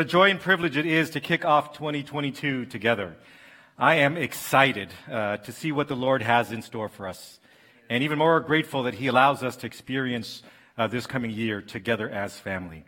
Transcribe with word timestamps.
a 0.00 0.04
joy 0.04 0.30
and 0.30 0.40
privilege 0.40 0.78
it 0.78 0.86
is 0.86 1.10
to 1.10 1.20
kick 1.20 1.44
off 1.44 1.74
2022 1.74 2.64
together. 2.64 3.16
I 3.78 3.96
am 3.96 4.16
excited 4.16 4.88
uh, 5.10 5.36
to 5.36 5.52
see 5.52 5.72
what 5.72 5.88
the 5.88 5.94
Lord 5.94 6.22
has 6.22 6.52
in 6.52 6.62
store 6.62 6.88
for 6.88 7.06
us, 7.06 7.38
and 7.90 8.02
even 8.02 8.16
more 8.16 8.40
grateful 8.40 8.84
that 8.84 8.94
He 8.94 9.08
allows 9.08 9.42
us 9.42 9.56
to 9.56 9.66
experience 9.66 10.42
uh, 10.78 10.86
this 10.86 11.06
coming 11.06 11.30
year 11.30 11.60
together 11.60 12.08
as 12.08 12.38
family. 12.40 12.84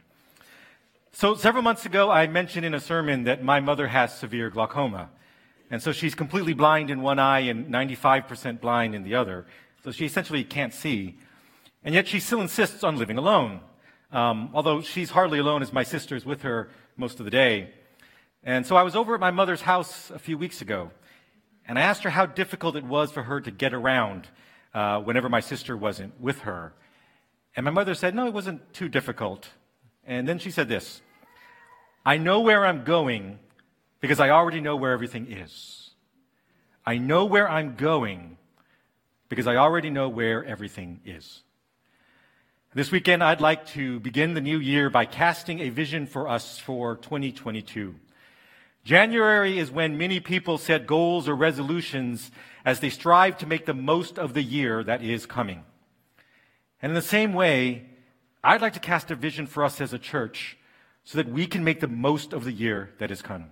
So, 1.13 1.35
several 1.35 1.63
months 1.63 1.85
ago, 1.85 2.11
I 2.11 2.29
mentioned 2.29 2.65
in 2.65 2.73
a 2.73 2.81
sermon 2.81 3.25
that 3.25 3.45
my 3.45 3.61
mother 3.61 3.89
has 3.89 4.17
severe 4.17 4.49
glaucoma. 4.49 5.11
And 5.71 5.83
so 5.83 5.93
she's 5.93 6.15
completely 6.15 6.55
blind 6.55 6.91
in 6.91 7.03
one 7.03 7.19
eye 7.19 7.41
and 7.41 7.67
95% 7.67 8.61
blind 8.61 8.95
in 8.95 9.03
the 9.03 9.15
other. 9.15 9.47
So 9.85 9.91
she 9.91 10.07
essentially 10.07 10.45
can't 10.45 10.73
see. 10.73 11.19
And 11.85 11.95
yet 11.95 12.09
she 12.09 12.21
still 12.21 12.41
insists 12.41 12.83
on 12.85 12.97
living 12.97 13.19
alone. 13.19 13.61
Um, 14.13 14.51
although 14.53 14.83
she's 14.83 15.11
hardly 15.11 15.39
alone 15.39 15.63
as 15.63 15.73
my 15.73 15.83
sister 15.83 16.15
is 16.15 16.27
with 16.27 16.43
her 16.43 16.69
most 16.97 17.19
of 17.19 17.25
the 17.25 17.31
day. 17.31 17.71
And 18.43 18.67
so 18.67 18.77
I 18.77 18.83
was 18.83 18.97
over 18.97 19.15
at 19.15 19.21
my 19.21 19.31
mother's 19.31 19.63
house 19.63 20.11
a 20.11 20.19
few 20.19 20.37
weeks 20.37 20.61
ago, 20.61 20.91
and 21.67 21.79
I 21.79 21.83
asked 21.83 22.03
her 22.03 22.11
how 22.11 22.27
difficult 22.27 22.77
it 22.77 22.85
was 22.85 23.13
for 23.13 23.23
her 23.23 23.41
to 23.41 23.51
get 23.51 23.73
around 23.73 24.29
uh, 24.75 25.01
whenever 25.01 25.29
my 25.29 25.41
sister 25.41 25.77
wasn't 25.77 26.21
with 26.21 26.41
her. 26.41 26.73
And 27.55 27.65
my 27.65 27.71
mother 27.71 27.95
said, 27.95 28.15
No, 28.15 28.27
it 28.27 28.33
wasn't 28.33 28.73
too 28.73 28.89
difficult. 28.89 29.49
And 30.05 30.27
then 30.27 30.39
she 30.39 30.51
said 30.51 30.69
this 30.69 31.03
I 32.05 32.19
know 32.19 32.41
where 32.41 32.67
I'm 32.67 32.85
going 32.85 33.39
because 34.01 34.19
I 34.19 34.31
already 34.31 34.61
know 34.61 34.77
where 34.77 34.93
everything 34.93 35.31
is. 35.31 35.91
I 36.85 36.99
know 36.99 37.25
where 37.25 37.49
I'm 37.49 37.77
going 37.77 38.39
because 39.29 39.47
I 39.47 39.57
already 39.57 39.91
know 39.91 40.09
where 40.09 40.45
everything 40.45 41.01
is. 41.05 41.43
This 42.75 42.91
weekend, 42.91 43.23
I'd 43.23 43.43
like 43.43 43.67
to 43.73 44.01
begin 44.01 44.33
the 44.33 44.41
new 44.41 44.59
year 44.59 44.89
by 44.89 45.05
casting 45.05 45.61
a 45.61 45.69
vision 45.69 46.07
for 46.07 46.27
us 46.27 46.59
for 46.59 46.97
2022. 46.97 47.95
January 48.83 49.59
is 49.59 49.71
when 49.71 49.99
many 49.99 50.21
people 50.21 50.57
set 50.57 50.87
goals 50.87 51.29
or 51.29 51.35
resolutions 51.37 52.31
as 52.65 52.81
they 52.81 52.89
strive 52.89 53.37
to 53.37 53.47
make 53.47 53.67
the 53.67 53.75
most 53.75 54.19
of 54.19 54.33
the 54.33 54.43
year 54.43 54.83
that 54.85 55.03
is 55.03 55.27
coming. 55.27 55.65
And 56.81 56.93
in 56.93 56.95
the 56.95 57.03
same 57.03 57.35
way, 57.35 57.91
I'd 58.43 58.63
like 58.63 58.73
to 58.73 58.81
cast 58.81 59.11
a 59.11 59.17
vision 59.17 59.47
for 59.47 59.65
us 59.65 59.79
as 59.79 59.93
a 59.93 59.99
church 59.99 60.57
so 61.05 61.19
that 61.19 61.29
we 61.29 61.47
can 61.47 61.65
make 61.65 61.81
the 61.81 61.89
most 61.89 62.33
of 62.33 62.45
the 62.45 62.53
year 62.53 62.89
that 62.97 63.11
is 63.11 63.21
coming. 63.21 63.51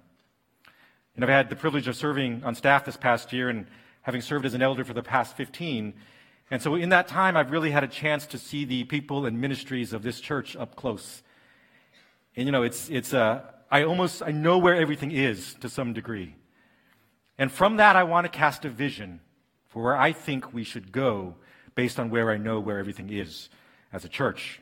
And 1.15 1.23
I've 1.23 1.31
had 1.31 1.51
the 1.51 1.57
privilege 1.57 1.89
of 1.89 1.97
serving 1.97 2.43
on 2.43 2.55
staff 2.55 2.87
this 2.87 2.97
past 2.97 3.35
year 3.35 3.51
and 3.51 3.67
having 4.01 4.23
served 4.23 4.47
as 4.47 4.55
an 4.55 4.63
elder 4.63 4.83
for 4.83 4.95
the 4.95 5.03
past 5.03 5.37
15. 5.37 5.93
And 6.51 6.61
so 6.61 6.75
in 6.75 6.89
that 6.89 7.07
time, 7.07 7.37
I've 7.37 7.53
really 7.53 7.71
had 7.71 7.85
a 7.85 7.89
chance 7.89 8.27
to 8.29 8.39
see 8.39 8.65
the 8.65 8.85
people 8.85 9.25
and 9.25 9.41
ministries 9.41 9.93
of 9.93 10.03
this 10.03 10.21
church 10.21 10.57
up 10.57 10.75
close. 10.75 11.23
And 12.37 12.47
you 12.47 12.53
know, 12.53 12.63
it's, 12.63 12.89
it's, 12.91 13.15
uh, 13.15 13.43
I 13.71 13.85
almost, 13.85 14.23
I 14.23 14.33
know 14.33 14.59
where 14.59 14.75
everything 14.75 15.13
is 15.13 15.55
to 15.61 15.69
some 15.69 15.93
degree. 15.93 16.35
And 17.39 17.53
from 17.53 17.77
that, 17.77 17.95
I 17.97 18.03
want 18.03 18.25
to 18.25 18.29
cast 18.29 18.65
a 18.65 18.69
vision 18.69 19.21
for 19.69 19.83
where 19.85 19.97
I 19.97 20.13
think 20.13 20.53
we 20.53 20.65
should 20.65 20.91
go 20.91 21.37
based 21.77 22.01
on 22.01 22.11
where 22.11 22.31
I 22.31 22.37
know 22.37 22.59
where 22.59 22.79
everything 22.79 23.11
is 23.11 23.49
as 23.93 24.05
a 24.05 24.09
church. 24.09 24.61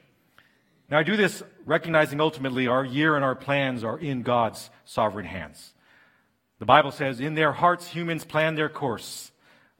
Now, 0.90 0.98
I 0.98 1.02
do 1.02 1.16
this 1.16 1.42
recognizing 1.64 2.20
ultimately 2.20 2.66
our 2.66 2.84
year 2.84 3.16
and 3.16 3.24
our 3.24 3.34
plans 3.34 3.82
are 3.82 3.98
in 3.98 4.22
God's 4.22 4.70
sovereign 4.84 5.26
hands. 5.26 5.72
The 6.58 6.66
Bible 6.66 6.90
says, 6.90 7.20
in 7.20 7.34
their 7.34 7.52
hearts, 7.52 7.88
humans 7.88 8.24
plan 8.24 8.54
their 8.54 8.68
course, 8.68 9.30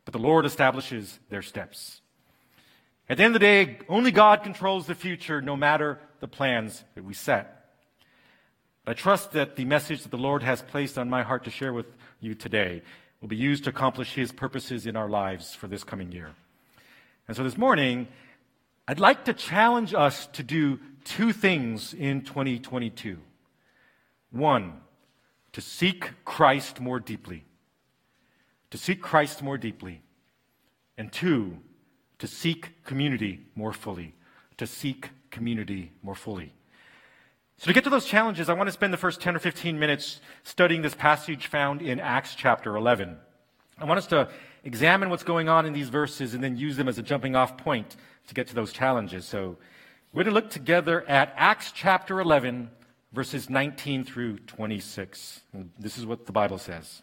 but 0.09 0.19
the 0.19 0.27
Lord 0.27 0.47
establishes 0.47 1.19
their 1.29 1.43
steps. 1.43 2.01
At 3.11 3.19
the 3.19 3.25
end 3.25 3.37
of 3.37 3.41
the 3.43 3.47
day, 3.47 3.79
only 3.91 4.11
God 4.11 4.43
controls 4.43 4.87
the 4.87 4.95
future, 4.95 5.43
no 5.43 5.55
matter 5.55 5.99
the 6.21 6.27
plans 6.27 6.83
that 6.95 7.05
we 7.05 7.13
set. 7.13 7.75
I 8.87 8.95
trust 8.95 9.33
that 9.33 9.57
the 9.57 9.67
message 9.67 10.05
that 10.05 10.11
the 10.11 10.17
Lord 10.17 10.43
has 10.43 10.63
placed 10.63 10.97
on 10.97 11.11
my 11.11 11.23
heart 11.23 11.45
to 11.45 11.51
share 11.51 11.75
with 11.75 11.85
you 12.21 12.35
today 12.35 12.81
will 13.21 13.29
be 13.29 13.37
used 13.37 13.65
to 13.65 13.71
accomplish 13.71 14.15
His 14.15 14.33
purposes 14.33 14.87
in 14.87 14.97
our 14.97 15.11
lives 15.11 15.55
for 15.55 15.67
this 15.67 15.85
coming 15.85 16.11
year. 16.11 16.31
And 17.27 17.37
so 17.37 17.45
this 17.45 17.59
morning, 17.59 18.09
I'd 18.89 19.01
like 19.01 19.27
to 19.27 19.35
challenge 19.35 19.93
us 19.93 20.27
to 20.29 20.43
do 20.43 20.81
two 21.05 21.35
things 21.35 21.93
in 21.93 22.23
2022. 22.23 23.19
One, 24.31 24.81
to 25.53 25.61
seek 25.61 26.25
Christ 26.25 26.81
more 26.81 26.99
deeply 26.99 27.45
to 28.71 28.79
seek 28.79 29.01
Christ 29.01 29.43
more 29.43 29.59
deeply. 29.59 30.03
And 30.97 31.13
two, 31.13 31.59
to 32.19 32.27
seek 32.27 32.85
community 32.85 33.47
more 33.55 33.73
fully. 33.73 34.15
To 34.59 34.67
seek 34.67 35.11
community 35.31 35.93
more 36.03 36.15
fully. 36.15 36.53
So, 37.59 37.67
to 37.67 37.73
get 37.73 37.85
to 37.85 37.91
those 37.91 38.05
challenges, 38.05 38.49
I 38.49 38.53
want 38.53 38.69
to 38.69 38.73
spend 38.73 38.93
the 38.93 38.99
first 38.99 39.21
10 39.21 39.35
or 39.35 39.41
15 39.41 39.79
minutes 39.79 40.21
studying 40.45 40.83
this 40.83 40.95
passage 40.95 41.49
found 41.49 41.83
in 41.83 41.99
Acts 41.99 42.37
chapter 42.37 42.77
11. 42.77 43.17
I 43.79 43.85
want 43.85 43.99
us 43.99 44.07
to 44.09 44.29
examine 44.63 45.11
what's 45.11 45.25
going 45.25 45.49
on 45.49 45.67
in 45.67 45.73
these 45.73 45.89
verses 45.89 46.35
and 46.35 46.43
then 46.43 46.57
use 46.57 46.77
them 46.77 46.89
as 46.89 46.99
a 46.99 47.03
jumping 47.03 47.35
off 47.35 47.57
point 47.57 47.97
to 48.29 48.35
get 48.35 48.47
to 48.49 48.55
those 48.55 48.73
challenges. 48.73 49.25
So, 49.25 49.57
we're 50.13 50.25
going 50.25 50.35
to 50.35 50.41
look 50.41 50.51
together 50.51 51.05
at 51.09 51.35
Acts 51.37 51.73
chapter 51.73 52.21
11, 52.21 52.71
verses 53.13 53.51
19 53.51 54.05
through 54.05 54.39
26. 54.39 55.43
And 55.53 55.71
this 55.79 55.99
is 55.99 56.07
what 56.07 56.27
the 56.27 56.33
Bible 56.33 56.59
says. 56.59 57.03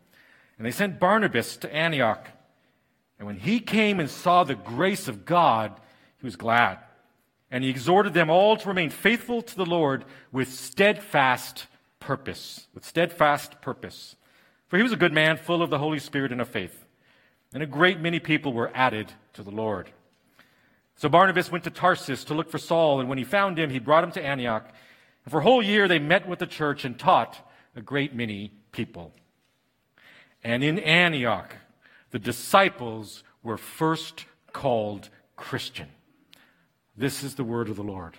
And 0.61 0.65
they 0.67 0.71
sent 0.71 0.99
Barnabas 0.99 1.57
to 1.57 1.75
Antioch. 1.75 2.29
And 3.17 3.25
when 3.25 3.37
he 3.37 3.59
came 3.59 3.99
and 3.99 4.07
saw 4.07 4.43
the 4.43 4.53
grace 4.53 5.07
of 5.07 5.25
God, 5.25 5.71
he 6.19 6.23
was 6.23 6.35
glad. 6.35 6.77
And 7.49 7.63
he 7.63 7.71
exhorted 7.71 8.13
them 8.13 8.29
all 8.29 8.55
to 8.55 8.67
remain 8.67 8.91
faithful 8.91 9.41
to 9.41 9.55
the 9.55 9.65
Lord 9.65 10.05
with 10.31 10.53
steadfast 10.53 11.65
purpose. 11.99 12.67
With 12.75 12.85
steadfast 12.85 13.59
purpose. 13.61 14.15
For 14.67 14.77
he 14.77 14.83
was 14.83 14.91
a 14.91 14.97
good 14.97 15.13
man, 15.13 15.37
full 15.37 15.63
of 15.63 15.71
the 15.71 15.79
Holy 15.79 15.97
Spirit 15.97 16.31
and 16.31 16.39
of 16.39 16.47
faith. 16.47 16.85
And 17.55 17.63
a 17.63 17.65
great 17.65 17.99
many 17.99 18.19
people 18.19 18.53
were 18.53 18.69
added 18.75 19.11
to 19.33 19.41
the 19.41 19.49
Lord. 19.49 19.89
So 20.95 21.09
Barnabas 21.09 21.51
went 21.51 21.63
to 21.63 21.71
Tarsus 21.71 22.23
to 22.25 22.35
look 22.35 22.51
for 22.51 22.59
Saul, 22.59 22.99
and 22.99 23.09
when 23.09 23.17
he 23.17 23.23
found 23.23 23.57
him, 23.57 23.71
he 23.71 23.79
brought 23.79 24.03
him 24.03 24.11
to 24.11 24.23
Antioch. 24.23 24.71
And 25.25 25.31
for 25.31 25.39
a 25.39 25.43
whole 25.43 25.63
year 25.63 25.87
they 25.87 25.97
met 25.97 26.27
with 26.27 26.37
the 26.37 26.45
church 26.45 26.85
and 26.85 26.99
taught 26.99 27.49
a 27.75 27.81
great 27.81 28.13
many 28.13 28.51
people. 28.71 29.11
And 30.43 30.63
in 30.63 30.79
Antioch, 30.79 31.55
the 32.11 32.19
disciples 32.19 33.23
were 33.43 33.57
first 33.57 34.25
called 34.51 35.09
Christian. 35.35 35.87
This 36.97 37.23
is 37.23 37.35
the 37.35 37.43
word 37.43 37.69
of 37.69 37.75
the 37.75 37.83
Lord. 37.83 38.15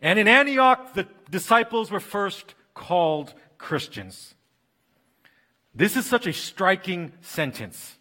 And 0.00 0.18
in 0.18 0.28
Antioch, 0.28 0.94
the 0.94 1.06
disciples 1.30 1.90
were 1.90 2.00
first 2.00 2.54
called 2.74 3.34
Christians. 3.58 4.34
This 5.74 5.96
is 5.96 6.06
such 6.06 6.26
a 6.26 6.32
striking 6.32 7.12
sentence. 7.20 7.96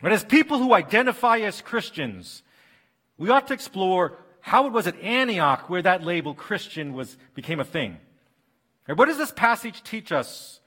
But 0.00 0.12
as 0.12 0.24
people 0.24 0.58
who 0.58 0.74
identify 0.74 1.38
as 1.38 1.62
Christians, 1.62 2.42
we 3.16 3.30
ought 3.30 3.46
to 3.48 3.54
explore 3.54 4.18
how 4.40 4.66
it 4.66 4.72
was 4.72 4.86
at 4.86 5.00
Antioch 5.00 5.68
where 5.68 5.82
that 5.82 6.04
label 6.04 6.34
Christian 6.34 6.92
was, 6.92 7.16
became 7.34 7.60
a 7.60 7.64
thing. 7.64 7.98
What 8.94 9.06
does 9.06 9.18
this 9.18 9.32
passage 9.32 9.82
teach 9.82 10.12
us 10.12 10.60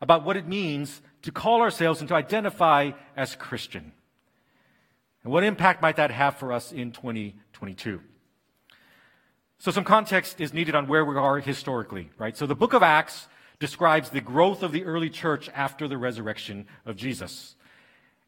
about 0.00 0.24
what 0.24 0.36
it 0.36 0.46
means 0.46 1.00
to 1.22 1.32
call 1.32 1.62
ourselves 1.62 2.00
and 2.00 2.08
to 2.08 2.14
identify 2.14 2.92
as 3.16 3.34
Christian? 3.34 3.92
And 5.22 5.32
what 5.32 5.44
impact 5.44 5.80
might 5.80 5.96
that 5.96 6.10
have 6.10 6.36
for 6.36 6.52
us 6.52 6.72
in 6.72 6.92
2022? 6.92 8.00
So 9.58 9.70
some 9.70 9.84
context 9.84 10.40
is 10.40 10.52
needed 10.52 10.74
on 10.74 10.86
where 10.86 11.04
we 11.04 11.16
are 11.16 11.40
historically, 11.40 12.10
right? 12.18 12.36
So 12.36 12.46
the 12.46 12.54
book 12.54 12.74
of 12.74 12.82
Acts 12.82 13.28
describes 13.58 14.10
the 14.10 14.20
growth 14.20 14.62
of 14.62 14.72
the 14.72 14.84
early 14.84 15.08
church 15.08 15.48
after 15.54 15.88
the 15.88 15.96
resurrection 15.96 16.66
of 16.84 16.96
Jesus. 16.96 17.54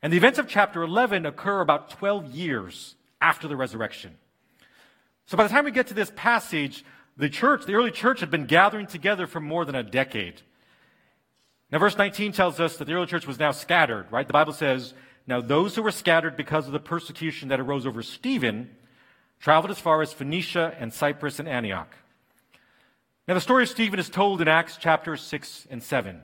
And 0.01 0.13
the 0.13 0.17
events 0.17 0.39
of 0.39 0.49
chapter 0.49 0.83
11 0.83 1.27
occur 1.27 1.61
about 1.61 1.91
12 1.91 2.35
years 2.35 2.95
after 3.21 3.49
the 3.49 3.57
resurrection. 3.57 4.17
So 5.27 5.37
by 5.37 5.43
the 5.43 5.49
time 5.49 5.65
we 5.65 5.73
get 5.73 5.89
to 5.89 5.95
this 5.95 6.13
passage, 6.15 6.85
the 7.17 7.29
church, 7.29 7.65
the 7.65 7.75
early 7.75 7.91
church, 7.91 8.21
had 8.21 8.31
been 8.31 8.47
gathering 8.47 8.87
together 8.87 9.27
for 9.27 9.41
more 9.41 9.65
than 9.65 9.75
a 9.75 9.83
decade. 9.83 10.43
Now, 11.71 11.79
verse 11.79 11.97
19 11.97 12.33
tells 12.33 12.61
us 12.61 12.77
that 12.77 12.85
the 12.85 12.93
early 12.93 13.07
church 13.07 13.27
was 13.27 13.39
now 13.39 13.53
scattered, 13.53 14.07
right? 14.11 14.27
The 14.27 14.33
Bible 14.33 14.53
says, 14.53 14.95
Now 15.27 15.41
those 15.41 15.75
who 15.75 15.83
were 15.83 15.91
scattered 15.91 16.37
because 16.37 16.67
of 16.67 16.73
the 16.73 16.81
persecution 16.81 17.49
that 17.49 17.61
arose 17.61 17.87
over 17.87 18.03
Stephen 18.03 18.71
traveled 19.41 19.71
as 19.71 19.79
far 19.79 20.03
as 20.03 20.13
Phoenicia 20.13 20.75
and 20.79 20.93
Cyprus 20.93 21.39
and 21.39 21.49
Antioch. 21.49 21.95
Now, 23.27 23.35
the 23.35 23.41
story 23.41 23.65
of 23.65 23.69
Stephen 23.69 23.99
is 23.99 24.09
told 24.09 24.41
in 24.41 24.47
Acts 24.47 24.77
chapters 24.77 25.21
6 25.23 25.67
and 25.71 25.83
7. 25.83 26.23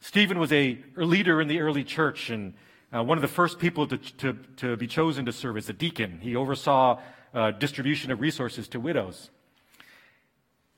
Stephen 0.00 0.38
was 0.38 0.52
a 0.52 0.78
leader 0.96 1.40
in 1.40 1.48
the 1.48 1.60
early 1.60 1.82
church 1.82 2.30
and 2.30 2.54
uh, 2.94 3.02
one 3.02 3.18
of 3.18 3.22
the 3.22 3.28
first 3.28 3.58
people 3.58 3.88
to, 3.88 3.98
to, 3.98 4.38
to, 4.56 4.76
be 4.76 4.86
chosen 4.86 5.24
to 5.24 5.32
serve 5.32 5.56
as 5.56 5.68
a 5.68 5.72
deacon. 5.72 6.20
He 6.20 6.36
oversaw 6.36 7.00
uh, 7.32 7.50
distribution 7.50 8.12
of 8.12 8.20
resources 8.20 8.68
to 8.68 8.78
widows. 8.78 9.30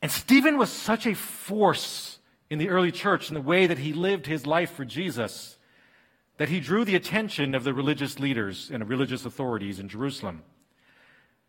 And 0.03 0.11
Stephen 0.11 0.59
was 0.59 0.71
such 0.71 1.07
a 1.07 1.15
force 1.15 2.19
in 2.51 2.59
the 2.59 2.69
early 2.69 2.93
church 2.93 3.29
in 3.29 3.35
the 3.35 3.41
way 3.41 3.67
that 3.67 3.79
he 3.79 3.93
lived 3.93 4.27
his 4.27 4.47
life 4.47 4.71
for 4.71 4.85
Jesus 4.85 5.57
that 6.39 6.49
he 6.49 6.61
drew 6.61 6.85
the 6.85 6.97
attention 6.97 7.55
of 7.55 7.65
the 7.65 7.73
religious 7.73 8.19
leaders 8.19 8.71
and 8.71 8.89
religious 8.89 9.25
authorities 9.25 9.79
in 9.79 9.89
Jerusalem. 9.89 10.43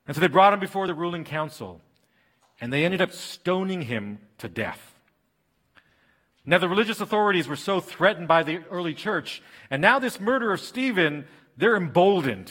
And 0.07 0.15
so 0.15 0.21
they 0.21 0.27
brought 0.27 0.53
him 0.53 0.59
before 0.59 0.87
the 0.87 0.93
ruling 0.93 1.25
council, 1.25 1.81
and 2.61 2.71
they 2.71 2.85
ended 2.85 3.01
up 3.01 3.11
stoning 3.11 3.83
him 3.83 4.19
to 4.37 4.47
death. 4.47 4.93
Now, 6.45 6.59
the 6.59 6.69
religious 6.69 7.01
authorities 7.01 7.49
were 7.49 7.57
so 7.57 7.81
threatened 7.81 8.29
by 8.29 8.43
the 8.43 8.63
early 8.71 8.93
church, 8.93 9.41
and 9.69 9.81
now 9.81 9.99
this 9.99 10.21
murder 10.21 10.53
of 10.53 10.61
Stephen, 10.61 11.25
they're 11.57 11.75
emboldened. 11.75 12.49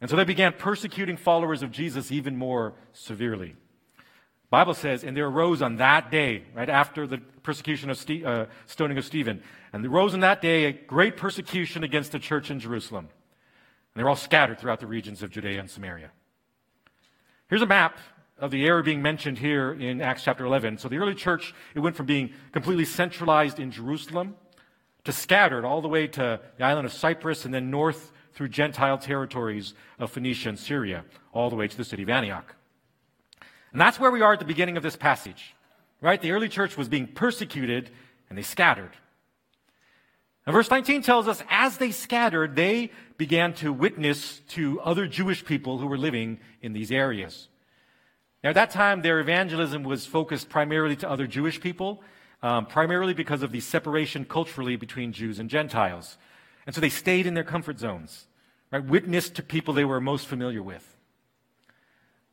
And 0.00 0.10
so 0.10 0.16
they 0.16 0.24
began 0.24 0.54
persecuting 0.54 1.16
followers 1.16 1.62
of 1.62 1.70
Jesus 1.70 2.10
even 2.10 2.36
more 2.36 2.74
severely. 2.92 3.54
Bible 4.50 4.74
says, 4.74 5.04
and 5.04 5.16
there 5.16 5.26
arose 5.26 5.62
on 5.62 5.76
that 5.76 6.10
day, 6.10 6.42
right 6.54 6.68
after 6.68 7.06
the 7.06 7.18
persecution 7.18 7.88
of 7.88 7.96
Ste- 7.96 8.24
uh, 8.24 8.46
stoning 8.66 8.98
of 8.98 9.04
Stephen, 9.04 9.42
and 9.72 9.84
there 9.84 9.90
arose 9.90 10.12
on 10.12 10.20
that 10.20 10.42
day 10.42 10.64
a 10.64 10.72
great 10.72 11.16
persecution 11.16 11.84
against 11.84 12.10
the 12.10 12.18
church 12.18 12.50
in 12.50 12.58
Jerusalem. 12.58 13.08
And 13.94 14.00
they're 14.00 14.08
all 14.08 14.16
scattered 14.16 14.58
throughout 14.58 14.80
the 14.80 14.88
regions 14.88 15.22
of 15.22 15.30
Judea 15.30 15.60
and 15.60 15.70
Samaria. 15.70 16.10
Here's 17.48 17.62
a 17.62 17.66
map 17.66 17.98
of 18.38 18.50
the 18.50 18.66
area 18.66 18.82
being 18.82 19.02
mentioned 19.02 19.38
here 19.38 19.72
in 19.72 20.00
Acts 20.00 20.24
chapter 20.24 20.44
11. 20.44 20.78
So 20.78 20.88
the 20.88 20.98
early 20.98 21.14
church, 21.14 21.54
it 21.74 21.80
went 21.80 21.94
from 21.94 22.06
being 22.06 22.32
completely 22.52 22.84
centralized 22.84 23.60
in 23.60 23.70
Jerusalem 23.70 24.34
to 25.04 25.12
scattered 25.12 25.64
all 25.64 25.80
the 25.80 25.88
way 25.88 26.06
to 26.08 26.40
the 26.56 26.64
island 26.64 26.86
of 26.86 26.92
Cyprus 26.92 27.44
and 27.44 27.54
then 27.54 27.70
north 27.70 28.12
through 28.32 28.48
Gentile 28.48 28.98
territories 28.98 29.74
of 29.98 30.10
Phoenicia 30.10 30.48
and 30.48 30.58
Syria, 30.58 31.04
all 31.32 31.50
the 31.50 31.56
way 31.56 31.68
to 31.68 31.76
the 31.76 31.84
city 31.84 32.02
of 32.02 32.08
Antioch. 32.08 32.56
And 33.72 33.80
that's 33.80 34.00
where 34.00 34.10
we 34.10 34.22
are 34.22 34.32
at 34.32 34.38
the 34.38 34.44
beginning 34.44 34.76
of 34.76 34.82
this 34.82 34.96
passage, 34.96 35.54
right? 36.00 36.20
The 36.20 36.32
early 36.32 36.48
church 36.48 36.76
was 36.76 36.88
being 36.88 37.06
persecuted 37.06 37.90
and 38.28 38.36
they 38.36 38.42
scattered. 38.42 38.90
And 40.46 40.54
verse 40.54 40.70
19 40.70 41.02
tells 41.02 41.28
us 41.28 41.42
as 41.48 41.76
they 41.76 41.90
scattered, 41.90 42.56
they 42.56 42.90
began 43.18 43.52
to 43.54 43.72
witness 43.72 44.40
to 44.48 44.80
other 44.80 45.06
Jewish 45.06 45.44
people 45.44 45.78
who 45.78 45.86
were 45.86 45.98
living 45.98 46.40
in 46.62 46.72
these 46.72 46.90
areas. 46.90 47.48
Now, 48.42 48.50
at 48.50 48.54
that 48.54 48.70
time, 48.70 49.02
their 49.02 49.20
evangelism 49.20 49.82
was 49.82 50.06
focused 50.06 50.48
primarily 50.48 50.96
to 50.96 51.10
other 51.10 51.26
Jewish 51.26 51.60
people, 51.60 52.02
um, 52.42 52.64
primarily 52.64 53.12
because 53.12 53.42
of 53.42 53.52
the 53.52 53.60
separation 53.60 54.24
culturally 54.24 54.76
between 54.76 55.12
Jews 55.12 55.38
and 55.38 55.50
Gentiles. 55.50 56.16
And 56.66 56.74
so 56.74 56.80
they 56.80 56.88
stayed 56.88 57.26
in 57.26 57.34
their 57.34 57.44
comfort 57.44 57.78
zones, 57.78 58.26
right? 58.72 58.82
Witnessed 58.82 59.34
to 59.34 59.42
people 59.42 59.74
they 59.74 59.84
were 59.84 60.00
most 60.00 60.26
familiar 60.26 60.62
with. 60.62 60.96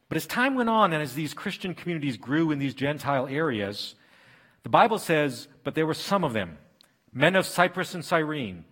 But 0.09 0.17
as 0.17 0.25
time 0.25 0.55
went 0.55 0.69
on 0.69 0.93
and 0.93 1.01
as 1.01 1.13
these 1.13 1.33
Christian 1.33 1.73
communities 1.73 2.17
grew 2.17 2.51
in 2.51 2.59
these 2.59 2.73
Gentile 2.73 3.27
areas, 3.27 3.95
the 4.63 4.69
Bible 4.69 4.99
says, 4.99 5.47
but 5.63 5.75
there 5.75 5.85
were 5.85 5.93
some 5.93 6.23
of 6.23 6.33
them, 6.33 6.57
men 7.13 7.35
of 7.35 7.45
Cyprus 7.45 7.93
and 7.93 8.03
Cyrene, 8.03 8.65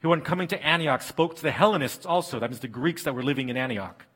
who 0.00 0.12
on 0.12 0.22
coming 0.22 0.48
to 0.48 0.66
Antioch 0.66 1.02
spoke 1.02 1.36
to 1.36 1.42
the 1.42 1.50
Hellenists 1.50 2.06
also, 2.06 2.40
that 2.40 2.50
means 2.50 2.60
the 2.60 2.68
Greeks 2.68 3.04
that 3.04 3.14
were 3.14 3.22
living 3.22 3.48
in 3.48 3.56
Antioch, 3.56 4.06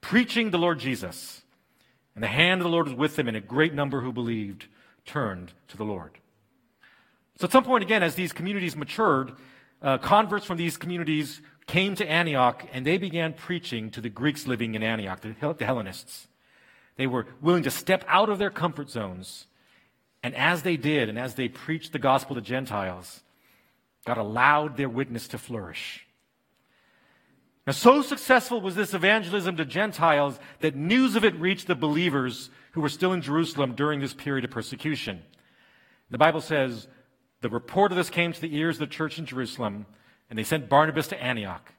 preaching 0.00 0.50
the 0.50 0.58
Lord 0.58 0.78
Jesus. 0.78 1.42
And 2.14 2.24
the 2.24 2.28
hand 2.28 2.60
of 2.60 2.64
the 2.64 2.70
Lord 2.70 2.86
was 2.86 2.96
with 2.96 3.16
them, 3.16 3.28
and 3.28 3.36
a 3.36 3.40
great 3.40 3.74
number 3.74 4.00
who 4.00 4.12
believed 4.12 4.66
turned 5.04 5.52
to 5.68 5.76
the 5.76 5.84
Lord. 5.84 6.18
So 7.38 7.46
at 7.46 7.52
some 7.52 7.64
point, 7.64 7.82
again, 7.82 8.02
as 8.02 8.14
these 8.14 8.32
communities 8.32 8.76
matured, 8.76 9.32
uh, 9.80 9.98
converts 9.98 10.44
from 10.44 10.58
these 10.58 10.76
communities 10.76 11.40
came 11.70 11.94
to 11.94 12.10
Antioch 12.10 12.66
and 12.72 12.84
they 12.84 12.98
began 12.98 13.32
preaching 13.32 13.92
to 13.92 14.00
the 14.00 14.08
Greeks 14.08 14.48
living 14.48 14.74
in 14.74 14.82
Antioch, 14.82 15.20
the, 15.20 15.64
Hellenists. 15.64 16.26
They 16.96 17.06
were 17.06 17.28
willing 17.40 17.62
to 17.62 17.70
step 17.70 18.04
out 18.08 18.28
of 18.28 18.40
their 18.40 18.50
comfort 18.50 18.90
zones. 18.90 19.46
And 20.20 20.34
as 20.34 20.62
they 20.62 20.76
did, 20.76 21.08
and 21.08 21.16
as 21.16 21.36
they 21.36 21.48
preached 21.48 21.92
the 21.92 22.00
gospel 22.00 22.34
to 22.34 22.42
Gentiles, 22.42 23.22
God 24.04 24.18
allowed 24.18 24.76
their 24.76 24.88
witness 24.88 25.28
to 25.28 25.38
flourish. 25.38 26.06
Now, 27.68 27.72
so 27.72 28.02
successful 28.02 28.60
was 28.60 28.74
this 28.74 28.92
evangelism 28.92 29.56
to 29.56 29.64
Gentiles 29.64 30.40
that 30.58 30.74
news 30.74 31.14
of 31.14 31.24
it 31.24 31.36
reached 31.36 31.68
the 31.68 31.76
believers 31.76 32.50
who 32.72 32.80
were 32.80 32.88
still 32.88 33.12
in 33.12 33.22
Jerusalem 33.22 33.76
during 33.76 34.00
this 34.00 34.12
period 34.12 34.44
of 34.44 34.50
persecution. 34.50 35.22
The 36.10 36.18
Bible 36.18 36.40
says 36.40 36.88
the 37.42 37.48
report 37.48 37.92
of 37.92 37.96
this 37.96 38.10
came 38.10 38.32
to 38.32 38.40
the 38.40 38.56
ears 38.56 38.76
of 38.76 38.80
the 38.80 38.94
church 38.94 39.20
in 39.20 39.26
Jerusalem, 39.26 39.86
and 40.30 40.38
they 40.38 40.44
sent 40.44 40.68
Barnabas 40.68 41.08
to 41.08 41.22
Antioch. 41.22 41.72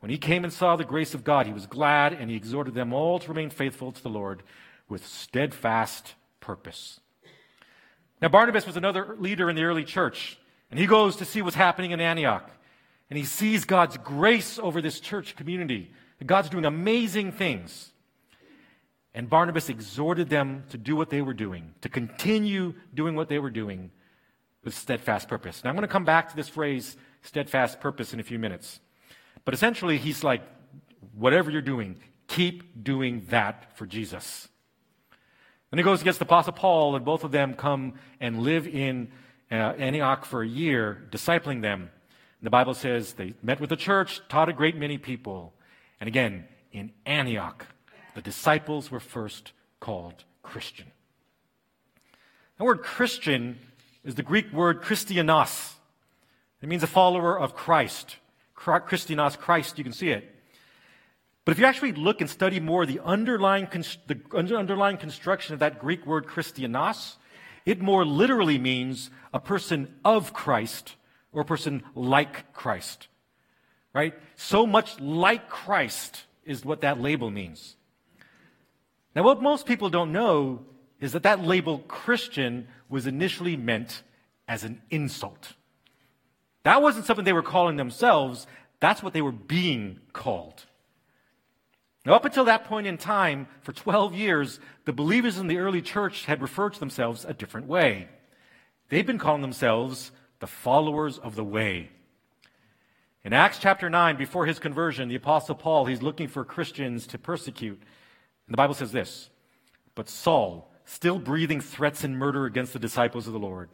When 0.00 0.10
he 0.10 0.18
came 0.18 0.44
and 0.44 0.52
saw 0.52 0.76
the 0.76 0.84
grace 0.84 1.12
of 1.14 1.24
God, 1.24 1.46
he 1.46 1.52
was 1.52 1.66
glad, 1.66 2.12
and 2.12 2.30
he 2.30 2.36
exhorted 2.36 2.74
them 2.74 2.92
all 2.92 3.18
to 3.18 3.28
remain 3.28 3.50
faithful 3.50 3.92
to 3.92 4.02
the 4.02 4.08
Lord 4.08 4.42
with 4.88 5.04
steadfast 5.04 6.14
purpose. 6.40 7.00
Now, 8.22 8.28
Barnabas 8.28 8.66
was 8.66 8.76
another 8.76 9.16
leader 9.18 9.50
in 9.50 9.56
the 9.56 9.64
early 9.64 9.84
church, 9.84 10.38
and 10.70 10.78
he 10.78 10.86
goes 10.86 11.16
to 11.16 11.24
see 11.24 11.42
what's 11.42 11.56
happening 11.56 11.90
in 11.90 12.00
Antioch. 12.00 12.48
And 13.10 13.18
he 13.18 13.24
sees 13.24 13.64
God's 13.64 13.96
grace 13.98 14.58
over 14.58 14.80
this 14.80 15.00
church 15.00 15.36
community. 15.36 15.92
God's 16.24 16.48
doing 16.48 16.64
amazing 16.64 17.32
things. 17.32 17.92
And 19.14 19.30
Barnabas 19.30 19.68
exhorted 19.68 20.28
them 20.28 20.64
to 20.70 20.78
do 20.78 20.96
what 20.96 21.10
they 21.10 21.22
were 21.22 21.34
doing, 21.34 21.74
to 21.82 21.88
continue 21.88 22.74
doing 22.94 23.14
what 23.14 23.28
they 23.28 23.38
were 23.38 23.50
doing 23.50 23.90
with 24.64 24.74
steadfast 24.74 25.28
purpose. 25.28 25.62
Now, 25.62 25.70
I'm 25.70 25.76
going 25.76 25.88
to 25.88 25.92
come 25.92 26.04
back 26.04 26.30
to 26.30 26.36
this 26.36 26.48
phrase, 26.48 26.96
steadfast 27.26 27.80
purpose, 27.80 28.12
in 28.12 28.20
a 28.20 28.22
few 28.22 28.38
minutes. 28.38 28.80
But 29.44 29.54
essentially, 29.54 29.98
he's 29.98 30.24
like, 30.24 30.42
whatever 31.14 31.50
you're 31.50 31.62
doing, 31.62 31.96
keep 32.28 32.82
doing 32.82 33.26
that 33.28 33.76
for 33.76 33.86
Jesus. 33.86 34.48
Then 35.70 35.78
he 35.78 35.84
goes 35.84 36.00
against 36.00 36.18
the 36.18 36.24
Apostle 36.24 36.52
Paul, 36.52 36.96
and 36.96 37.04
both 37.04 37.24
of 37.24 37.32
them 37.32 37.54
come 37.54 37.94
and 38.20 38.40
live 38.40 38.66
in 38.66 39.08
uh, 39.50 39.54
Antioch 39.54 40.24
for 40.24 40.42
a 40.42 40.48
year, 40.48 41.06
discipling 41.10 41.62
them. 41.62 41.90
The 42.42 42.50
Bible 42.50 42.74
says 42.74 43.14
they 43.14 43.34
met 43.42 43.60
with 43.60 43.70
the 43.70 43.76
church, 43.76 44.20
taught 44.28 44.48
a 44.48 44.52
great 44.52 44.76
many 44.76 44.98
people. 44.98 45.52
And 46.00 46.08
again, 46.08 46.44
in 46.72 46.92
Antioch, 47.04 47.66
the 48.14 48.22
disciples 48.22 48.90
were 48.90 49.00
first 49.00 49.52
called 49.80 50.24
Christian. 50.42 50.86
The 52.58 52.64
word 52.64 52.82
Christian 52.82 53.58
is 54.04 54.14
the 54.14 54.22
Greek 54.22 54.52
word 54.52 54.82
Christianos. 54.82 55.75
It 56.62 56.68
means 56.68 56.82
a 56.82 56.88
follower 56.88 57.38
of 57.38 57.54
Christ. 57.54 58.16
Christianos, 58.56 59.38
Christ, 59.38 59.78
you 59.78 59.84
can 59.84 59.92
see 59.92 60.10
it. 60.10 60.34
But 61.44 61.52
if 61.52 61.58
you 61.58 61.66
actually 61.66 61.92
look 61.92 62.20
and 62.20 62.28
study 62.28 62.58
more 62.58 62.86
the 62.86 63.00
underlying, 63.04 63.68
the 64.06 64.56
underlying 64.56 64.96
construction 64.96 65.54
of 65.54 65.60
that 65.60 65.78
Greek 65.78 66.04
word 66.06 66.26
Christianos, 66.26 67.16
it 67.64 67.80
more 67.80 68.04
literally 68.04 68.58
means 68.58 69.10
a 69.32 69.38
person 69.38 69.94
of 70.04 70.32
Christ 70.32 70.96
or 71.32 71.42
a 71.42 71.44
person 71.44 71.82
like 71.94 72.52
Christ. 72.52 73.08
Right? 73.92 74.14
So 74.34 74.66
much 74.66 74.98
like 75.00 75.48
Christ 75.48 76.24
is 76.44 76.64
what 76.64 76.80
that 76.80 77.00
label 77.00 77.30
means. 77.30 77.76
Now, 79.14 79.22
what 79.22 79.40
most 79.40 79.66
people 79.66 79.88
don't 79.88 80.12
know 80.12 80.64
is 81.00 81.12
that 81.12 81.22
that 81.22 81.44
label 81.44 81.78
Christian 81.78 82.68
was 82.88 83.06
initially 83.06 83.56
meant 83.56 84.02
as 84.48 84.64
an 84.64 84.82
insult. 84.90 85.54
That 86.66 86.82
wasn't 86.82 87.06
something 87.06 87.24
they 87.24 87.32
were 87.32 87.44
calling 87.44 87.76
themselves, 87.76 88.48
that's 88.80 89.00
what 89.00 89.12
they 89.12 89.22
were 89.22 89.30
being 89.30 90.00
called. 90.12 90.64
Now, 92.04 92.14
up 92.14 92.24
until 92.24 92.46
that 92.46 92.64
point 92.64 92.88
in 92.88 92.98
time, 92.98 93.46
for 93.62 93.72
12 93.72 94.14
years, 94.14 94.58
the 94.84 94.92
believers 94.92 95.38
in 95.38 95.46
the 95.46 95.58
early 95.58 95.80
church 95.80 96.24
had 96.24 96.42
referred 96.42 96.72
to 96.72 96.80
themselves 96.80 97.24
a 97.24 97.32
different 97.32 97.68
way. 97.68 98.08
They've 98.88 99.06
been 99.06 99.16
calling 99.16 99.42
themselves 99.42 100.10
the 100.40 100.48
followers 100.48 101.18
of 101.18 101.36
the 101.36 101.44
way. 101.44 101.90
In 103.22 103.32
Acts 103.32 103.60
chapter 103.60 103.88
9, 103.88 104.16
before 104.16 104.46
his 104.46 104.58
conversion, 104.58 105.08
the 105.08 105.14
Apostle 105.14 105.54
Paul, 105.54 105.84
he's 105.84 106.02
looking 106.02 106.26
for 106.26 106.44
Christians 106.44 107.06
to 107.06 107.16
persecute. 107.16 107.80
And 107.80 108.52
the 108.52 108.56
Bible 108.56 108.74
says 108.74 108.90
this 108.90 109.30
But 109.94 110.08
Saul, 110.08 110.72
still 110.84 111.20
breathing 111.20 111.60
threats 111.60 112.02
and 112.02 112.18
murder 112.18 112.44
against 112.44 112.72
the 112.72 112.80
disciples 112.80 113.28
of 113.28 113.34
the 113.34 113.38
Lord, 113.38 113.68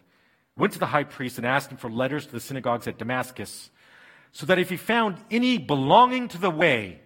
went 0.56 0.72
to 0.74 0.78
the 0.78 0.86
high 0.86 1.04
priest 1.04 1.38
and 1.38 1.46
asked 1.46 1.70
him 1.70 1.78
for 1.78 1.90
letters 1.90 2.26
to 2.26 2.32
the 2.32 2.40
synagogues 2.40 2.86
at 2.86 2.98
Damascus, 2.98 3.70
so 4.32 4.46
that 4.46 4.58
if 4.58 4.70
he 4.70 4.76
found 4.76 5.16
any 5.30 5.58
belonging 5.58 6.28
to 6.28 6.38
the 6.38 6.50
way, 6.50 7.00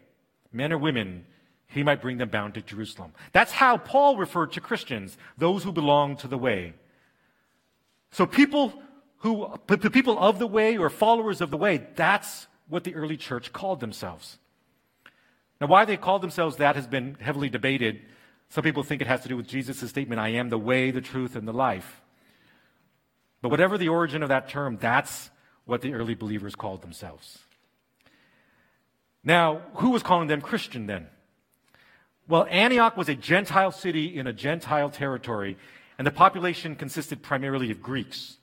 men 0.52 0.72
or 0.72 0.78
women, 0.78 1.24
he 1.66 1.82
might 1.82 2.00
bring 2.00 2.18
them 2.18 2.28
bound 2.28 2.54
to 2.54 2.62
Jerusalem. 2.62 3.12
That's 3.32 3.52
how 3.52 3.76
Paul 3.76 4.16
referred 4.16 4.52
to 4.52 4.60
Christians, 4.60 5.18
those 5.36 5.64
who 5.64 5.72
belong 5.72 6.16
to 6.18 6.28
the 6.28 6.38
way. 6.38 6.74
So 8.12 8.26
people 8.26 8.72
who, 9.18 9.52
the 9.66 9.90
people 9.90 10.18
of 10.18 10.38
the 10.38 10.46
way 10.46 10.78
or 10.78 10.88
followers 10.88 11.40
of 11.40 11.50
the 11.50 11.56
way, 11.56 11.86
that's 11.96 12.46
what 12.68 12.84
the 12.84 12.94
early 12.94 13.16
church 13.16 13.52
called 13.52 13.80
themselves. 13.80 14.38
Now, 15.60 15.66
why 15.66 15.84
they 15.84 15.96
called 15.96 16.22
themselves 16.22 16.56
that 16.56 16.76
has 16.76 16.86
been 16.86 17.16
heavily 17.20 17.48
debated. 17.48 18.00
Some 18.48 18.62
people 18.62 18.82
think 18.82 19.00
it 19.00 19.08
has 19.08 19.22
to 19.22 19.28
do 19.28 19.36
with 19.36 19.48
Jesus' 19.48 19.88
statement, 19.88 20.20
I 20.20 20.28
am 20.28 20.50
the 20.50 20.58
way, 20.58 20.90
the 20.90 21.00
truth, 21.00 21.34
and 21.34 21.48
the 21.48 21.52
life. 21.52 22.00
But 23.46 23.52
whatever 23.52 23.78
the 23.78 23.90
origin 23.90 24.24
of 24.24 24.30
that 24.30 24.48
term, 24.48 24.76
that's 24.76 25.30
what 25.66 25.80
the 25.80 25.94
early 25.94 26.16
believers 26.16 26.56
called 26.56 26.82
themselves. 26.82 27.38
Now, 29.22 29.62
who 29.74 29.90
was 29.90 30.02
calling 30.02 30.26
them 30.26 30.40
Christian 30.40 30.88
then? 30.88 31.06
Well, 32.26 32.48
Antioch 32.50 32.96
was 32.96 33.08
a 33.08 33.14
Gentile 33.14 33.70
city 33.70 34.18
in 34.18 34.26
a 34.26 34.32
Gentile 34.32 34.90
territory, 34.90 35.56
and 35.96 36.04
the 36.04 36.10
population 36.10 36.74
consisted 36.74 37.22
primarily 37.22 37.70
of 37.70 37.80
Greeks. 37.80 38.38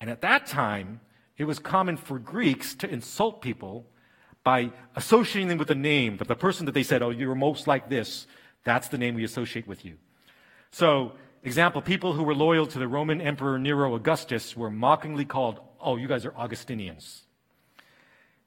And 0.00 0.10
at 0.10 0.20
that 0.22 0.46
time, 0.46 1.00
it 1.36 1.44
was 1.44 1.60
common 1.60 1.96
for 1.96 2.18
Greeks 2.18 2.74
to 2.74 2.90
insult 2.90 3.40
people 3.40 3.86
by 4.42 4.72
associating 4.96 5.46
them 5.46 5.58
with 5.58 5.70
a 5.70 5.76
name, 5.76 6.16
that 6.16 6.26
the 6.26 6.34
person 6.34 6.66
that 6.66 6.72
they 6.72 6.82
said, 6.82 7.02
oh, 7.02 7.10
you're 7.10 7.36
most 7.36 7.68
like 7.68 7.88
this. 7.88 8.26
That's 8.64 8.88
the 8.88 8.98
name 8.98 9.14
we 9.14 9.22
associate 9.22 9.68
with 9.68 9.84
you. 9.84 9.94
So, 10.72 11.12
example, 11.42 11.82
people 11.82 12.12
who 12.12 12.22
were 12.22 12.34
loyal 12.34 12.66
to 12.66 12.78
the 12.78 12.88
Roman 12.88 13.20
Emperor 13.20 13.58
Nero 13.58 13.94
Augustus 13.94 14.56
were 14.56 14.70
mockingly 14.70 15.24
called, 15.24 15.60
oh, 15.80 15.96
you 15.96 16.08
guys 16.08 16.24
are 16.24 16.34
Augustinians. 16.36 17.22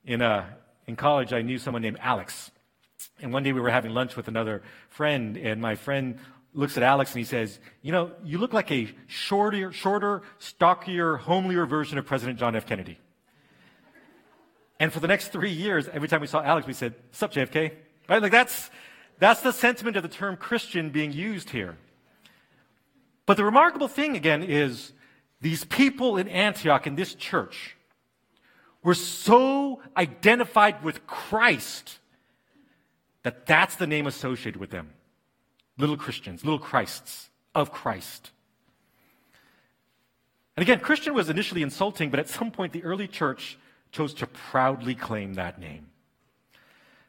In, 0.06 0.22
uh, 0.22 0.46
in 0.88 0.96
college, 0.96 1.34
I 1.34 1.42
knew 1.42 1.58
someone 1.58 1.82
named 1.82 2.00
Alex. 2.02 2.52
And 3.22 3.32
one 3.32 3.44
day 3.44 3.54
we 3.54 3.62
were 3.62 3.70
having 3.70 3.92
lunch 3.94 4.16
with 4.16 4.28
another 4.28 4.64
friend, 4.90 5.38
and 5.38 5.62
my 5.62 5.76
friend 5.76 6.20
looks 6.54 6.78
at 6.78 6.84
Alex 6.84 7.12
and 7.12 7.20
he 7.20 7.26
says, 7.26 7.60
You 7.82 7.92
know, 7.92 8.12
you 8.24 8.38
look 8.38 8.54
like 8.54 8.72
a 8.72 8.90
shorter, 9.08 9.72
shorter, 9.72 10.22
stockier, 10.40 11.18
homelier 11.18 11.66
version 11.66 11.98
of 11.98 12.06
President 12.06 12.40
John 12.40 12.56
F. 12.56 12.66
Kennedy. 12.66 13.00
And 14.80 14.92
for 14.92 15.00
the 15.00 15.08
next 15.08 15.28
three 15.28 15.52
years, 15.52 15.88
every 15.88 16.08
time 16.08 16.22
we 16.22 16.28
saw 16.28 16.42
Alex, 16.42 16.66
we 16.66 16.74
said, 16.74 16.96
Sup, 17.12 17.32
JFK? 17.32 17.72
Right? 18.10 18.22
Like 18.22 18.32
that's, 18.32 18.70
that's 19.20 19.42
the 19.42 19.52
sentiment 19.54 19.96
of 19.96 20.04
the 20.04 20.10
term 20.10 20.36
Christian 20.36 20.90
being 20.90 21.12
used 21.12 21.52
here. 21.52 21.78
But 23.32 23.38
the 23.38 23.46
remarkable 23.46 23.88
thing, 23.88 24.18
again, 24.18 24.44
is 24.44 24.92
these 25.40 25.64
people 25.64 26.18
in 26.18 26.28
Antioch, 26.28 26.86
in 26.86 26.96
this 26.96 27.16
church, 27.16 27.78
were 28.84 28.94
so 28.94 29.82
identified 29.96 30.84
with 30.84 31.08
Christ 31.08 32.00
that 33.24 33.46
that's 33.46 33.78
the 33.78 33.88
name 33.88 34.06
associated 34.06 34.60
with 34.60 34.70
them 34.70 34.90
little 35.78 35.96
Christians, 35.96 36.44
little 36.44 36.60
Christs 36.60 37.30
of 37.56 37.72
Christ. 37.72 38.32
And 40.58 40.64
again, 40.64 40.82
Christian 40.82 41.14
was 41.14 41.30
initially 41.30 41.62
insulting, 41.62 42.10
but 42.10 42.20
at 42.20 42.28
some 42.28 42.52
point 42.52 42.74
the 42.74 42.84
early 42.84 43.08
church 43.08 43.58
chose 43.94 44.14
to 44.16 44.28
proudly 44.28 44.94
claim 44.94 45.36
that 45.36 45.58
name. 45.58 45.88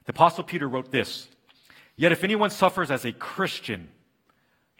The 0.05 0.13
Apostle 0.13 0.45
Peter 0.45 0.69
wrote 0.69 0.93
this 0.93 1.27
Yet 1.97 2.13
if 2.13 2.23
anyone 2.23 2.51
suffers 2.51 2.93
as 2.93 3.05
a 3.05 3.11
Christian, 3.11 3.89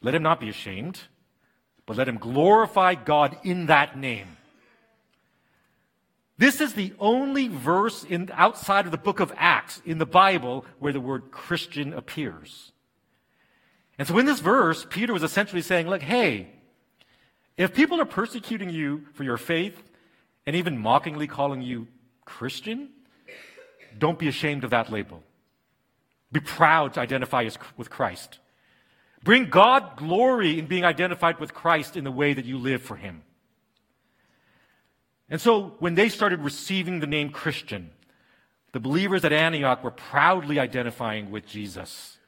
let 0.03 0.15
him 0.15 0.23
not 0.23 0.39
be 0.39 0.49
ashamed, 0.49 1.01
but 1.87 1.97
let 1.97 2.09
him 2.09 2.19
glorify 2.19 2.95
God 2.95 3.37
in 3.43 3.67
that 3.67 3.99
name. 3.99 4.37
This 6.39 6.61
is 6.61 6.75
the 6.75 6.93
only 6.99 7.49
verse 7.49 8.05
in, 8.05 8.31
outside 8.33 8.87
of 8.87 8.91
the 8.91 8.99
book 8.99 9.21
of 9.21 9.33
Acts 9.37 9.81
in 9.85 9.99
the 9.99 10.07
Bible 10.07 10.65
where 10.79 10.93
the 10.93 11.01
word 11.01 11.31
Christian 11.31 11.93
appears. 11.93 12.73
And 13.99 14.09
so 14.09 14.19
in 14.19 14.27
this 14.27 14.41
verse, 14.41 14.87
Peter 14.89 15.13
was 15.13 15.23
essentially 15.23 15.63
saying, 15.63 15.89
look, 15.89 16.03
hey, 16.03 16.49
if 17.57 17.75
people 17.75 18.01
are 18.01 18.07
persecuting 18.07 18.71
you 18.71 19.07
for 19.13 19.23
your 19.23 19.37
faith 19.37 19.81
and 20.47 20.57
even 20.57 20.79
mockingly 20.79 21.27
calling 21.27 21.63
you 21.63 21.87
Christian, 22.25 22.89
don't 23.99 24.19
be 24.19 24.29
ashamed 24.29 24.65
of 24.65 24.71
that 24.71 24.91
label. 24.91 25.23
Be 26.33 26.41
proud 26.41 26.95
to 26.95 27.01
identify 27.01 27.45
as, 27.45 27.59
with 27.77 27.91
Christ. 27.91 28.39
Bring 29.23 29.51
God 29.51 29.97
glory 29.97 30.59
in 30.59 30.67
being 30.67 30.85
identified 30.85 31.39
with 31.39 31.55
Christ 31.55 31.97
in 31.97 32.05
the 32.05 32.11
way 32.11 32.35
that 32.35 32.45
you 32.45 32.59
live 32.59 32.83
for 32.83 32.97
Him. 32.97 33.23
And 35.29 35.41
so 35.41 35.75
when 35.79 35.95
they 35.95 36.09
started 36.09 36.41
receiving 36.41 37.01
the 37.01 37.07
name 37.07 37.31
Christian, 37.31 37.91
the 38.73 38.81
believers 38.81 39.25
at 39.25 39.33
Antioch 39.33 39.85
were 39.85 39.91
proudly 39.91 40.59
identifying 40.59 41.31
with 41.31 41.47
Jesus. 41.47 42.19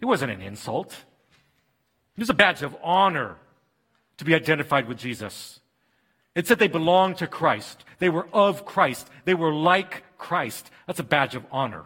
It 0.00 0.06
wasn't 0.06 0.32
an 0.32 0.40
insult. 0.40 0.92
It 2.16 2.20
was 2.20 2.30
a 2.30 2.34
badge 2.34 2.62
of 2.62 2.76
honor 2.82 3.36
to 4.18 4.24
be 4.24 4.34
identified 4.34 4.88
with 4.88 4.98
Jesus. 4.98 5.60
It 6.34 6.46
said 6.46 6.58
they 6.58 6.68
belonged 6.68 7.18
to 7.18 7.26
Christ. 7.26 7.84
They 7.98 8.08
were 8.08 8.26
of 8.32 8.64
Christ. 8.64 9.08
They 9.24 9.34
were 9.34 9.52
like 9.52 10.04
Christ. 10.18 10.70
That's 10.86 11.00
a 11.00 11.04
badge 11.04 11.34
of 11.34 11.44
honor. 11.52 11.84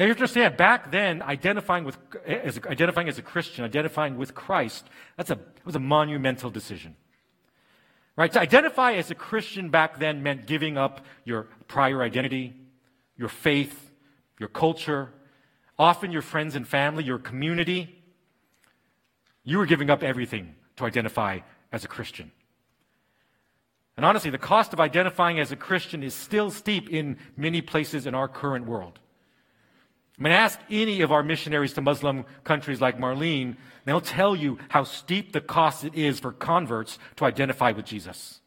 Now 0.00 0.06
you 0.06 0.12
have 0.12 0.16
to 0.16 0.22
understand, 0.22 0.56
back 0.56 0.90
then, 0.90 1.20
identifying 1.20 1.84
with 1.84 1.98
as, 2.26 2.58
identifying 2.64 3.10
as 3.10 3.18
a 3.18 3.22
Christian, 3.22 3.66
identifying 3.66 4.16
with 4.16 4.34
Christ, 4.34 4.88
that's 5.18 5.28
a 5.28 5.34
it 5.34 5.66
was 5.66 5.76
a 5.76 5.78
monumental 5.78 6.48
decision. 6.48 6.96
Right? 8.16 8.32
To 8.32 8.40
identify 8.40 8.92
as 8.92 9.10
a 9.10 9.14
Christian 9.14 9.68
back 9.68 9.98
then 9.98 10.22
meant 10.22 10.46
giving 10.46 10.78
up 10.78 11.04
your 11.26 11.48
prior 11.68 12.02
identity, 12.02 12.56
your 13.18 13.28
faith, 13.28 13.92
your 14.38 14.48
culture, 14.48 15.10
often 15.78 16.12
your 16.12 16.22
friends 16.22 16.56
and 16.56 16.66
family, 16.66 17.04
your 17.04 17.18
community. 17.18 18.02
You 19.44 19.58
were 19.58 19.66
giving 19.66 19.90
up 19.90 20.02
everything 20.02 20.54
to 20.76 20.86
identify 20.86 21.40
as 21.72 21.84
a 21.84 21.88
Christian. 21.88 22.32
And 23.98 24.06
honestly, 24.06 24.30
the 24.30 24.38
cost 24.38 24.72
of 24.72 24.80
identifying 24.80 25.38
as 25.38 25.52
a 25.52 25.56
Christian 25.56 26.02
is 26.02 26.14
still 26.14 26.50
steep 26.50 26.88
in 26.88 27.18
many 27.36 27.60
places 27.60 28.06
in 28.06 28.14
our 28.14 28.28
current 28.28 28.64
world. 28.64 28.98
I 30.20 30.22
mean, 30.22 30.32
ask 30.34 30.60
any 30.70 31.00
of 31.00 31.12
our 31.12 31.22
missionaries 31.22 31.72
to 31.72 31.80
Muslim 31.80 32.26
countries 32.44 32.78
like 32.78 32.98
Marlene, 32.98 33.56
they'll 33.86 34.02
tell 34.02 34.36
you 34.36 34.58
how 34.68 34.84
steep 34.84 35.32
the 35.32 35.40
cost 35.40 35.82
it 35.82 35.94
is 35.94 36.20
for 36.20 36.30
converts 36.30 36.98
to 37.16 37.24
identify 37.24 37.72
with 37.72 37.86
Jesus. 37.86 38.40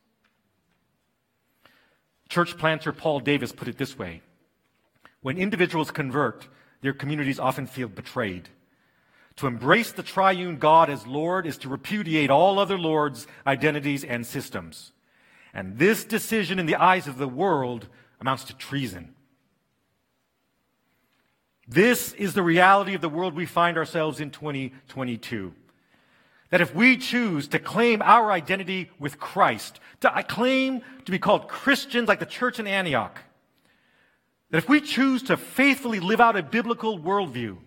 Church 2.29 2.57
planter 2.59 2.91
Paul 2.91 3.21
Davis 3.21 3.51
put 3.51 3.67
it 3.67 3.79
this 3.79 3.97
way 3.97 4.21
When 5.21 5.37
individuals 5.37 5.89
convert, 5.89 6.47
their 6.81 6.93
communities 6.93 7.39
often 7.39 7.65
feel 7.65 7.87
betrayed. 7.87 8.49
To 9.37 9.47
embrace 9.47 9.91
the 9.91 10.03
triune 10.03 10.57
God 10.57 10.91
as 10.91 11.07
Lord 11.07 11.47
is 11.47 11.57
to 11.59 11.69
repudiate 11.69 12.29
all 12.29 12.59
other 12.59 12.77
lords, 12.77 13.25
identities, 13.47 14.03
and 14.03 14.27
systems. 14.27 14.91
And 15.55 15.79
this 15.79 16.05
decision 16.05 16.59
in 16.59 16.67
the 16.67 16.75
eyes 16.75 17.07
of 17.07 17.17
the 17.17 17.27
world 17.27 17.87
amounts 18.21 18.43
to 18.45 18.55
treason. 18.55 19.15
This 21.67 22.13
is 22.13 22.33
the 22.33 22.43
reality 22.43 22.93
of 22.93 23.01
the 23.01 23.09
world 23.09 23.35
we 23.35 23.45
find 23.45 23.77
ourselves 23.77 24.19
in 24.19 24.31
2022. 24.31 25.53
That 26.49 26.61
if 26.61 26.75
we 26.75 26.97
choose 26.97 27.47
to 27.49 27.59
claim 27.59 28.01
our 28.01 28.31
identity 28.31 28.91
with 28.99 29.19
Christ, 29.19 29.79
to 30.01 30.23
claim 30.27 30.81
to 31.05 31.11
be 31.11 31.19
called 31.19 31.47
Christians 31.47 32.07
like 32.07 32.19
the 32.19 32.25
church 32.25 32.59
in 32.59 32.67
Antioch, 32.67 33.19
that 34.51 34.57
if 34.57 34.69
we 34.69 34.81
choose 34.81 35.23
to 35.23 35.37
faithfully 35.37 35.99
live 35.99 36.21
out 36.21 36.35
a 36.35 36.43
biblical 36.43 36.99
worldview, 36.99 37.57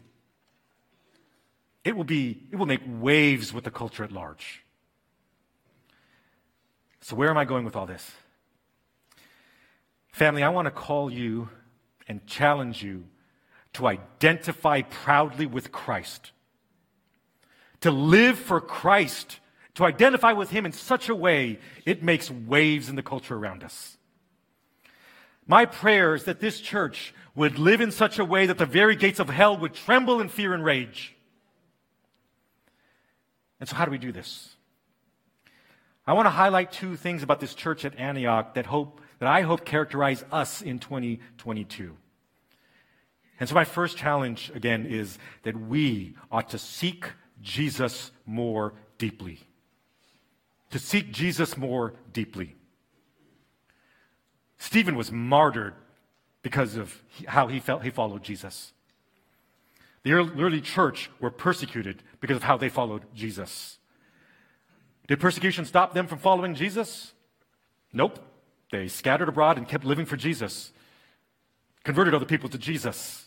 it 1.83 1.97
will 1.97 2.05
be, 2.05 2.43
it 2.53 2.57
will 2.57 2.67
make 2.67 2.83
waves 2.87 3.53
with 3.53 3.65
the 3.65 3.71
culture 3.71 4.05
at 4.05 4.13
large. 4.13 4.63
So 7.01 7.17
where 7.17 7.31
am 7.31 7.39
I 7.39 7.45
going 7.45 7.65
with 7.65 7.77
all 7.77 7.87
this? 7.87 8.09
Family, 10.13 10.43
I 10.43 10.49
want 10.49 10.67
to 10.67 10.71
call 10.71 11.11
you 11.11 11.49
and 12.09 12.27
challenge 12.27 12.83
you 12.83 13.05
to 13.77 13.87
identify 13.87 14.81
proudly 14.81 15.45
with 15.45 15.71
Christ, 15.71 16.33
to 17.83 17.91
live 17.91 18.39
for 18.39 18.59
Christ, 18.59 19.39
to 19.75 19.85
identify 19.85 20.33
with 20.33 20.51
Him 20.51 20.65
in 20.65 20.73
such 20.73 21.11
a 21.11 21.15
way 21.15 21.59
it 21.85 22.03
makes 22.03 22.31
waves 22.31 22.89
in 22.89 22.97
the 22.97 23.03
culture 23.03 23.37
around 23.37 23.63
us. 23.63 23.99
My 25.47 25.67
prayer 25.67 26.15
is 26.15 26.25
that 26.25 26.41
this 26.41 26.59
church 26.59 27.15
would 27.35 27.59
live 27.59 27.83
in 27.83 27.93
such 27.93 28.19
a 28.19 28.25
way 28.25 28.47
that 28.47 28.57
the 28.57 28.65
very 28.67 28.97
gates 28.97 29.21
of 29.21 29.29
hell 29.29 29.59
would 29.59 29.75
tremble 29.75 30.21
in 30.21 30.31
fear 30.31 30.55
and 30.55 30.65
rage. 30.65 31.15
And 33.61 33.69
so, 33.69 33.77
how 33.77 33.85
do 33.85 33.91
we 33.91 33.99
do 33.99 34.11
this? 34.11 34.57
I 36.07 36.15
want 36.15 36.27
to 36.27 36.31
highlight 36.31 36.73
two 36.73 36.97
things 36.97 37.23
about 37.23 37.41
this 37.41 37.55
church 37.55 37.85
at 37.85 37.99
Antioch 37.99 38.55
that 38.55 38.65
hope 38.65 39.03
that 39.19 39.29
I 39.29 39.43
hope 39.43 39.67
characterize 39.67 40.25
us 40.33 40.63
in 40.63 40.79
2022. 40.79 41.97
And 43.39 43.49
so, 43.49 43.55
my 43.55 43.65
first 43.65 43.97
challenge, 43.97 44.51
again, 44.55 44.87
is 44.87 45.19
that 45.43 45.57
we 45.59 46.17
ought 46.31 46.49
to 46.51 46.59
seek 46.59 47.07
Jesus 47.43 48.11
more 48.25 48.75
deeply. 48.99 49.41
To 50.71 50.79
seek 50.79 51.13
Jesus 51.13 51.57
more 51.57 51.95
deeply. 52.13 52.57
Stephen 54.59 54.97
was 54.97 55.13
martyred 55.13 55.75
because 56.43 56.77
of 56.77 57.03
how 57.27 57.49
he 57.49 57.61
felt 57.61 57.83
he 57.83 57.91
followed 57.91 58.23
Jesus. 58.23 58.73
The 60.03 60.13
early 60.13 60.61
church 60.61 61.11
were 61.21 61.31
persecuted 61.31 62.03
because 62.21 62.37
of 62.37 62.45
how 62.45 62.57
they 62.57 62.69
followed 62.69 63.03
Jesus. 63.15 63.79
Did 65.09 65.21
persecution 65.21 65.65
stop 65.65 65.95
them 65.95 66.07
from 66.07 66.19
following 66.19 66.55
Jesus? 66.55 67.13
Nope. 67.93 68.19
They 68.71 68.89
scattered 68.89 69.29
abroad 69.29 69.59
and 69.59 69.69
kept 69.69 69.85
living 69.85 70.07
for 70.07 70.17
Jesus, 70.17 70.73
converted 71.85 72.15
other 72.15 72.25
people 72.25 72.49
to 72.51 72.59
Jesus. 72.59 73.26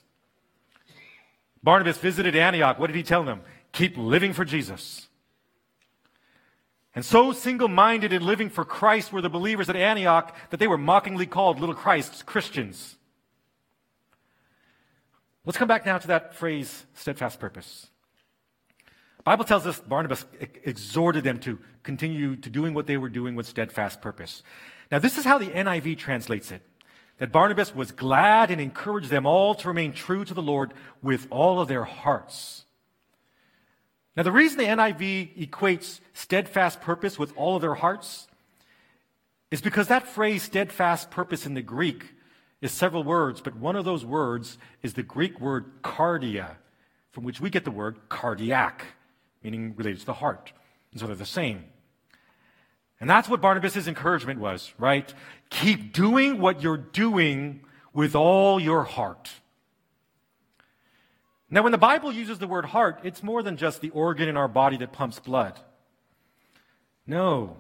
Barnabas 1.64 1.98
visited 1.98 2.36
Antioch. 2.36 2.80
What 2.80 2.88
did 2.88 2.96
he 2.96 3.04
tell 3.04 3.24
them? 3.24 3.42
Keep 3.72 3.98
living 3.98 4.34
for 4.34 4.46
Jesus. 4.46 5.08
And 6.96 7.06
so 7.06 7.32
single 7.32 7.68
minded 7.68 8.12
in 8.12 8.26
living 8.26 8.50
for 8.50 8.66
Christ 8.66 9.14
were 9.14 9.22
the 9.22 9.30
believers 9.30 9.70
at 9.70 9.76
Antioch 9.76 10.36
that 10.50 10.60
they 10.60 10.68
were 10.68 10.78
mockingly 10.78 11.26
called 11.26 11.60
little 11.60 11.76
Christs, 11.76 12.24
Christians. 12.24 12.96
Let's 15.46 15.58
come 15.58 15.68
back 15.68 15.86
now 15.86 15.98
to 15.98 16.08
that 16.08 16.36
phrase, 16.36 16.86
steadfast 16.94 17.40
purpose. 17.40 17.88
Bible 19.24 19.46
tells 19.46 19.68
us 19.68 19.80
Barnabas 19.80 20.26
exhorted 20.64 21.24
them 21.24 21.40
to 21.42 21.60
continue 21.84 22.36
to 22.38 22.50
doing 22.50 22.74
what 22.74 22.88
they 22.88 22.98
were 22.98 23.10
doing 23.10 23.36
with 23.36 23.46
steadfast 23.46 24.02
purpose. 24.02 24.44
Now, 24.92 25.00
this 25.00 25.18
is 25.18 25.26
how 25.26 25.38
the 25.38 25.48
NIV 25.48 25.98
translates 25.98 26.52
it 26.52 26.64
that 27.20 27.32
Barnabas 27.32 27.76
was 27.76 27.92
glad 27.92 28.50
and 28.50 28.60
encouraged 28.60 29.10
them 29.10 29.26
all 29.26 29.54
to 29.56 29.68
remain 29.68 29.94
true 29.94 30.26
to 30.26 30.34
the 30.34 30.42
Lord 30.42 30.74
with 31.02 31.28
all 31.30 31.62
of 31.62 31.68
their 31.68 31.84
hearts. 31.84 32.66
Now, 34.16 34.24
the 34.24 34.32
reason 34.32 34.58
the 34.58 34.66
NIV 34.66 35.50
equates 35.50 36.00
steadfast 36.14 36.82
purpose 36.82 37.20
with 37.20 37.32
all 37.38 37.56
of 37.56 37.62
their 37.62 37.76
hearts 37.76 38.28
is 39.52 39.62
because 39.62 39.88
that 39.88 40.08
phrase, 40.08 40.44
steadfast 40.44 41.10
purpose 41.12 41.46
in 41.46 41.54
the 41.54 41.62
Greek, 41.62 42.14
is 42.62 42.72
several 42.72 43.04
words, 43.04 43.42
but 43.42 43.56
one 43.56 43.76
of 43.76 43.86
those 43.86 44.04
words 44.04 44.58
is 44.82 44.94
the 44.94 45.04
Greek 45.04 45.40
word 45.40 45.82
cardia, 45.82 46.56
from 47.12 47.24
which 47.24 47.40
we 47.40 47.50
get 47.50 47.64
the 47.64 47.72
word 47.72 47.98
cardiac, 48.10 48.86
meaning 49.44 49.74
related 49.78 50.02
to 50.02 50.06
the 50.06 50.14
heart. 50.14 50.52
And 50.92 51.00
so 51.00 51.08
they're 51.08 51.16
the 51.16 51.26
same. 51.26 51.66
And 53.00 53.10
that's 53.10 53.30
what 53.30 53.42
Barnabas' 53.42 53.88
encouragement 53.88 54.40
was, 54.40 54.74
right? 54.78 55.14
Keep 55.50 55.94
doing 55.94 56.40
what 56.40 56.62
you're 56.62 56.78
doing 56.78 57.62
with 57.94 58.16
all 58.16 58.60
your 58.60 58.84
heart. 58.84 59.30
Now, 61.50 61.64
when 61.64 61.72
the 61.72 61.78
Bible 61.78 62.12
uses 62.12 62.38
the 62.38 62.48
word 62.48 62.66
heart, 62.66 63.00
it's 63.04 63.24
more 63.24 63.42
than 63.42 63.58
just 63.58 63.82
the 63.82 63.90
organ 63.90 64.30
in 64.30 64.38
our 64.38 64.48
body 64.48 64.78
that 64.78 64.92
pumps 64.92 65.20
blood. 65.20 65.60
No. 67.08 67.58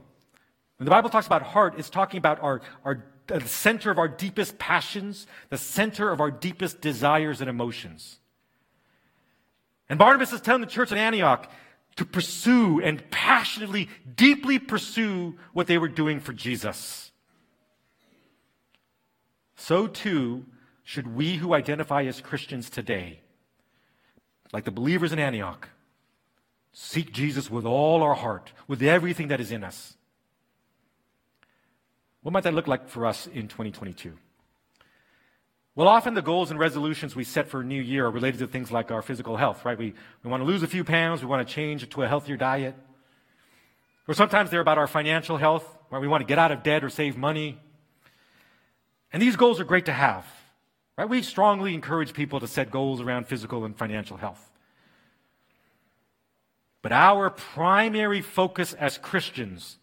When 0.78 0.86
the 0.86 0.92
Bible 0.92 1.10
talks 1.10 1.26
about 1.26 1.42
heart, 1.42 1.76
it's 1.78 1.90
talking 1.90 2.20
about 2.20 2.42
our, 2.44 2.62
our, 2.86 3.04
the 3.28 3.42
center 3.48 3.90
of 3.90 3.98
our 3.98 4.08
deepest 4.08 4.60
passions, 4.60 5.26
the 5.50 5.58
center 5.58 6.12
of 6.12 6.22
our 6.22 6.30
deepest 6.30 6.82
desires 6.82 7.42
and 7.42 7.50
emotions. 7.50 8.20
And 9.90 9.98
Barnabas 9.98 10.34
is 10.34 10.42
telling 10.42 10.62
the 10.62 10.68
church 10.68 10.92
in 10.92 11.00
Antioch 11.00 11.52
to 12.00 12.06
pursue 12.06 12.80
and 12.80 13.04
passionately, 13.12 13.90
deeply 14.16 14.58
pursue 14.58 15.36
what 15.52 15.68
they 15.68 15.78
were 15.78 15.90
doing 15.90 16.22
for 16.22 16.32
Jesus. 16.32 17.12
So 19.58 19.86
too 19.86 20.46
should 20.86 21.14
we 21.14 21.36
who 21.36 21.54
identify 21.54 22.04
as 22.04 22.22
Christians 22.22 22.70
today 22.70 23.20
like 24.54 24.64
the 24.64 24.72
believers 24.72 25.12
in 25.12 25.20
Antioch, 25.20 25.68
seek 26.72 27.12
Jesus 27.12 27.52
with 27.52 27.66
all 27.66 28.02
our 28.02 28.16
heart, 28.16 28.54
with 28.66 28.82
everything 28.82 29.28
that 29.28 29.42
is 29.42 29.52
in 29.52 29.66
us. 29.66 29.98
What 32.22 32.32
might 32.32 32.46
that 32.46 32.54
look 32.54 32.68
like 32.68 32.88
for 32.88 33.06
us 33.06 33.28
in 33.28 33.50
2022? 33.50 34.14
Well, 35.80 35.88
often 35.88 36.14
the 36.14 36.22
goals 36.22 36.52
and 36.52 36.60
resolutions 36.60 37.16
we 37.16 37.24
set 37.24 37.48
for 37.48 37.62
a 37.62 37.64
new 37.64 37.82
year 37.82 38.06
are 38.06 38.12
related 38.12 38.40
to 38.40 38.48
things 38.48 38.70
like 38.70 38.92
our 38.92 39.02
physical 39.02 39.38
health, 39.38 39.64
right? 39.64 39.78
We, 39.78 39.94
we 40.24 40.30
want 40.30 40.42
to 40.42 40.46
lose 40.46 40.62
a 40.62 40.68
few 40.68 40.84
pounds, 40.84 41.22
we 41.22 41.28
want 41.28 41.48
to 41.48 41.54
change 41.54 41.88
to 41.88 42.04
a 42.04 42.08
healthier 42.10 42.36
diet. 42.36 42.76
Or 44.06 44.14
sometimes 44.14 44.50
they're 44.50 44.60
about 44.60 44.78
our 44.78 44.88
financial 44.88 45.38
health, 45.38 45.64
right? 45.90 46.02
We 46.02 46.10
want 46.10 46.20
to 46.20 46.26
get 46.26 46.38
out 46.38 46.52
of 46.52 46.64
debt 46.64 46.84
or 46.84 46.90
save 46.90 47.16
money. 47.16 47.58
And 49.14 49.22
these 49.22 49.38
goals 49.38 49.62
are 49.62 49.64
great 49.64 49.86
to 49.86 49.94
have. 49.94 50.26
Right? 50.98 51.08
We 51.08 51.22
strongly 51.22 51.74
encourage 51.74 52.12
people 52.12 52.42
to 52.42 52.48
set 52.50 52.72
goals 52.72 53.00
around 53.00 53.28
physical 53.28 53.64
and 53.64 53.74
financial 53.74 54.18
health. 54.18 54.52
But 56.82 56.92
our 56.92 57.30
primary 57.30 58.20
focus 58.20 58.74
as 58.74 58.98
Christians 58.98 59.78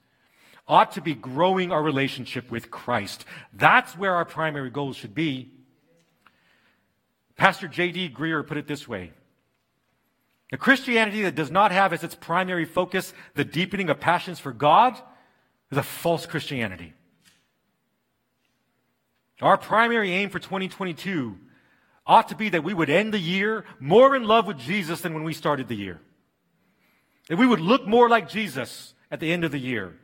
ought 0.68 0.92
to 0.92 1.00
be 1.00 1.14
growing 1.14 1.72
our 1.72 1.82
relationship 1.82 2.50
with 2.50 2.70
Christ. 2.70 3.24
That's 3.54 3.96
where 3.96 4.14
our 4.14 4.26
primary 4.26 4.68
goals 4.68 4.96
should 4.96 5.14
be. 5.14 5.52
Pastor 7.37 7.68
J.D. 7.68 8.11
Greear 8.11 8.46
put 8.46 8.57
it 8.57 8.66
this 8.66 8.88
way 8.88 9.12
A 10.53 10.57
Christianity 10.57 11.22
that 11.22 11.35
does 11.35 11.51
not 11.51 11.72
have 11.72 11.92
as 11.92 12.03
its 12.03 12.14
primary 12.14 12.64
focus 12.64 13.12
the 13.35 13.44
deepening 13.44 13.90
of 13.90 14.01
passions 14.01 14.38
for 14.38 14.53
God 14.53 15.01
is 15.70 15.79
a 15.79 15.83
false 15.83 16.27
Christianity. 16.27 16.94
Our 19.42 19.59
primary 19.59 20.12
aim 20.12 20.31
for 20.31 20.38
2022 20.38 21.37
ought 22.07 22.29
to 22.29 22.37
be 22.37 22.49
that 22.51 22.64
we 22.64 22.72
would 22.72 22.88
end 22.88 23.12
the 23.12 23.18
year 23.18 23.64
more 23.81 24.16
in 24.16 24.25
love 24.25 24.46
with 24.46 24.59
Jesus 24.59 25.01
than 25.01 25.12
when 25.12 25.25
we 25.25 25.35
started 25.35 25.68
the 25.68 25.75
year. 25.75 26.01
That 27.29 27.37
we 27.37 27.46
would 27.46 27.61
look 27.61 27.87
more 27.87 28.09
like 28.09 28.29
Jesus 28.29 28.94
at 29.11 29.20
the 29.20 29.33
end 29.33 29.44
of 29.44 29.53
the 29.53 29.59
year. 29.59 29.99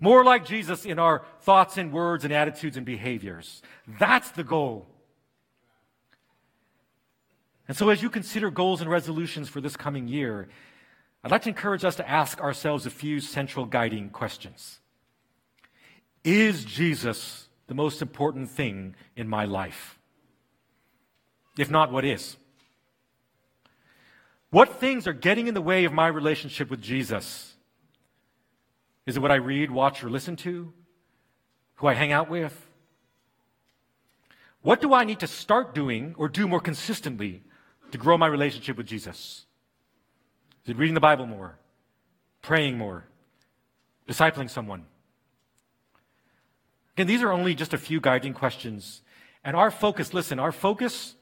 More 0.00 0.24
like 0.24 0.46
Jesus 0.46 0.86
in 0.86 0.98
our 0.98 1.24
thoughts 1.40 1.76
and 1.76 1.92
words 1.92 2.24
and 2.24 2.32
attitudes 2.32 2.76
and 2.76 2.86
behaviors. 2.86 3.62
That's 3.98 4.30
the 4.30 4.44
goal. 4.44 4.86
And 7.68 7.76
so, 7.76 7.90
as 7.90 8.02
you 8.02 8.08
consider 8.08 8.50
goals 8.50 8.80
and 8.80 8.90
resolutions 8.90 9.50
for 9.50 9.60
this 9.60 9.76
coming 9.76 10.08
year, 10.08 10.48
I'd 11.22 11.30
like 11.30 11.42
to 11.42 11.50
encourage 11.50 11.84
us 11.84 11.96
to 11.96 12.08
ask 12.08 12.40
ourselves 12.40 12.86
a 12.86 12.90
few 12.90 13.20
central 13.20 13.66
guiding 13.66 14.08
questions. 14.08 14.80
Is 16.24 16.64
Jesus 16.64 17.48
the 17.66 17.74
most 17.74 18.00
important 18.00 18.50
thing 18.50 18.96
in 19.14 19.28
my 19.28 19.44
life? 19.44 19.98
If 21.58 21.70
not, 21.70 21.92
what 21.92 22.06
is? 22.06 22.38
What 24.50 24.80
things 24.80 25.06
are 25.06 25.12
getting 25.12 25.46
in 25.46 25.54
the 25.54 25.60
way 25.60 25.84
of 25.84 25.92
my 25.92 26.06
relationship 26.06 26.70
with 26.70 26.80
Jesus? 26.80 27.54
Is 29.04 29.16
it 29.16 29.20
what 29.20 29.30
I 29.30 29.36
read, 29.36 29.70
watch, 29.70 30.02
or 30.02 30.08
listen 30.08 30.36
to? 30.36 30.72
Who 31.76 31.86
I 31.86 31.94
hang 31.94 32.12
out 32.12 32.30
with? 32.30 32.66
What 34.62 34.80
do 34.80 34.94
I 34.94 35.04
need 35.04 35.20
to 35.20 35.26
start 35.26 35.74
doing 35.74 36.14
or 36.16 36.28
do 36.28 36.48
more 36.48 36.60
consistently 36.60 37.42
to 37.92 37.98
grow 37.98 38.18
my 38.18 38.26
relationship 38.26 38.76
with 38.76 38.86
Jesus? 38.86 39.46
Is 40.64 40.70
it 40.70 40.76
reading 40.76 40.94
the 40.94 41.00
Bible 41.00 41.26
more? 41.26 41.58
Praying 42.42 42.76
more? 42.76 43.04
Discipling 44.08 44.50
someone? 44.50 44.84
Again, 46.94 47.06
these 47.06 47.22
are 47.22 47.30
only 47.30 47.54
just 47.54 47.72
a 47.72 47.78
few 47.78 48.00
guiding 48.00 48.34
questions. 48.34 49.02
And 49.44 49.54
our 49.56 49.70
focus, 49.70 50.12
listen, 50.12 50.38
our 50.38 50.52
focus, 50.52 51.14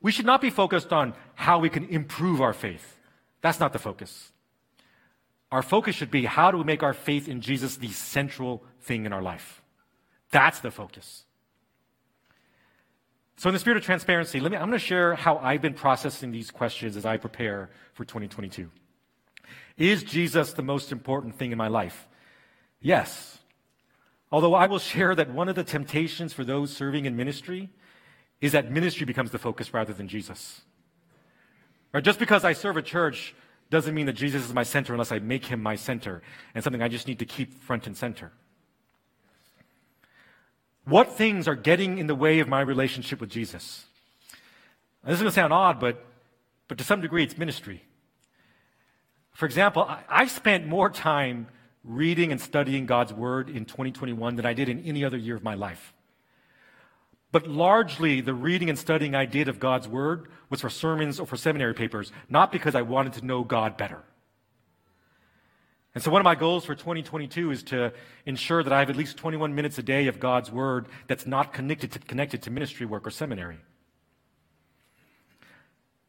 we 0.00 0.12
should 0.12 0.26
not 0.26 0.40
be 0.40 0.50
focused 0.50 0.92
on 0.92 1.14
how 1.34 1.58
we 1.58 1.68
can 1.68 1.88
improve 1.88 2.40
our 2.40 2.52
faith. 2.52 2.96
That's 3.42 3.60
not 3.60 3.72
the 3.72 3.78
focus. 3.78 4.32
Our 5.52 5.62
focus 5.62 5.96
should 5.96 6.10
be 6.10 6.24
how 6.24 6.50
do 6.50 6.58
we 6.58 6.64
make 6.64 6.82
our 6.82 6.94
faith 6.94 7.28
in 7.28 7.40
Jesus 7.40 7.76
the 7.76 7.90
central 7.90 8.62
thing 8.80 9.04
in 9.04 9.12
our 9.12 9.22
life? 9.22 9.62
That's 10.30 10.60
the 10.60 10.70
focus. 10.70 11.24
So, 13.40 13.48
in 13.48 13.54
the 13.54 13.58
spirit 13.58 13.78
of 13.78 13.82
transparency, 13.82 14.38
let 14.38 14.52
me, 14.52 14.58
I'm 14.58 14.68
going 14.68 14.78
to 14.78 14.84
share 14.84 15.14
how 15.14 15.38
I've 15.38 15.62
been 15.62 15.72
processing 15.72 16.30
these 16.30 16.50
questions 16.50 16.94
as 16.94 17.06
I 17.06 17.16
prepare 17.16 17.70
for 17.94 18.04
2022. 18.04 18.70
Is 19.78 20.02
Jesus 20.02 20.52
the 20.52 20.60
most 20.62 20.92
important 20.92 21.38
thing 21.38 21.50
in 21.50 21.56
my 21.56 21.68
life? 21.68 22.06
Yes. 22.82 23.38
Although 24.30 24.52
I 24.52 24.66
will 24.66 24.78
share 24.78 25.14
that 25.14 25.30
one 25.30 25.48
of 25.48 25.54
the 25.54 25.64
temptations 25.64 26.34
for 26.34 26.44
those 26.44 26.70
serving 26.76 27.06
in 27.06 27.16
ministry 27.16 27.70
is 28.42 28.52
that 28.52 28.70
ministry 28.70 29.06
becomes 29.06 29.30
the 29.30 29.38
focus 29.38 29.72
rather 29.72 29.94
than 29.94 30.06
Jesus. 30.06 30.60
Right? 31.94 32.04
Just 32.04 32.18
because 32.18 32.44
I 32.44 32.52
serve 32.52 32.76
a 32.76 32.82
church 32.82 33.34
doesn't 33.70 33.94
mean 33.94 34.04
that 34.04 34.16
Jesus 34.16 34.44
is 34.44 34.52
my 34.52 34.64
center 34.64 34.92
unless 34.92 35.12
I 35.12 35.18
make 35.18 35.46
him 35.46 35.62
my 35.62 35.76
center 35.76 36.20
and 36.54 36.62
something 36.62 36.82
I 36.82 36.88
just 36.88 37.08
need 37.08 37.20
to 37.20 37.24
keep 37.24 37.62
front 37.62 37.86
and 37.86 37.96
center. 37.96 38.32
What 40.84 41.12
things 41.12 41.46
are 41.46 41.54
getting 41.54 41.98
in 41.98 42.06
the 42.06 42.14
way 42.14 42.40
of 42.40 42.48
my 42.48 42.60
relationship 42.60 43.20
with 43.20 43.30
Jesus? 43.30 43.84
Now, 45.02 45.10
this 45.10 45.18
is 45.18 45.22
going 45.22 45.30
to 45.30 45.34
sound 45.34 45.52
odd, 45.52 45.80
but, 45.80 46.04
but 46.68 46.78
to 46.78 46.84
some 46.84 47.00
degree, 47.00 47.22
it's 47.22 47.38
ministry. 47.38 47.82
For 49.32 49.46
example, 49.46 49.84
I, 49.84 50.02
I 50.08 50.26
spent 50.26 50.66
more 50.66 50.90
time 50.90 51.48
reading 51.84 52.30
and 52.30 52.40
studying 52.40 52.86
God's 52.86 53.12
Word 53.12 53.48
in 53.48 53.64
2021 53.64 54.36
than 54.36 54.44
I 54.46 54.52
did 54.52 54.68
in 54.68 54.80
any 54.84 55.04
other 55.04 55.16
year 55.16 55.36
of 55.36 55.42
my 55.42 55.54
life. 55.54 55.94
But 57.32 57.46
largely, 57.46 58.20
the 58.20 58.34
reading 58.34 58.68
and 58.68 58.78
studying 58.78 59.14
I 59.14 59.24
did 59.24 59.48
of 59.48 59.60
God's 59.60 59.86
Word 59.86 60.28
was 60.48 60.60
for 60.60 60.68
sermons 60.68 61.20
or 61.20 61.26
for 61.26 61.36
seminary 61.36 61.74
papers, 61.74 62.10
not 62.28 62.50
because 62.50 62.74
I 62.74 62.82
wanted 62.82 63.14
to 63.14 63.24
know 63.24 63.44
God 63.44 63.76
better. 63.76 64.02
And 65.94 66.04
so, 66.04 66.10
one 66.10 66.20
of 66.20 66.24
my 66.24 66.36
goals 66.36 66.64
for 66.64 66.74
2022 66.74 67.50
is 67.50 67.62
to 67.64 67.92
ensure 68.24 68.62
that 68.62 68.72
I 68.72 68.78
have 68.78 68.90
at 68.90 68.96
least 68.96 69.16
21 69.16 69.54
minutes 69.54 69.78
a 69.78 69.82
day 69.82 70.06
of 70.06 70.20
God's 70.20 70.50
Word 70.50 70.86
that's 71.08 71.26
not 71.26 71.52
connected 71.52 71.92
to, 71.92 71.98
connected 71.98 72.42
to 72.42 72.50
ministry 72.50 72.86
work 72.86 73.06
or 73.06 73.10
seminary. 73.10 73.58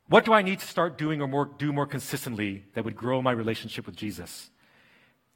What 0.07 0.25
do 0.25 0.33
I 0.33 0.41
need 0.41 0.59
to 0.59 0.67
start 0.67 0.97
doing 0.97 1.21
or 1.21 1.27
more, 1.27 1.45
do 1.45 1.71
more 1.71 1.87
consistently 1.87 2.65
that 2.73 2.83
would 2.83 2.95
grow 2.95 3.21
my 3.21 3.31
relationship 3.31 3.85
with 3.85 3.95
Jesus? 3.95 4.49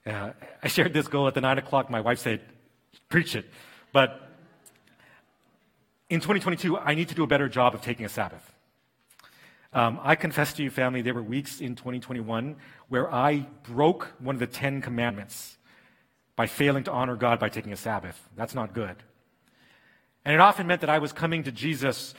Uh, 0.06 0.32
I 0.62 0.68
shared 0.68 0.94
this 0.94 1.08
goal 1.08 1.28
at 1.28 1.34
the 1.34 1.42
nine 1.42 1.58
o'clock. 1.58 1.90
My 1.90 2.02
wife 2.02 2.20
said, 2.20 2.42
preach 3.10 3.36
it. 3.36 3.46
But 3.94 4.30
in 6.10 6.20
2022, 6.20 6.78
I 6.78 6.94
need 6.94 7.10
to 7.10 7.16
do 7.16 7.24
a 7.24 7.28
better 7.28 7.50
job 7.50 7.74
of 7.74 7.82
taking 7.82 8.06
a 8.06 8.10
Sabbath. 8.10 8.55
Um, 9.76 10.00
I 10.02 10.16
confess 10.16 10.54
to 10.54 10.64
you, 10.64 10.70
family, 10.70 11.02
there 11.02 11.14
were 11.14 11.22
weeks 11.22 11.60
in 11.60 11.76
2021 11.76 12.56
where 12.88 13.14
I 13.14 13.46
broke 13.64 14.14
one 14.20 14.34
of 14.34 14.40
the 14.40 14.48
Ten 14.48 14.82
Commandments 14.82 15.58
by 16.38 16.48
failing 16.48 16.86
to 16.86 16.94
honor 16.94 17.18
God 17.18 17.42
by 17.42 17.50
taking 17.50 17.74
a 17.74 17.76
Sabbath. 17.76 18.18
That's 18.38 18.56
not 18.56 18.74
good. 18.74 18.96
And 20.24 20.34
it 20.34 20.40
often 20.40 20.66
meant 20.66 20.80
that 20.80 20.90
I 20.90 21.00
was 21.00 21.12
coming 21.12 21.44
to 21.44 21.52
Jesus 21.52 22.14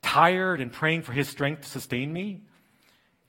tired 0.00 0.62
and 0.62 0.72
praying 0.72 1.02
for 1.02 1.12
his 1.12 1.28
strength 1.28 1.62
to 1.62 1.68
sustain 1.68 2.14
me. 2.14 2.40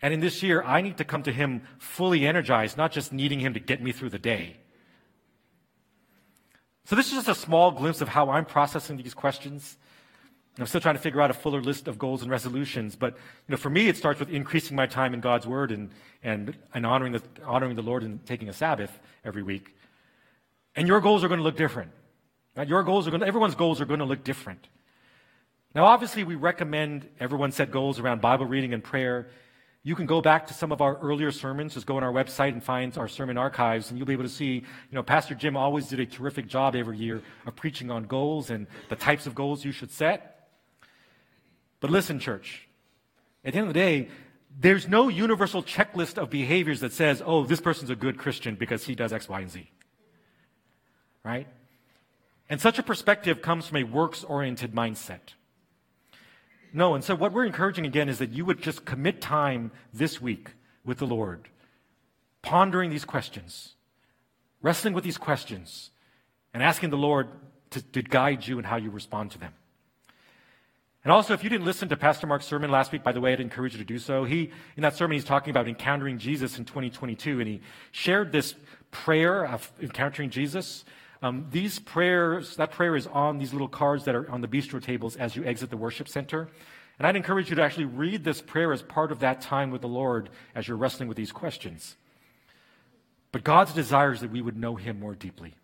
And 0.01 0.13
in 0.13 0.21
this 0.21 0.41
year, 0.41 0.63
I 0.63 0.79
need 0.81 0.95
to 0.99 1.03
come 1.03 1.23
to 1.23 1.33
him 1.33 1.63
fully 1.77 2.25
energized, 2.25 2.77
not 2.77 2.93
just 2.93 3.11
needing 3.11 3.41
him 3.41 3.53
to 3.53 3.59
get 3.59 3.83
me 3.83 3.91
through 3.91 4.11
the 4.11 4.17
day. 4.17 4.61
So 6.85 6.95
this 6.95 7.07
is 7.07 7.15
just 7.15 7.27
a 7.27 7.35
small 7.35 7.71
glimpse 7.71 7.99
of 7.99 8.07
how 8.07 8.29
I'm 8.29 8.45
processing 8.45 8.95
these 8.95 9.13
questions. 9.13 9.77
I'm 10.59 10.67
still 10.67 10.81
trying 10.81 10.95
to 10.95 11.01
figure 11.01 11.19
out 11.19 11.31
a 11.31 11.33
fuller 11.33 11.61
list 11.61 11.87
of 11.87 11.97
goals 11.97 12.21
and 12.21 12.29
resolutions, 12.29 12.95
but 12.95 13.13
you 13.13 13.51
know, 13.51 13.57
for 13.57 13.71
me, 13.71 13.87
it 13.87 13.97
starts 13.97 14.19
with 14.19 14.29
increasing 14.29 14.75
my 14.75 14.85
time 14.85 15.15
in 15.15 15.19
God's 15.19 15.47
Word 15.47 15.71
and, 15.71 15.89
and, 16.21 16.55
and 16.75 16.85
honoring, 16.85 17.13
the, 17.13 17.23
honoring 17.43 17.75
the 17.75 17.81
Lord 17.81 18.03
and 18.03 18.23
taking 18.25 18.49
a 18.49 18.53
Sabbath 18.53 18.99
every 19.25 19.41
week. 19.41 19.73
And 20.75 20.87
your 20.87 21.01
goals 21.01 21.23
are 21.23 21.27
going 21.27 21.39
to 21.39 21.43
look 21.43 21.57
different. 21.57 21.91
Right? 22.55 22.67
Your 22.67 22.83
goals 22.83 23.07
are 23.07 23.09
going 23.09 23.21
to, 23.21 23.27
everyone's 23.27 23.55
goals 23.55 23.81
are 23.81 23.85
going 23.85 23.99
to 23.99 24.05
look 24.05 24.23
different. 24.23 24.67
Now, 25.73 25.85
obviously, 25.85 26.23
we 26.23 26.35
recommend 26.35 27.09
everyone 27.19 27.51
set 27.51 27.71
goals 27.71 27.99
around 27.99 28.21
Bible 28.21 28.45
reading 28.45 28.75
and 28.75 28.83
prayer. 28.83 29.29
You 29.81 29.95
can 29.95 30.05
go 30.05 30.21
back 30.21 30.45
to 30.47 30.53
some 30.53 30.71
of 30.71 30.81
our 30.81 30.97
earlier 30.99 31.31
sermons. 31.31 31.73
Just 31.73 31.87
go 31.87 31.97
on 31.97 32.03
our 32.03 32.13
website 32.13 32.49
and 32.49 32.63
find 32.63 32.95
our 32.95 33.07
sermon 33.07 33.39
archives, 33.39 33.89
and 33.89 33.97
you'll 33.97 34.05
be 34.05 34.13
able 34.13 34.23
to 34.23 34.29
see, 34.29 34.53
you 34.53 34.63
know, 34.91 35.01
Pastor 35.01 35.33
Jim 35.33 35.57
always 35.57 35.87
did 35.87 35.99
a 35.99 36.05
terrific 36.05 36.47
job 36.47 36.75
every 36.75 36.97
year 36.97 37.23
of 37.47 37.55
preaching 37.55 37.89
on 37.89 38.03
goals 38.03 38.51
and 38.51 38.67
the 38.89 38.95
types 38.95 39.25
of 39.25 39.33
goals 39.33 39.65
you 39.65 39.71
should 39.71 39.91
set. 39.91 40.32
But 41.83 41.91
listen, 41.91 42.17
church, 42.17 42.65
at 43.43 43.51
the 43.51 43.59
end 43.59 43.67
of 43.67 43.73
the 43.73 43.77
day, 43.77 44.07
there's 44.57 44.87
no 44.87 45.09
universal 45.09 45.61
checklist 45.61 46.17
of 46.17 46.29
behaviors 46.29 46.79
that 46.79 46.93
says, 46.93 47.21
oh, 47.25 47.43
this 47.43 47.59
person's 47.59 47.89
a 47.89 47.95
good 47.97 48.17
Christian 48.17 48.55
because 48.55 48.85
he 48.85 48.95
does 48.95 49.11
X, 49.11 49.27
Y, 49.27 49.41
and 49.41 49.51
Z. 49.51 49.69
Right? 51.25 51.45
And 52.49 52.61
such 52.61 52.79
a 52.79 52.83
perspective 52.83 53.41
comes 53.41 53.67
from 53.67 53.79
a 53.79 53.83
works 53.83 54.23
oriented 54.23 54.73
mindset. 54.73 55.33
No, 56.71 56.95
and 56.95 57.03
so 57.03 57.15
what 57.15 57.33
we're 57.33 57.43
encouraging 57.43 57.85
again 57.85 58.07
is 58.07 58.17
that 58.19 58.29
you 58.29 58.45
would 58.45 58.61
just 58.61 58.85
commit 58.85 59.19
time 59.19 59.69
this 59.93 60.21
week 60.21 60.51
with 60.85 60.99
the 60.99 61.05
Lord, 61.05 61.49
pondering 62.41 62.91
these 62.91 63.03
questions, 63.03 63.73
wrestling 64.61 64.93
with 64.93 65.03
these 65.03 65.17
questions, 65.17 65.91
and 66.53 66.63
asking 66.63 66.91
the 66.91 66.97
Lord 66.97 67.27
to, 67.71 67.81
to 67.81 68.01
guide 68.01 68.47
you 68.47 68.57
in 68.57 68.63
how 68.63 68.77
you 68.77 68.89
respond 68.89 69.31
to 69.31 69.37
them. 69.37 69.51
And 71.03 71.11
also, 71.11 71.33
if 71.33 71.43
you 71.43 71.49
didn't 71.49 71.65
listen 71.65 71.89
to 71.89 71.97
Pastor 71.97 72.27
Mark's 72.27 72.45
sermon 72.45 72.71
last 72.71 72.93
week, 72.93 73.03
by 73.03 73.11
the 73.11 73.19
way, 73.19 73.33
I'd 73.33 73.41
encourage 73.41 73.73
you 73.73 73.79
to 73.79 73.85
do 73.85 73.99
so. 73.99 74.23
He, 74.23 74.51
in 74.77 74.83
that 74.83 74.95
sermon, 74.95 75.15
he's 75.15 75.25
talking 75.25 75.51
about 75.51 75.67
encountering 75.67 76.17
Jesus 76.17 76.57
in 76.57 76.63
2022, 76.63 77.41
and 77.41 77.47
he 77.47 77.61
shared 77.91 78.31
this 78.31 78.55
prayer 78.89 79.45
of 79.45 79.69
encountering 79.81 80.29
Jesus. 80.29 80.85
Um, 81.21 81.47
these 81.51 81.77
prayers, 81.77 82.55
that 82.55 82.71
prayer 82.71 82.95
is 82.95 83.07
on 83.07 83.37
these 83.37 83.51
little 83.51 83.67
cards 83.67 84.05
that 84.05 84.15
are 84.15 84.29
on 84.31 84.39
the 84.39 84.47
bistro 84.47 84.81
tables 84.81 85.17
as 85.17 85.35
you 85.35 85.43
exit 85.43 85.69
the 85.69 85.77
worship 85.77 86.07
center. 86.07 86.47
And 86.97 87.05
I'd 87.05 87.17
encourage 87.17 87.49
you 87.49 87.57
to 87.57 87.63
actually 87.63 87.85
read 87.85 88.23
this 88.23 88.41
prayer 88.41 88.71
as 88.71 88.81
part 88.81 89.11
of 89.11 89.19
that 89.19 89.41
time 89.41 89.71
with 89.71 89.81
the 89.81 89.87
Lord 89.89 90.29
as 90.55 90.69
you're 90.69 90.77
wrestling 90.77 91.09
with 91.09 91.17
these 91.17 91.33
questions. 91.33 91.97
But 93.33 93.43
God's 93.43 93.73
desire 93.73 94.13
is 94.13 94.21
that 94.21 94.31
we 94.31 94.41
would 94.41 94.55
know 94.55 94.75
Him 94.75 95.01
more 95.01 95.15
deeply. 95.15 95.55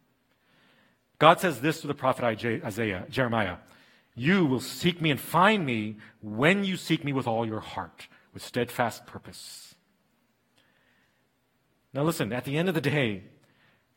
God 1.18 1.40
says 1.40 1.62
this 1.62 1.80
to 1.82 1.88
the 1.88 1.94
prophet 1.94 2.26
Isaiah, 2.26 3.06
Jeremiah 3.10 3.58
You 4.20 4.46
will 4.46 4.60
seek 4.60 5.02
me 5.02 5.12
and 5.12 5.20
find 5.20 5.66
me 5.66 5.96
when 6.22 6.66
you 6.66 6.76
seek 6.76 7.06
me 7.06 7.14
with 7.14 7.26
all 7.26 7.46
your 7.46 7.62
heart, 7.62 8.10
with 8.34 8.44
steadfast 8.44 9.06
purpose. 9.06 9.76
Now, 11.94 12.04
listen, 12.04 12.34
at 12.34 12.44
the 12.44 12.58
end 12.58 12.68
of 12.68 12.76
the 12.76 12.82
day, 12.82 13.24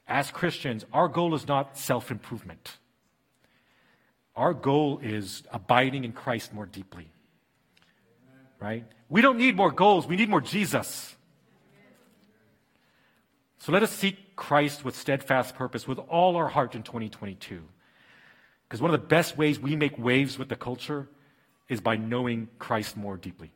as 0.06 0.30
Christians, 0.30 0.86
our 0.92 1.08
goal 1.08 1.34
is 1.34 1.48
not 1.48 1.76
self 1.76 2.12
improvement. 2.12 2.76
Our 4.36 4.54
goal 4.54 5.00
is 5.02 5.42
abiding 5.50 6.04
in 6.04 6.12
Christ 6.12 6.54
more 6.54 6.66
deeply. 6.66 7.10
Right? 8.60 8.84
We 9.08 9.22
don't 9.22 9.38
need 9.38 9.56
more 9.56 9.72
goals, 9.72 10.06
we 10.06 10.14
need 10.14 10.28
more 10.28 10.40
Jesus. 10.40 11.16
So 13.58 13.72
let 13.72 13.82
us 13.82 13.90
seek 13.90 14.36
Christ 14.36 14.84
with 14.84 14.94
steadfast 14.94 15.56
purpose 15.56 15.88
with 15.88 15.98
all 15.98 16.36
our 16.36 16.46
heart 16.46 16.76
in 16.76 16.84
2022. 16.84 17.64
Because 18.72 18.80
one 18.80 18.94
of 18.94 18.98
the 18.98 19.06
best 19.06 19.36
ways 19.36 19.60
we 19.60 19.76
make 19.76 19.98
waves 19.98 20.38
with 20.38 20.48
the 20.48 20.56
culture 20.56 21.06
is 21.68 21.82
by 21.82 21.98
knowing 21.98 22.48
Christ 22.58 22.96
more 22.96 23.18
deeply. 23.18 23.50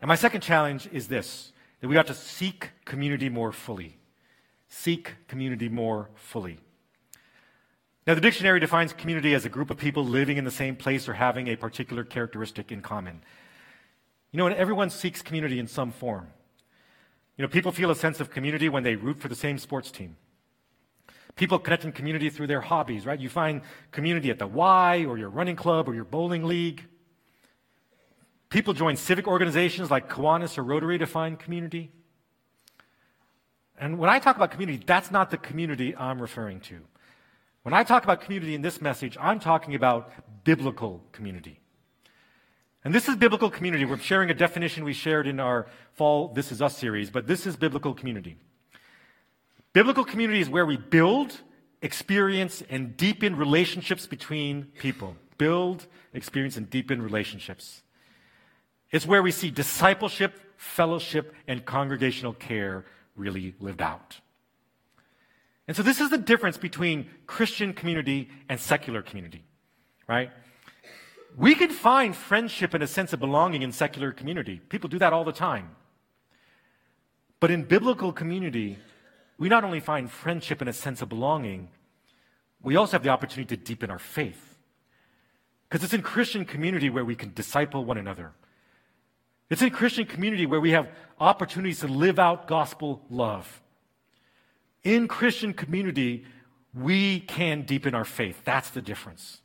And 0.00 0.08
my 0.08 0.16
second 0.16 0.40
challenge 0.40 0.88
is 0.90 1.06
this 1.06 1.52
that 1.80 1.86
we 1.86 1.96
ought 1.96 2.08
to 2.08 2.14
seek 2.14 2.70
community 2.84 3.28
more 3.28 3.52
fully 3.52 4.00
seek 4.68 5.14
community 5.28 5.68
more 5.68 6.10
fully. 6.16 6.58
Now, 8.06 8.14
the 8.14 8.20
dictionary 8.20 8.58
defines 8.58 8.92
community 8.92 9.34
as 9.34 9.44
a 9.44 9.48
group 9.48 9.70
of 9.70 9.78
people 9.78 10.04
living 10.04 10.36
in 10.36 10.44
the 10.44 10.50
same 10.50 10.74
place 10.74 11.08
or 11.08 11.12
having 11.14 11.46
a 11.46 11.54
particular 11.54 12.02
characteristic 12.02 12.72
in 12.72 12.82
common. 12.82 13.22
You 14.32 14.38
know, 14.38 14.46
and 14.46 14.56
everyone 14.56 14.90
seeks 14.90 15.22
community 15.22 15.60
in 15.60 15.68
some 15.68 15.92
form. 15.92 16.26
You 17.36 17.42
know, 17.42 17.48
people 17.48 17.70
feel 17.70 17.92
a 17.92 17.96
sense 17.96 18.18
of 18.18 18.30
community 18.30 18.68
when 18.68 18.82
they 18.82 18.96
root 18.96 19.20
for 19.20 19.28
the 19.28 19.36
same 19.36 19.58
sports 19.58 19.92
team. 19.92 20.16
People 21.36 21.58
connect 21.58 21.84
in 21.84 21.92
community 21.92 22.30
through 22.30 22.46
their 22.46 22.62
hobbies, 22.62 23.04
right? 23.04 23.20
You 23.20 23.28
find 23.28 23.60
community 23.92 24.30
at 24.30 24.38
the 24.38 24.46
Y 24.46 25.04
or 25.04 25.18
your 25.18 25.28
running 25.28 25.56
club 25.56 25.88
or 25.88 25.94
your 25.94 26.04
bowling 26.04 26.44
league. 26.44 26.84
People 28.48 28.72
join 28.72 28.96
civic 28.96 29.28
organizations 29.28 29.90
like 29.90 30.08
Kiwanis 30.08 30.56
or 30.56 30.64
Rotary 30.64 30.96
to 30.98 31.06
find 31.06 31.38
community. 31.38 31.90
And 33.78 33.98
when 33.98 34.08
I 34.08 34.18
talk 34.18 34.36
about 34.36 34.50
community, 34.50 34.82
that's 34.84 35.10
not 35.10 35.30
the 35.30 35.36
community 35.36 35.94
I'm 35.94 36.22
referring 36.22 36.60
to. 36.60 36.80
When 37.64 37.74
I 37.74 37.82
talk 37.82 38.04
about 38.04 38.22
community 38.22 38.54
in 38.54 38.62
this 38.62 38.80
message, 38.80 39.18
I'm 39.20 39.38
talking 39.38 39.74
about 39.74 40.10
biblical 40.44 41.02
community. 41.12 41.60
And 42.82 42.94
this 42.94 43.08
is 43.08 43.16
biblical 43.16 43.50
community. 43.50 43.84
We're 43.84 43.98
sharing 43.98 44.30
a 44.30 44.34
definition 44.34 44.84
we 44.84 44.94
shared 44.94 45.26
in 45.26 45.40
our 45.40 45.66
fall 45.92 46.28
This 46.28 46.50
Is 46.50 46.62
Us 46.62 46.78
series, 46.78 47.10
but 47.10 47.26
this 47.26 47.44
is 47.44 47.56
biblical 47.56 47.92
community. 47.92 48.38
Biblical 49.76 50.06
community 50.06 50.40
is 50.40 50.48
where 50.48 50.64
we 50.64 50.78
build, 50.78 51.42
experience, 51.82 52.62
and 52.70 52.96
deepen 52.96 53.36
relationships 53.36 54.06
between 54.06 54.68
people. 54.78 55.14
Build, 55.36 55.86
experience, 56.14 56.56
and 56.56 56.70
deepen 56.70 57.02
relationships. 57.02 57.82
It's 58.90 59.04
where 59.04 59.22
we 59.22 59.30
see 59.30 59.50
discipleship, 59.50 60.40
fellowship, 60.56 61.34
and 61.46 61.62
congregational 61.66 62.32
care 62.32 62.86
really 63.16 63.54
lived 63.60 63.82
out. 63.82 64.18
And 65.68 65.76
so 65.76 65.82
this 65.82 66.00
is 66.00 66.08
the 66.08 66.16
difference 66.16 66.56
between 66.56 67.10
Christian 67.26 67.74
community 67.74 68.30
and 68.48 68.58
secular 68.58 69.02
community, 69.02 69.44
right? 70.08 70.30
We 71.36 71.54
can 71.54 71.68
find 71.68 72.16
friendship 72.16 72.72
and 72.72 72.82
a 72.82 72.86
sense 72.86 73.12
of 73.12 73.20
belonging 73.20 73.60
in 73.60 73.72
secular 73.72 74.10
community. 74.10 74.58
People 74.70 74.88
do 74.88 74.98
that 75.00 75.12
all 75.12 75.24
the 75.24 75.32
time. 75.32 75.76
But 77.40 77.50
in 77.50 77.64
biblical 77.64 78.14
community, 78.14 78.78
we 79.38 79.48
not 79.48 79.64
only 79.64 79.80
find 79.80 80.10
friendship 80.10 80.60
and 80.60 80.70
a 80.70 80.72
sense 80.72 81.02
of 81.02 81.08
belonging, 81.08 81.68
we 82.62 82.76
also 82.76 82.92
have 82.92 83.02
the 83.02 83.10
opportunity 83.10 83.56
to 83.56 83.62
deepen 83.62 83.90
our 83.90 83.98
faith. 83.98 84.56
Because 85.68 85.84
it's 85.84 85.94
in 85.94 86.02
Christian 86.02 86.44
community 86.44 86.90
where 86.90 87.04
we 87.04 87.14
can 87.14 87.32
disciple 87.34 87.84
one 87.84 87.98
another, 87.98 88.32
it's 89.48 89.62
in 89.62 89.70
Christian 89.70 90.06
community 90.06 90.46
where 90.46 90.60
we 90.60 90.72
have 90.72 90.88
opportunities 91.20 91.80
to 91.80 91.88
live 91.88 92.18
out 92.18 92.48
gospel 92.48 93.02
love. 93.10 93.62
In 94.82 95.08
Christian 95.08 95.52
community, 95.52 96.24
we 96.74 97.20
can 97.20 97.62
deepen 97.62 97.94
our 97.94 98.04
faith. 98.04 98.42
That's 98.44 98.70
the 98.70 98.82
difference. 98.82 99.40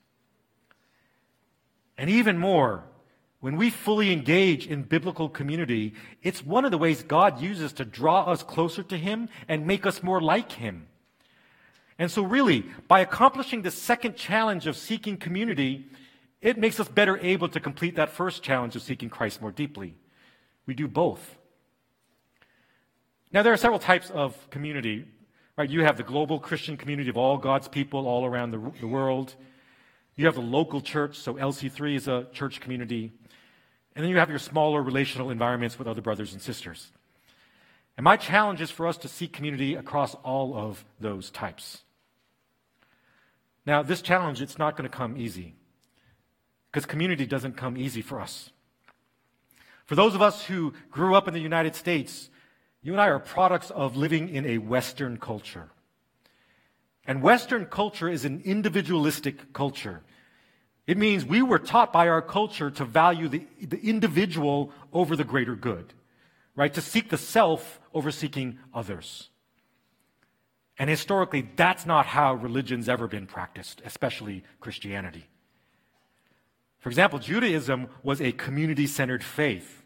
And 1.98 2.10
even 2.10 2.38
more, 2.38 2.84
when 3.42 3.58
we 3.58 3.72
fully 3.72 4.14
engage 4.14 4.68
in 4.68 4.84
biblical 4.84 5.28
community, 5.28 5.96
it's 6.22 6.46
one 6.46 6.64
of 6.64 6.72
the 6.72 6.78
ways 6.78 7.02
God 7.02 7.42
uses 7.42 7.74
to 7.74 7.86
draw 7.86 8.24
us 8.24 8.44
closer 8.44 8.84
to 8.84 8.98
Him 8.98 9.30
and 9.48 9.66
make 9.66 9.86
us 9.86 10.04
more 10.04 10.22
like 10.22 10.52
Him. 10.54 10.88
And 11.98 12.10
so, 12.10 12.22
really, 12.22 12.66
by 12.88 13.00
accomplishing 13.00 13.64
the 13.64 13.72
second 13.72 14.16
challenge 14.16 14.68
of 14.68 14.78
seeking 14.78 15.18
community, 15.18 15.88
it 16.40 16.58
makes 16.58 16.80
us 16.80 16.88
better 16.88 17.18
able 17.18 17.50
to 17.50 17.60
complete 17.60 17.96
that 17.96 18.10
first 18.10 18.44
challenge 18.44 18.76
of 18.76 18.84
seeking 18.84 19.10
Christ 19.10 19.42
more 19.42 19.52
deeply. 19.52 19.96
We 20.68 20.76
do 20.76 20.88
both. 20.88 21.38
Now, 23.34 23.42
there 23.42 23.54
are 23.54 23.58
several 23.58 23.80
types 23.80 24.12
of 24.12 24.50
community. 24.52 25.06
Right? 25.58 25.70
You 25.70 25.84
have 25.84 25.98
the 25.98 26.04
global 26.04 26.40
Christian 26.40 26.78
community 26.78 27.10
of 27.10 27.18
all 27.18 27.38
God's 27.38 27.68
people 27.68 28.08
all 28.08 28.26
around 28.26 28.52
the, 28.52 28.72
the 28.80 28.88
world. 28.88 29.36
You 30.16 30.26
have 30.26 30.36
the 30.36 30.42
local 30.42 30.82
church, 30.82 31.18
so 31.18 31.34
LC3 31.36 31.96
is 31.96 32.08
a 32.08 32.28
church 32.32 32.60
community. 32.62 33.14
And 33.96 34.04
then 34.04 34.10
you 34.10 34.18
have 34.18 34.30
your 34.30 34.40
smaller 34.40 34.82
relational 34.82 35.30
environments 35.30 35.78
with 35.78 35.88
other 35.88 36.02
brothers 36.02 36.34
and 36.34 36.42
sisters. 36.42 36.92
And 37.98 38.04
my 38.04 38.18
challenge 38.18 38.62
is 38.62 38.72
for 38.72 38.88
us 38.88 38.98
to 39.00 39.08
seek 39.08 39.34
community 39.34 39.76
across 39.76 40.16
all 40.16 40.56
of 40.56 40.86
those 41.00 41.30
types. 41.30 41.82
Now, 43.66 43.84
this 43.84 44.02
challenge, 44.02 44.42
it's 44.42 44.58
not 44.58 44.76
going 44.76 44.90
to 44.90 44.96
come 44.96 45.18
easy 45.18 45.56
because 46.72 46.86
community 46.86 47.26
doesn't 47.26 47.58
come 47.58 47.78
easy 47.78 48.02
for 48.02 48.20
us. 48.20 48.50
For 49.86 49.96
those 49.96 50.16
of 50.16 50.22
us 50.22 50.46
who 50.46 50.74
grew 50.90 51.16
up 51.16 51.28
in 51.28 51.34
the 51.34 51.42
United 51.42 51.76
States, 51.76 52.30
you 52.82 52.94
and 52.94 53.02
I 53.02 53.08
are 53.08 53.20
products 53.20 53.70
of 53.72 53.98
living 53.98 54.30
in 54.30 54.46
a 54.46 54.58
Western 54.58 55.18
culture. 55.18 55.70
And 57.06 57.22
Western 57.22 57.66
culture 57.66 58.08
is 58.08 58.26
an 58.26 58.42
individualistic 58.46 59.54
culture. 59.54 60.02
It 60.88 60.98
means 60.98 61.26
we 61.26 61.42
were 61.42 61.60
taught 61.60 61.94
by 61.94 62.08
our 62.08 62.22
culture 62.22 62.72
to 62.72 62.86
value 62.86 63.28
the, 63.28 63.46
the 63.62 63.80
individual 63.80 64.72
over 64.92 65.16
the 65.16 65.24
greater 65.24 65.56
good, 65.56 65.94
right? 66.56 66.74
To 66.74 66.82
seek 66.82 67.10
the 67.10 67.18
self 67.18 67.80
over 67.94 68.12
seeking 68.12 68.58
others. 68.74 69.30
And 70.78 70.90
historically, 70.90 71.48
that's 71.56 71.86
not 71.86 72.08
how 72.08 72.34
religion's 72.34 72.90
ever 72.90 73.08
been 73.08 73.28
practiced, 73.28 73.82
especially 73.86 74.44
Christianity. 74.60 75.28
For 76.80 76.90
example, 76.90 77.20
Judaism 77.20 77.88
was 78.02 78.20
a 78.20 78.32
community 78.32 78.88
centered 78.88 79.24
faith. 79.24 79.84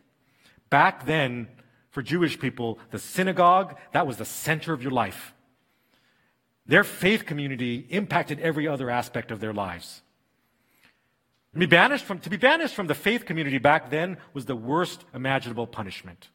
Back 0.70 1.06
then, 1.06 1.50
for 1.92 2.02
Jewish 2.02 2.40
people, 2.40 2.80
the 2.92 3.00
synagogue, 3.00 3.78
that 3.92 4.08
was 4.08 4.18
the 4.18 4.26
center 4.26 4.74
of 4.74 4.82
your 4.82 4.92
life. 4.92 5.34
Their 6.66 6.84
faith 6.84 7.26
community 7.26 7.86
impacted 7.90 8.40
every 8.40 8.68
other 8.68 8.90
aspect 8.90 9.32
of 9.32 9.40
their 9.40 9.54
lives. 9.54 10.02
To 11.56 11.60
be, 11.60 11.68
banished 11.68 12.04
from, 12.04 12.20
to 12.20 12.30
be 12.30 12.36
banished 12.36 12.76
from 12.76 12.88
the 12.88 12.94
faith 12.94 13.26
community 13.26 13.60
back 13.60 13.90
then 13.90 14.18
was 14.34 14.44
the 14.44 14.58
worst 14.58 15.06
imaginable 15.14 15.66
punishment. 15.66 16.28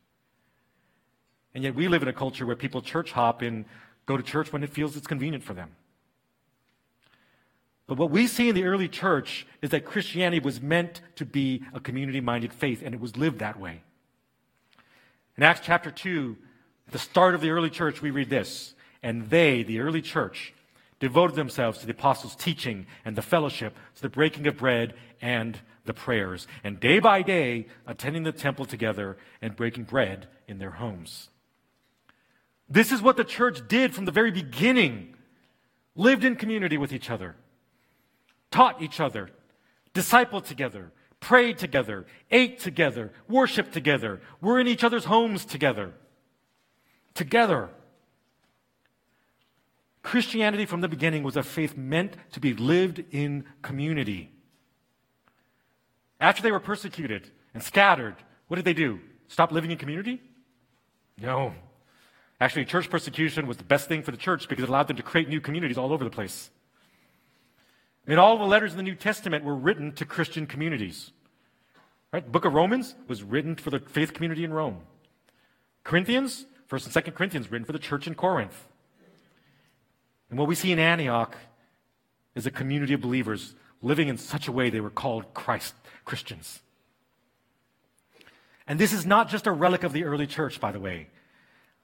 And 1.54 1.62
yet 1.62 1.74
we 1.74 1.88
live 1.88 2.00
in 2.00 2.08
a 2.08 2.12
culture 2.14 2.46
where 2.46 2.56
people 2.56 2.80
church 2.80 3.12
hop 3.12 3.42
and 3.42 3.66
go 4.06 4.16
to 4.16 4.22
church 4.22 4.50
when 4.50 4.62
it 4.62 4.70
feels 4.70 4.96
it's 4.96 5.06
convenient 5.06 5.44
for 5.44 5.52
them. 5.52 5.72
But 7.86 7.98
what 7.98 8.10
we 8.10 8.28
see 8.28 8.48
in 8.48 8.54
the 8.54 8.64
early 8.64 8.88
church 8.88 9.46
is 9.60 9.68
that 9.70 9.84
Christianity 9.84 10.40
was 10.40 10.62
meant 10.62 11.02
to 11.16 11.26
be 11.26 11.64
a 11.74 11.80
community 11.80 12.22
minded 12.22 12.54
faith, 12.54 12.80
and 12.82 12.94
it 12.94 13.00
was 13.00 13.18
lived 13.18 13.40
that 13.40 13.60
way. 13.60 13.82
In 15.36 15.42
Acts 15.42 15.60
chapter 15.62 15.90
2, 15.90 16.34
at 16.86 16.92
the 16.94 16.98
start 16.98 17.34
of 17.34 17.42
the 17.42 17.50
early 17.50 17.68
church, 17.68 18.00
we 18.00 18.10
read 18.10 18.30
this 18.30 18.74
And 19.02 19.28
they, 19.28 19.64
the 19.64 19.80
early 19.80 20.00
church, 20.00 20.54
devoted 21.00 21.34
themselves 21.34 21.78
to 21.78 21.86
the 21.86 21.92
apostles' 21.92 22.36
teaching 22.36 22.86
and 23.04 23.16
the 23.16 23.22
fellowship, 23.22 23.74
to 23.96 24.02
the 24.02 24.08
breaking 24.08 24.46
of 24.46 24.56
bread 24.56 24.94
and 25.20 25.58
the 25.86 25.94
prayers, 25.94 26.46
and 26.62 26.78
day 26.78 27.00
by 27.00 27.22
day 27.22 27.66
attending 27.86 28.22
the 28.22 28.32
temple 28.32 28.66
together 28.66 29.16
and 29.42 29.56
breaking 29.56 29.84
bread 29.84 30.28
in 30.46 30.58
their 30.58 30.70
homes. 30.70 31.30
This 32.68 32.92
is 32.92 33.02
what 33.02 33.16
the 33.16 33.24
church 33.24 33.66
did 33.66 33.94
from 33.94 34.04
the 34.04 34.12
very 34.12 34.30
beginning 34.30 35.16
lived 35.96 36.22
in 36.24 36.36
community 36.36 36.78
with 36.78 36.92
each 36.92 37.10
other, 37.10 37.34
taught 38.50 38.80
each 38.80 39.00
other, 39.00 39.30
discipled 39.92 40.46
together, 40.46 40.92
prayed 41.18 41.58
together, 41.58 42.06
ate 42.30 42.60
together, 42.60 43.12
worshiped 43.28 43.72
together, 43.72 44.20
were 44.40 44.60
in 44.60 44.68
each 44.68 44.84
other's 44.84 45.06
homes 45.06 45.44
together. 45.44 45.92
Together. 47.14 47.70
Christianity 50.02 50.64
from 50.64 50.80
the 50.80 50.88
beginning 50.88 51.22
was 51.22 51.36
a 51.36 51.42
faith 51.42 51.76
meant 51.76 52.14
to 52.32 52.40
be 52.40 52.54
lived 52.54 53.04
in 53.10 53.44
community. 53.62 54.32
After 56.18 56.42
they 56.42 56.52
were 56.52 56.60
persecuted 56.60 57.30
and 57.54 57.62
scattered, 57.62 58.16
what 58.48 58.56
did 58.56 58.64
they 58.64 58.74
do? 58.74 59.00
Stop 59.28 59.52
living 59.52 59.70
in 59.70 59.78
community? 59.78 60.20
No. 61.18 61.54
Actually, 62.40 62.64
church 62.64 62.88
persecution 62.88 63.46
was 63.46 63.58
the 63.58 63.64
best 63.64 63.88
thing 63.88 64.02
for 64.02 64.10
the 64.10 64.16
church 64.16 64.48
because 64.48 64.62
it 64.62 64.68
allowed 64.68 64.88
them 64.88 64.96
to 64.96 65.02
create 65.02 65.28
new 65.28 65.40
communities 65.40 65.76
all 65.76 65.92
over 65.92 66.04
the 66.04 66.10
place. 66.10 66.50
And 68.06 68.18
all 68.18 68.38
the 68.38 68.44
letters 68.44 68.72
in 68.72 68.78
the 68.78 68.82
New 68.82 68.94
Testament 68.94 69.44
were 69.44 69.54
written 69.54 69.92
to 69.92 70.04
Christian 70.04 70.46
communities. 70.46 71.12
Right? 72.12 72.24
The 72.24 72.30
book 72.30 72.44
of 72.44 72.54
Romans 72.54 72.94
was 73.06 73.22
written 73.22 73.54
for 73.56 73.70
the 73.70 73.78
faith 73.78 74.14
community 74.14 74.42
in 74.42 74.52
Rome. 74.52 74.80
Corinthians, 75.84 76.46
1st 76.70 76.86
and 76.86 77.04
2nd 77.04 77.14
Corinthians, 77.14 77.50
written 77.50 77.66
for 77.66 77.72
the 77.72 77.78
church 77.78 78.06
in 78.06 78.14
Corinth. 78.14 78.66
And 80.30 80.38
what 80.38 80.48
we 80.48 80.54
see 80.54 80.72
in 80.72 80.78
Antioch 80.78 81.36
is 82.34 82.46
a 82.46 82.50
community 82.50 82.94
of 82.94 83.00
believers 83.00 83.54
living 83.82 84.08
in 84.08 84.16
such 84.16 84.48
a 84.48 84.52
way 84.52 84.70
they 84.70 84.80
were 84.80 84.90
called 84.90 85.34
Christ 85.34 85.74
Christians. 86.04 86.60
And 88.66 88.78
this 88.78 88.92
is 88.92 89.04
not 89.04 89.28
just 89.28 89.46
a 89.46 89.52
relic 89.52 89.82
of 89.82 89.92
the 89.92 90.04
early 90.04 90.26
church, 90.26 90.60
by 90.60 90.70
the 90.70 90.78
way. 90.78 91.08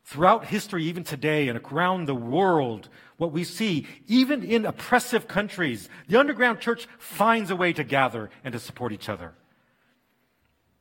Throughout 0.05 0.47
history, 0.47 0.85
even 0.85 1.03
today 1.03 1.49
and 1.49 1.59
around 1.59 2.07
the 2.07 2.15
world, 2.15 2.89
what 3.17 3.33
we 3.33 3.43
see, 3.43 3.89
even 4.07 4.45
in 4.45 4.65
oppressive 4.65 5.27
countries, 5.27 5.89
the 6.07 6.17
underground 6.17 6.61
church 6.61 6.87
finds 6.99 7.51
a 7.51 7.57
way 7.57 7.73
to 7.73 7.83
gather 7.83 8.31
and 8.45 8.53
to 8.53 8.61
support 8.61 8.93
each 8.93 9.09
other. 9.09 9.35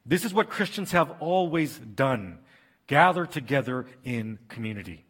This 0.06 0.24
is 0.24 0.34
what 0.34 0.50
Christians 0.50 0.92
have 0.92 1.10
always 1.20 1.80
done 1.80 2.38
gather 2.86 3.26
together 3.26 3.88
in 4.04 4.38
community. 4.48 5.05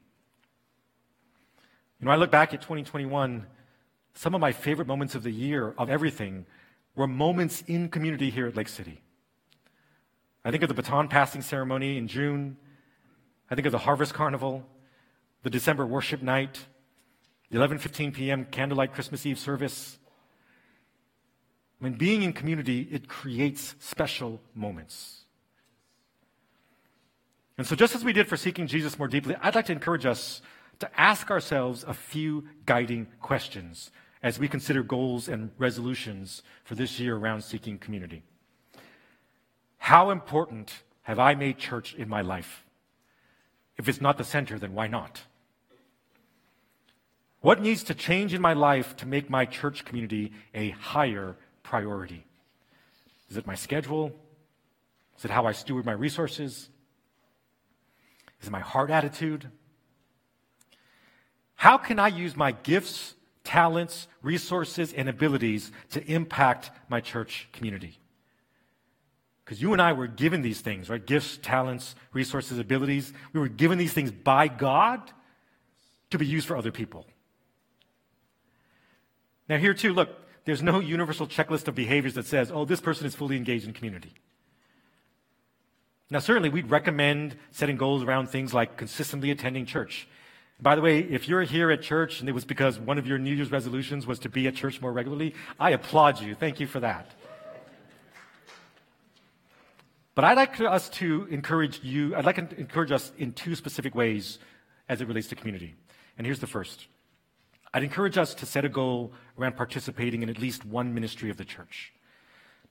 You 2.00 2.06
know, 2.06 2.12
I 2.12 2.16
look 2.18 2.32
back 2.32 2.54
at 2.54 2.62
2021, 2.62 3.46
some 4.14 4.36
of 4.36 4.42
my 4.42 4.52
favorite 4.52 4.88
moments 4.88 5.16
of 5.16 5.24
the 5.24 5.32
year, 5.32 5.74
of 5.78 5.90
everything, 5.90 6.46
were 6.96 7.08
moments 7.08 7.64
in 7.68 7.90
community 7.90 8.30
here 8.30 8.48
at 8.48 8.56
Lake 8.56 8.68
City. 8.68 9.02
I 10.44 10.52
think 10.52 10.64
of 10.64 10.70
the 10.70 10.76
baton 10.76 11.08
passing 11.08 11.42
ceremony 11.42 11.98
in 11.98 12.08
June. 12.08 12.58
I 13.50 13.56
think 13.56 13.66
of 13.66 13.72
the 13.72 13.80
Harvest 13.80 14.14
Carnival, 14.14 14.66
the 15.44 15.50
December 15.50 15.86
worship 15.86 16.22
night, 16.22 16.66
the 17.50 17.58
11:15 17.58 18.14
p.m. 18.14 18.46
candlelight 18.46 18.94
Christmas 18.94 19.26
Eve 19.26 19.40
service. 19.40 19.98
I 21.80 21.84
mean, 21.84 21.94
being 21.94 22.24
in 22.24 22.34
community, 22.34 22.88
it 22.92 23.08
creates 23.08 23.76
special 23.80 24.42
moments. 24.54 25.26
And 27.58 27.66
so, 27.66 27.76
just 27.76 27.96
as 27.96 28.04
we 28.04 28.14
did 28.14 28.28
for 28.28 28.38
seeking 28.38 28.68
Jesus 28.68 29.00
more 29.00 29.08
deeply, 29.08 29.36
I'd 29.42 29.56
like 29.56 29.66
to 29.68 29.74
encourage 29.74 30.06
us 30.06 30.42
to 30.80 31.00
ask 31.00 31.32
ourselves 31.32 31.84
a 31.88 31.94
few 31.94 32.46
guiding 32.66 33.08
questions 33.22 33.92
as 34.22 34.40
we 34.40 34.48
consider 34.48 34.84
goals 34.84 35.28
and 35.28 35.52
resolutions 35.58 36.42
for 36.64 36.76
this 36.76 37.00
year 37.00 37.16
around 37.16 37.44
seeking 37.44 37.78
community. 37.78 38.24
How 39.78 40.10
important 40.10 40.84
have 41.04 41.20
I 41.20 41.36
made 41.36 41.60
church 41.60 41.94
in 41.94 42.10
my 42.10 42.22
life? 42.22 42.66
If 43.78 43.88
it's 43.88 44.02
not 44.02 44.18
the 44.18 44.24
center, 44.24 44.58
then 44.58 44.74
why 44.74 44.88
not? 44.88 45.22
What 47.42 47.62
needs 47.62 47.84
to 47.84 47.94
change 47.94 48.34
in 48.34 48.42
my 48.42 48.54
life 48.54 48.96
to 48.98 49.06
make 49.06 49.30
my 49.30 49.46
church 49.46 49.86
community 49.86 50.32
a 50.56 50.72
higher 50.72 51.38
priority? 51.62 52.26
Is 53.30 53.38
it 53.38 53.46
my 53.46 53.54
schedule? 53.54 54.12
Is 55.18 55.26
it 55.26 55.32
how 55.32 55.46
I 55.46 55.52
steward 55.52 55.86
my 55.86 55.92
resources? 55.92 56.70
Is 58.42 58.48
it 58.48 58.52
my 58.52 58.60
heart 58.60 58.90
attitude? 58.90 59.52
How 61.56 61.78
can 61.78 62.00
I 62.00 62.10
use 62.10 62.36
my 62.36 62.52
gifts, 62.52 63.16
talents, 63.44 64.08
resources, 64.22 64.94
and 64.94 65.10
abilities 65.10 65.72
to 65.92 66.06
impact 66.06 66.72
my 66.90 67.02
church 67.02 67.48
community? 67.54 68.00
Because 69.44 69.62
you 69.62 69.74
and 69.74 69.82
I 69.82 69.94
were 69.94 70.08
given 70.08 70.42
these 70.42 70.62
things, 70.62 70.90
right? 70.90 71.06
Gifts, 71.06 71.38
talents, 71.42 71.96
resources, 72.14 72.58
abilities. 72.58 73.14
We 73.32 73.40
were 73.40 73.48
given 73.48 73.78
these 73.78 73.94
things 73.94 74.12
by 74.12 74.48
God 74.48 75.12
to 76.10 76.18
be 76.18 76.26
used 76.26 76.48
for 76.48 76.58
other 76.58 76.72
people. 76.72 77.06
Now, 79.48 79.58
here 79.58 79.76
too, 79.76 79.94
look, 79.94 80.10
there's 80.46 80.64
no 80.64 80.80
universal 80.80 81.28
checklist 81.28 81.68
of 81.68 81.76
behaviors 81.76 82.16
that 82.16 82.26
says, 82.26 82.52
oh, 82.52 82.66
this 82.66 82.82
person 82.82 83.06
is 83.06 83.16
fully 83.16 83.38
engaged 83.38 83.68
in 83.68 83.74
community. 83.74 84.14
Now, 86.10 86.20
certainly, 86.20 86.50
we'd 86.50 86.70
recommend 86.70 87.36
setting 87.52 87.78
goals 87.78 88.04
around 88.04 88.28
things 88.28 88.54
like 88.54 88.78
consistently 88.78 89.32
attending 89.32 89.66
church. 89.66 90.08
By 90.62 90.76
the 90.76 90.82
way, 90.82 91.00
if 91.00 91.28
you're 91.28 91.44
here 91.44 91.70
at 91.70 91.82
church 91.82 92.22
and 92.22 92.30
it 92.30 92.32
was 92.32 92.46
because 92.46 92.80
one 92.80 92.98
of 92.98 93.06
your 93.06 93.18
New 93.18 93.34
Year's 93.34 93.52
resolutions 93.52 94.08
was 94.08 94.20
to 94.20 94.30
be 94.30 94.48
at 94.48 94.56
church 94.56 94.82
more 94.82 94.94
regularly, 94.94 95.36
I 95.60 95.72
applaud 95.72 96.22
you. 96.22 96.34
Thank 96.34 96.60
you 96.60 96.68
for 96.68 96.80
that. 96.80 97.12
But 100.16 100.24
I'd 100.24 100.38
like 100.38 100.62
us 100.62 100.88
to 100.92 101.28
encourage 101.30 101.84
you, 101.84 102.16
I'd 102.16 102.24
like 102.24 102.38
to 102.50 102.58
encourage 102.58 102.92
us 102.92 103.12
in 103.18 103.34
two 103.34 103.54
specific 103.54 103.94
ways 103.94 104.40
as 104.88 105.02
it 105.02 105.10
relates 105.10 105.28
to 105.28 105.36
community. 105.36 105.76
And 106.18 106.26
here's 106.26 106.40
the 106.40 106.48
first 106.48 106.88
I'd 107.74 107.84
encourage 107.84 108.18
us 108.18 108.34
to 108.36 108.46
set 108.46 108.64
a 108.64 108.70
goal 108.70 109.12
around 109.38 109.58
participating 109.58 110.24
in 110.24 110.30
at 110.30 110.40
least 110.40 110.64
one 110.64 110.94
ministry 110.94 111.30
of 111.30 111.36
the 111.36 111.44
church. 111.44 111.92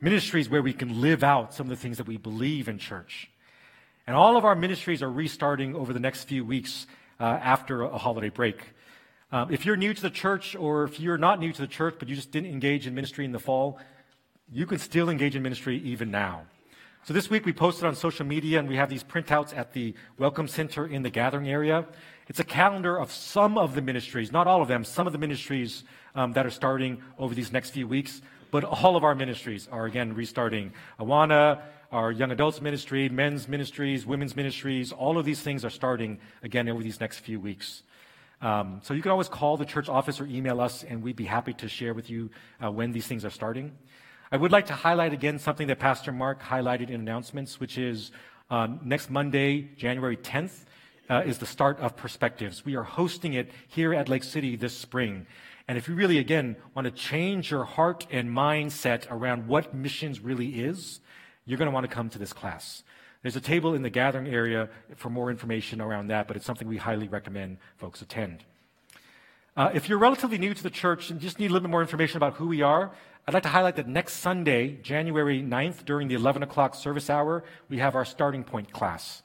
Ministries 0.00 0.48
where 0.48 0.62
we 0.62 0.72
can 0.72 1.02
live 1.02 1.22
out 1.22 1.52
some 1.52 1.66
of 1.66 1.70
the 1.70 1.76
things 1.76 1.98
that 1.98 2.06
we 2.06 2.16
believe 2.16 2.66
in 2.66 2.78
church. 2.78 3.30
And 4.06 4.16
all 4.16 4.38
of 4.38 4.46
our 4.46 4.54
ministries 4.54 5.02
are 5.02 5.10
restarting 5.10 5.74
over 5.76 5.92
the 5.92 6.00
next 6.00 6.24
few 6.24 6.44
weeks 6.44 6.86
after 7.24 7.82
a 7.82 7.98
holiday 7.98 8.30
break. 8.30 8.72
Um, 9.32 9.52
if 9.52 9.66
you're 9.66 9.76
new 9.76 9.92
to 9.92 10.02
the 10.02 10.10
church, 10.10 10.54
or 10.54 10.84
if 10.84 11.00
you're 11.00 11.18
not 11.18 11.40
new 11.40 11.52
to 11.52 11.60
the 11.60 11.68
church, 11.68 11.96
but 11.98 12.08
you 12.08 12.14
just 12.14 12.30
didn't 12.30 12.50
engage 12.50 12.86
in 12.86 12.94
ministry 12.94 13.24
in 13.24 13.32
the 13.32 13.38
fall, 13.38 13.78
you 14.50 14.66
can 14.66 14.78
still 14.78 15.08
engage 15.08 15.34
in 15.34 15.42
ministry 15.42 15.78
even 15.78 16.10
now. 16.10 16.44
So 17.06 17.12
this 17.12 17.28
week 17.28 17.44
we 17.44 17.52
posted 17.52 17.84
on 17.84 17.94
social 17.94 18.24
media 18.24 18.58
and 18.58 18.66
we 18.66 18.76
have 18.76 18.88
these 18.88 19.04
printouts 19.04 19.54
at 19.54 19.74
the 19.74 19.94
Welcome 20.18 20.48
Center 20.48 20.86
in 20.86 21.02
the 21.02 21.10
gathering 21.10 21.48
area. 21.48 21.84
It's 22.28 22.40
a 22.40 22.44
calendar 22.44 22.96
of 22.96 23.12
some 23.12 23.58
of 23.58 23.74
the 23.74 23.82
ministries, 23.82 24.32
not 24.32 24.46
all 24.46 24.62
of 24.62 24.68
them, 24.68 24.84
some 24.84 25.06
of 25.06 25.12
the 25.12 25.18
ministries 25.18 25.84
um, 26.14 26.32
that 26.32 26.46
are 26.46 26.50
starting 26.50 27.02
over 27.18 27.34
these 27.34 27.52
next 27.52 27.70
few 27.70 27.86
weeks. 27.86 28.22
But 28.54 28.62
all 28.62 28.94
of 28.94 29.02
our 29.02 29.16
ministries 29.16 29.66
are 29.72 29.84
again 29.84 30.14
restarting. 30.14 30.74
Awana, 31.00 31.60
our 31.90 32.12
young 32.12 32.30
adults 32.30 32.60
ministry, 32.60 33.08
men's 33.08 33.48
ministries, 33.48 34.06
women's 34.06 34.36
ministries. 34.36 34.92
All 34.92 35.18
of 35.18 35.24
these 35.24 35.40
things 35.40 35.64
are 35.64 35.70
starting 35.70 36.20
again 36.40 36.68
over 36.68 36.80
these 36.80 37.00
next 37.00 37.18
few 37.18 37.40
weeks. 37.40 37.82
Um, 38.40 38.78
so 38.84 38.94
you 38.94 39.02
can 39.02 39.10
always 39.10 39.28
call 39.28 39.56
the 39.56 39.64
church 39.64 39.88
office 39.88 40.20
or 40.20 40.26
email 40.26 40.60
us, 40.60 40.84
and 40.84 41.02
we'd 41.02 41.16
be 41.16 41.24
happy 41.24 41.52
to 41.54 41.68
share 41.68 41.94
with 41.94 42.08
you 42.08 42.30
uh, 42.62 42.70
when 42.70 42.92
these 42.92 43.08
things 43.08 43.24
are 43.24 43.30
starting. 43.30 43.72
I 44.30 44.36
would 44.36 44.52
like 44.52 44.66
to 44.66 44.72
highlight 44.72 45.12
again 45.12 45.40
something 45.40 45.66
that 45.66 45.80
Pastor 45.80 46.12
Mark 46.12 46.40
highlighted 46.40 46.90
in 46.90 47.00
announcements, 47.00 47.58
which 47.58 47.76
is 47.76 48.12
uh, 48.52 48.68
next 48.84 49.10
Monday, 49.10 49.62
January 49.76 50.16
10th, 50.16 50.64
uh, 51.10 51.22
is 51.26 51.38
the 51.38 51.46
start 51.46 51.80
of 51.80 51.96
Perspectives. 51.96 52.64
We 52.64 52.76
are 52.76 52.84
hosting 52.84 53.34
it 53.34 53.50
here 53.66 53.92
at 53.92 54.08
Lake 54.08 54.22
City 54.22 54.54
this 54.54 54.78
spring. 54.78 55.26
And 55.66 55.78
if 55.78 55.88
you 55.88 55.94
really, 55.94 56.18
again, 56.18 56.56
want 56.74 56.84
to 56.84 56.90
change 56.90 57.50
your 57.50 57.64
heart 57.64 58.06
and 58.10 58.28
mindset 58.28 59.10
around 59.10 59.48
what 59.48 59.74
missions 59.74 60.20
really 60.20 60.60
is, 60.60 61.00
you're 61.46 61.58
going 61.58 61.70
to 61.70 61.74
want 61.74 61.88
to 61.88 61.94
come 61.94 62.10
to 62.10 62.18
this 62.18 62.32
class. 62.32 62.82
There's 63.22 63.36
a 63.36 63.40
table 63.40 63.74
in 63.74 63.80
the 63.80 63.90
gathering 63.90 64.26
area 64.26 64.68
for 64.96 65.08
more 65.08 65.30
information 65.30 65.80
around 65.80 66.08
that, 66.08 66.28
but 66.28 66.36
it's 66.36 66.44
something 66.44 66.68
we 66.68 66.76
highly 66.76 67.08
recommend 67.08 67.56
folks 67.78 68.02
attend. 68.02 68.44
Uh, 69.56 69.70
if 69.72 69.88
you're 69.88 69.98
relatively 69.98 70.36
new 70.36 70.52
to 70.52 70.62
the 70.62 70.68
church 70.68 71.10
and 71.10 71.20
just 71.20 71.38
need 71.38 71.46
a 71.46 71.52
little 71.52 71.66
bit 71.66 71.70
more 71.70 71.80
information 71.80 72.18
about 72.18 72.34
who 72.34 72.46
we 72.46 72.60
are, 72.60 72.90
I'd 73.26 73.32
like 73.32 73.44
to 73.44 73.48
highlight 73.48 73.76
that 73.76 73.88
next 73.88 74.16
Sunday, 74.16 74.76
January 74.82 75.42
9th, 75.42 75.86
during 75.86 76.08
the 76.08 76.14
11 76.14 76.42
o'clock 76.42 76.74
service 76.74 77.08
hour, 77.08 77.42
we 77.70 77.78
have 77.78 77.94
our 77.94 78.04
starting 78.04 78.44
point 78.44 78.70
class. 78.70 79.22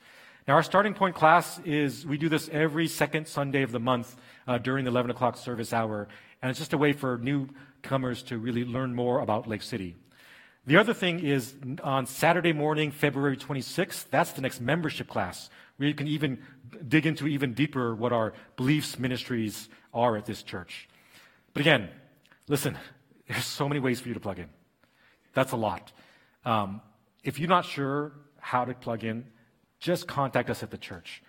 Now, 0.47 0.55
our 0.55 0.63
starting 0.63 0.93
point 0.93 1.15
class 1.15 1.59
is, 1.65 2.05
we 2.05 2.17
do 2.17 2.29
this 2.29 2.47
every 2.49 2.87
second 2.87 3.27
Sunday 3.27 3.63
of 3.63 3.71
the 3.71 3.79
month 3.79 4.15
uh, 4.47 4.57
during 4.57 4.85
the 4.85 4.91
11 4.91 5.11
o'clock 5.11 5.35
service 5.35 5.73
hour, 5.73 6.07
and 6.41 6.49
it's 6.49 6.59
just 6.59 6.73
a 6.73 6.77
way 6.77 6.93
for 6.93 7.17
newcomers 7.17 8.23
to 8.23 8.37
really 8.37 8.65
learn 8.65 8.95
more 8.95 9.19
about 9.19 9.47
Lake 9.47 9.61
City. 9.61 9.95
The 10.65 10.77
other 10.77 10.93
thing 10.93 11.19
is 11.19 11.55
on 11.83 12.05
Saturday 12.05 12.53
morning, 12.53 12.91
February 12.91 13.37
26th, 13.37 14.05
that's 14.11 14.33
the 14.33 14.41
next 14.41 14.61
membership 14.61 15.07
class, 15.07 15.49
where 15.77 15.87
you 15.87 15.95
can 15.95 16.07
even 16.07 16.39
dig 16.87 17.05
into 17.05 17.27
even 17.27 17.53
deeper 17.53 17.95
what 17.95 18.13
our 18.13 18.33
beliefs 18.55 18.99
ministries 18.99 19.69
are 19.93 20.15
at 20.17 20.25
this 20.25 20.43
church. 20.43 20.87
But 21.53 21.61
again, 21.61 21.89
listen, 22.47 22.77
there's 23.27 23.45
so 23.45 23.67
many 23.67 23.79
ways 23.79 23.99
for 23.99 24.09
you 24.09 24.13
to 24.13 24.19
plug 24.19 24.39
in. 24.39 24.49
That's 25.33 25.51
a 25.51 25.57
lot. 25.57 25.91
Um, 26.45 26.81
if 27.23 27.39
you're 27.39 27.49
not 27.49 27.65
sure 27.65 28.13
how 28.39 28.65
to 28.65 28.73
plug 28.73 29.03
in, 29.03 29.25
just 29.79 30.07
contact 30.07 30.49
us 30.49 30.63
at 30.63 30.71
the 30.71 30.77
church. 30.77 31.23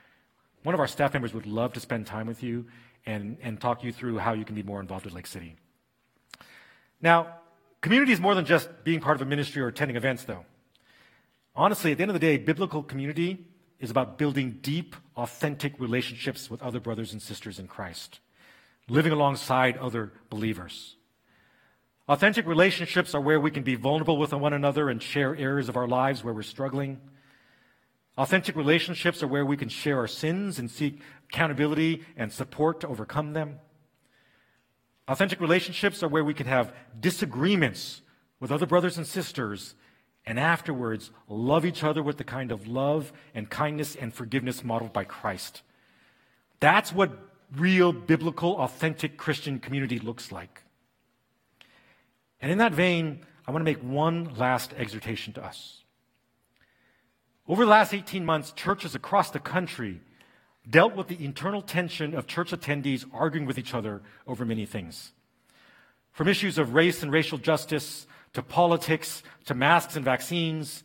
One 0.63 0.75
of 0.75 0.81
our 0.81 0.87
staff 0.87 1.15
members 1.15 1.33
would 1.33 1.47
love 1.47 1.73
to 1.75 1.81
spend 1.81 2.07
time 2.07 2.27
with 2.27 2.43
you 2.43 2.67
and, 3.07 3.37
and 3.43 3.61
talk 3.61 3.83
you 3.85 3.93
through 3.93 4.19
how 4.19 4.33
you 4.33 4.45
can 4.45 4.55
be 4.55 4.63
more 4.63 4.81
involved 4.81 5.05
with 5.05 5.15
Lake 5.15 5.27
City. 5.27 5.57
Now, 7.01 7.41
Community 7.81 8.13
is 8.13 8.21
more 8.21 8.35
than 8.35 8.45
just 8.45 8.69
being 8.85 9.01
part 9.01 9.17
of 9.17 9.23
a 9.23 9.25
ministry 9.25 9.63
or 9.63 9.69
attending 9.69 9.97
events, 9.97 10.25
though. 10.25 10.45
Honestly, 11.57 11.93
at 11.93 11.99
the 11.99 12.03
end 12.03 12.11
of 12.11 12.15
the 12.15 12.21
day, 12.21 12.37
biblical 12.37 12.83
community 12.83 13.47
is 13.79 13.91
about 13.91 14.19
building 14.19 14.59
deep, 14.61 14.95
authentic 15.17 15.81
relationships 15.81 16.51
with 16.51 16.61
other 16.63 16.79
brothers 16.79 17.13
and 17.13 17.23
sisters 17.23 17.59
in 17.59 17.67
Christ, 17.67 18.21
living 18.89 19.13
alongside 19.13 19.79
other 19.79 20.13
believers. 20.29 20.97
Authentic 22.07 22.47
relationships 22.47 23.15
are 23.15 23.21
where 23.21 23.41
we 23.41 23.51
can 23.51 23.63
be 23.63 23.77
vulnerable 23.77 24.19
with 24.19 24.35
one 24.35 24.53
another 24.53 24.91
and 24.91 25.03
share 25.03 25.35
areas 25.37 25.69
of 25.69 25.77
our 25.77 25.89
lives 25.89 26.23
where 26.23 26.35
we're 26.35 26.43
struggling. 26.43 27.01
Authentic 28.19 28.57
relationships 28.57 29.23
are 29.23 29.29
where 29.29 29.47
we 29.47 29.57
can 29.57 29.69
share 29.69 29.99
our 29.99 30.09
sins 30.09 30.59
and 30.59 30.71
seek 30.71 31.01
accountability 31.33 32.03
and 32.17 32.33
support 32.33 32.81
to 32.81 32.89
overcome 32.89 33.33
them. 33.33 33.59
Authentic 35.09 35.41
relationships 35.41 36.03
are 36.03 36.09
where 36.09 36.25
we 36.25 36.35
can 36.35 36.47
have 36.47 36.75
disagreements 36.99 38.03
with 38.39 38.53
other 38.53 38.67
brothers 38.67 38.97
and 38.97 39.07
sisters 39.07 39.75
and 40.27 40.39
afterwards 40.39 41.11
love 41.29 41.65
each 41.65 41.83
other 41.83 42.03
with 42.03 42.19
the 42.19 42.25
kind 42.25 42.53
of 42.53 42.69
love 42.69 43.13
and 43.35 43.49
kindness 43.49 43.97
and 43.97 44.13
forgiveness 44.13 44.63
modeled 44.63 44.93
by 44.93 45.05
Christ. 45.05 45.63
That's 46.61 46.93
what 46.93 47.11
real 47.57 47.93
biblical, 47.93 48.57
authentic 48.59 49.17
Christian 49.17 49.59
community 49.59 49.99
looks 49.99 50.31
like. 50.31 50.63
And 52.41 52.53
in 52.53 52.59
that 52.59 52.73
vein, 52.73 53.25
I 53.47 53.51
want 53.51 53.63
to 53.63 53.65
make 53.65 53.83
one 53.83 54.35
last 54.37 54.73
exhortation 54.75 55.33
to 55.35 55.45
us. 55.45 55.85
Over 57.51 57.65
the 57.65 57.71
last 57.73 57.93
18 57.93 58.25
months, 58.25 58.53
churches 58.53 58.95
across 58.95 59.33
the 59.33 59.41
country 59.41 60.03
dealt 60.71 60.95
with 60.95 61.09
the 61.09 61.25
internal 61.25 61.63
tension 61.63 62.15
of 62.15 62.29
church 62.29 62.53
attendees 62.53 63.05
arguing 63.13 63.45
with 63.45 63.59
each 63.59 63.75
other 63.75 64.03
over 64.25 64.45
many 64.45 64.67
things. 64.67 65.11
From 66.13 66.29
issues 66.29 66.59
of 66.59 66.75
race 66.75 67.03
and 67.03 67.11
racial 67.11 67.39
justice 67.39 68.07
to 68.35 68.43
politics 68.45 69.25
to 69.47 69.55
masks 69.55 69.97
and 69.97 70.05
vaccines, 70.05 70.85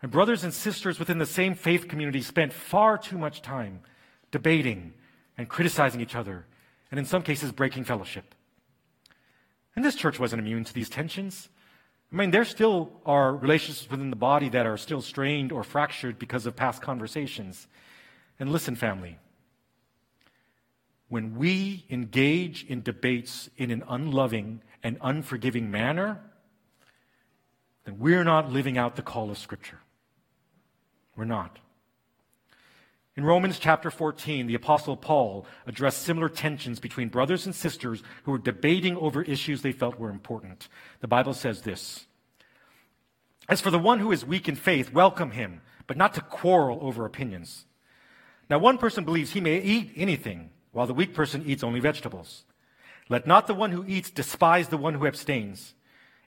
and 0.00 0.12
brothers 0.12 0.44
and 0.44 0.54
sisters 0.54 1.00
within 1.00 1.18
the 1.18 1.26
same 1.26 1.56
faith 1.56 1.88
community 1.88 2.22
spent 2.22 2.52
far 2.52 2.96
too 2.96 3.18
much 3.18 3.42
time 3.42 3.80
debating 4.30 4.94
and 5.36 5.48
criticizing 5.48 6.00
each 6.00 6.14
other, 6.14 6.46
and 6.92 7.00
in 7.00 7.04
some 7.04 7.22
cases, 7.22 7.50
breaking 7.50 7.82
fellowship. 7.82 8.32
And 9.74 9.84
this 9.84 9.96
church 9.96 10.20
wasn't 10.20 10.38
immune 10.38 10.62
to 10.62 10.72
these 10.72 10.88
tensions. 10.88 11.48
I 12.12 12.16
mean, 12.16 12.30
there 12.30 12.44
still 12.44 12.92
are 13.04 13.34
relationships 13.34 13.90
within 13.90 14.10
the 14.10 14.16
body 14.16 14.48
that 14.50 14.66
are 14.66 14.76
still 14.76 15.02
strained 15.02 15.50
or 15.52 15.64
fractured 15.64 16.18
because 16.18 16.46
of 16.46 16.54
past 16.54 16.80
conversations. 16.80 17.66
And 18.38 18.52
listen, 18.52 18.76
family, 18.76 19.18
when 21.08 21.36
we 21.36 21.84
engage 21.90 22.64
in 22.64 22.82
debates 22.82 23.50
in 23.56 23.70
an 23.70 23.82
unloving 23.88 24.62
and 24.82 24.98
unforgiving 25.00 25.70
manner, 25.70 26.20
then 27.84 27.98
we're 27.98 28.24
not 28.24 28.52
living 28.52 28.78
out 28.78 28.96
the 28.96 29.02
call 29.02 29.30
of 29.30 29.38
Scripture. 29.38 29.80
We're 31.16 31.24
not. 31.24 31.58
In 33.16 33.24
Romans 33.24 33.58
chapter 33.58 33.90
14, 33.90 34.46
the 34.46 34.54
Apostle 34.54 34.94
Paul 34.94 35.46
addressed 35.66 36.02
similar 36.02 36.28
tensions 36.28 36.78
between 36.78 37.08
brothers 37.08 37.46
and 37.46 37.54
sisters 37.54 38.02
who 38.24 38.32
were 38.32 38.38
debating 38.38 38.94
over 38.98 39.22
issues 39.22 39.62
they 39.62 39.72
felt 39.72 39.98
were 39.98 40.10
important. 40.10 40.68
The 41.00 41.08
Bible 41.08 41.32
says 41.32 41.62
this 41.62 42.04
As 43.48 43.62
for 43.62 43.70
the 43.70 43.78
one 43.78 44.00
who 44.00 44.12
is 44.12 44.26
weak 44.26 44.50
in 44.50 44.54
faith, 44.54 44.92
welcome 44.92 45.30
him, 45.30 45.62
but 45.86 45.96
not 45.96 46.12
to 46.14 46.20
quarrel 46.20 46.78
over 46.82 47.06
opinions. 47.06 47.64
Now, 48.50 48.58
one 48.58 48.76
person 48.76 49.04
believes 49.04 49.32
he 49.32 49.40
may 49.40 49.60
eat 49.60 49.92
anything, 49.96 50.50
while 50.72 50.86
the 50.86 50.94
weak 50.94 51.14
person 51.14 51.42
eats 51.46 51.64
only 51.64 51.80
vegetables. 51.80 52.44
Let 53.08 53.26
not 53.26 53.46
the 53.46 53.54
one 53.54 53.72
who 53.72 53.84
eats 53.86 54.10
despise 54.10 54.68
the 54.68 54.76
one 54.76 54.92
who 54.92 55.06
abstains. 55.06 55.74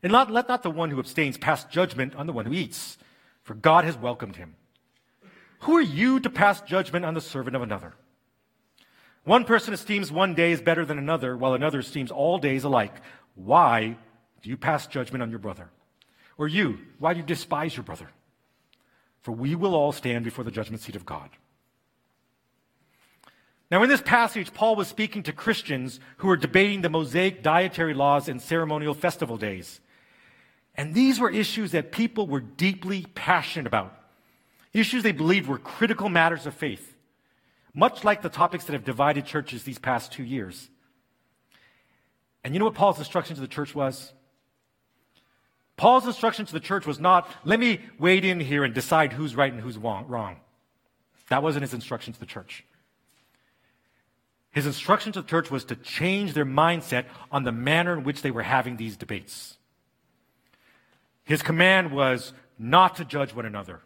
And 0.01 0.11
not, 0.11 0.31
let 0.31 0.49
not 0.49 0.63
the 0.63 0.71
one 0.71 0.89
who 0.89 0.99
abstains 0.99 1.37
pass 1.37 1.65
judgment 1.65 2.15
on 2.15 2.25
the 2.25 2.33
one 2.33 2.45
who 2.45 2.53
eats, 2.53 2.97
for 3.43 3.53
God 3.53 3.85
has 3.85 3.95
welcomed 3.95 4.37
him. 4.37 4.55
Who 5.59 5.75
are 5.77 5.81
you 5.81 6.19
to 6.21 6.29
pass 6.29 6.61
judgment 6.61 7.05
on 7.05 7.13
the 7.13 7.21
servant 7.21 7.55
of 7.55 7.61
another? 7.61 7.93
One 9.23 9.45
person 9.45 9.73
esteems 9.73 10.11
one 10.11 10.33
day 10.33 10.51
as 10.51 10.61
better 10.61 10.85
than 10.85 10.97
another, 10.97 11.35
while 11.35 11.53
another 11.53 11.79
esteems 11.79 12.11
all 12.11 12.39
days 12.39 12.63
alike. 12.63 12.93
Why 13.35 13.97
do 14.41 14.49
you 14.49 14.57
pass 14.57 14.87
judgment 14.87 15.21
on 15.21 15.29
your 15.29 15.39
brother? 15.39 15.69
Or 16.37 16.47
you, 16.47 16.79
why 16.99 17.13
do 17.13 17.19
you 17.19 17.25
despise 17.25 17.75
your 17.75 17.83
brother? 17.83 18.09
For 19.21 19.33
we 19.33 19.55
will 19.55 19.75
all 19.75 19.91
stand 19.91 20.23
before 20.23 20.45
the 20.45 20.51
judgment 20.51 20.81
seat 20.81 20.95
of 20.95 21.05
God. 21.05 21.29
Now, 23.69 23.83
in 23.83 23.89
this 23.89 24.01
passage, 24.01 24.53
Paul 24.53 24.75
was 24.75 24.87
speaking 24.87 25.21
to 25.23 25.33
Christians 25.33 25.99
who 26.17 26.27
were 26.27 26.37
debating 26.37 26.81
the 26.81 26.89
Mosaic 26.89 27.43
dietary 27.43 27.93
laws 27.93 28.27
and 28.27 28.41
ceremonial 28.41 28.93
festival 28.95 29.37
days. 29.37 29.79
And 30.73 30.95
these 30.95 31.19
were 31.19 31.29
issues 31.29 31.71
that 31.73 31.91
people 31.91 32.25
were 32.25 32.39
deeply 32.39 33.05
passionate 33.13 33.67
about, 33.67 33.98
issues 34.73 35.03
they 35.03 35.11
believed 35.11 35.47
were 35.47 35.57
critical 35.57 36.09
matters 36.09 36.45
of 36.45 36.53
faith, 36.53 36.95
much 37.73 38.03
like 38.03 38.21
the 38.21 38.29
topics 38.29 38.65
that 38.65 38.73
have 38.73 38.85
divided 38.85 39.25
churches 39.25 39.63
these 39.63 39.79
past 39.79 40.11
two 40.11 40.23
years. 40.23 40.69
And 42.43 42.53
you 42.53 42.59
know 42.59 42.65
what 42.65 42.75
Paul's 42.75 42.99
instruction 42.99 43.35
to 43.35 43.41
the 43.41 43.47
church 43.47 43.75
was? 43.75 44.13
Paul's 45.77 46.05
instruction 46.05 46.45
to 46.45 46.53
the 46.53 46.59
church 46.59 46.85
was 46.85 46.99
not, 46.99 47.29
let 47.45 47.59
me 47.59 47.79
wade 47.97 48.25
in 48.25 48.39
here 48.39 48.63
and 48.63 48.73
decide 48.73 49.13
who's 49.13 49.35
right 49.35 49.51
and 49.51 49.61
who's 49.61 49.77
wrong. 49.77 50.37
That 51.29 51.43
wasn't 51.43 51.61
his 51.61 51.73
instruction 51.73 52.11
to 52.13 52.19
the 52.19 52.25
church. 52.25 52.65
His 54.51 54.65
instruction 54.65 55.13
to 55.13 55.21
the 55.21 55.27
church 55.27 55.51
was 55.51 55.63
to 55.65 55.75
change 55.75 56.33
their 56.33 56.45
mindset 56.45 57.05
on 57.31 57.43
the 57.43 57.51
manner 57.51 57.93
in 57.93 58.03
which 58.03 58.23
they 58.23 58.31
were 58.31 58.43
having 58.43 58.77
these 58.77 58.97
debates. 58.97 59.57
His 61.23 61.41
command 61.43 61.91
was 61.91 62.33
not 62.57 62.95
to 62.95 63.05
judge 63.05 63.33
one 63.33 63.45
another, 63.45 63.81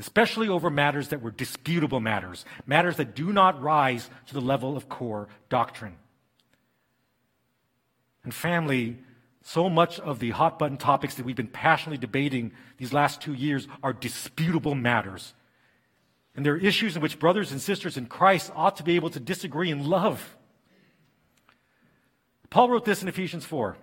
especially 0.00 0.48
over 0.48 0.70
matters 0.70 1.08
that 1.08 1.22
were 1.22 1.30
disputable 1.30 2.00
matters, 2.00 2.44
matters 2.66 2.96
that 2.96 3.14
do 3.14 3.32
not 3.32 3.62
rise 3.62 4.10
to 4.26 4.34
the 4.34 4.40
level 4.40 4.76
of 4.76 4.88
core 4.88 5.28
doctrine. 5.48 5.96
And 8.24 8.34
family, 8.34 8.98
so 9.42 9.70
much 9.70 10.00
of 10.00 10.18
the 10.18 10.30
hot 10.30 10.58
button 10.58 10.76
topics 10.76 11.14
that 11.14 11.24
we've 11.24 11.36
been 11.36 11.46
passionately 11.46 11.98
debating 11.98 12.52
these 12.76 12.92
last 12.92 13.20
two 13.20 13.34
years 13.34 13.68
are 13.82 13.92
disputable 13.92 14.74
matters 14.74 15.34
and 16.36 16.46
there 16.46 16.54
are 16.54 16.58
issues 16.58 16.96
in 16.96 17.02
which 17.02 17.18
brothers 17.18 17.52
and 17.52 17.60
sisters 17.60 17.96
in 17.96 18.06
Christ 18.06 18.52
ought 18.54 18.76
to 18.76 18.82
be 18.82 18.96
able 18.96 19.10
to 19.10 19.20
disagree 19.20 19.70
in 19.70 19.86
love. 19.88 20.36
Paul 22.50 22.70
wrote 22.70 22.84
this 22.84 23.02
in 23.02 23.08
Ephesians 23.08 23.44
4. 23.44 23.76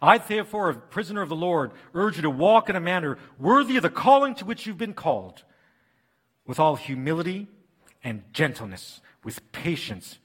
I, 0.00 0.18
therefore, 0.18 0.70
a 0.70 0.74
prisoner 0.74 1.22
of 1.22 1.28
the 1.28 1.36
Lord, 1.36 1.72
urge 1.94 2.16
you 2.16 2.22
to 2.22 2.30
walk 2.30 2.68
in 2.68 2.76
a 2.76 2.80
manner 2.80 3.18
worthy 3.38 3.76
of 3.76 3.82
the 3.82 3.90
calling 3.90 4.34
to 4.36 4.44
which 4.44 4.66
you've 4.66 4.78
been 4.78 4.94
called, 4.94 5.42
with 6.46 6.58
all 6.58 6.76
humility 6.76 7.48
and 8.02 8.22
gentleness, 8.32 9.00
with 9.24 9.52
patience, 9.52 10.18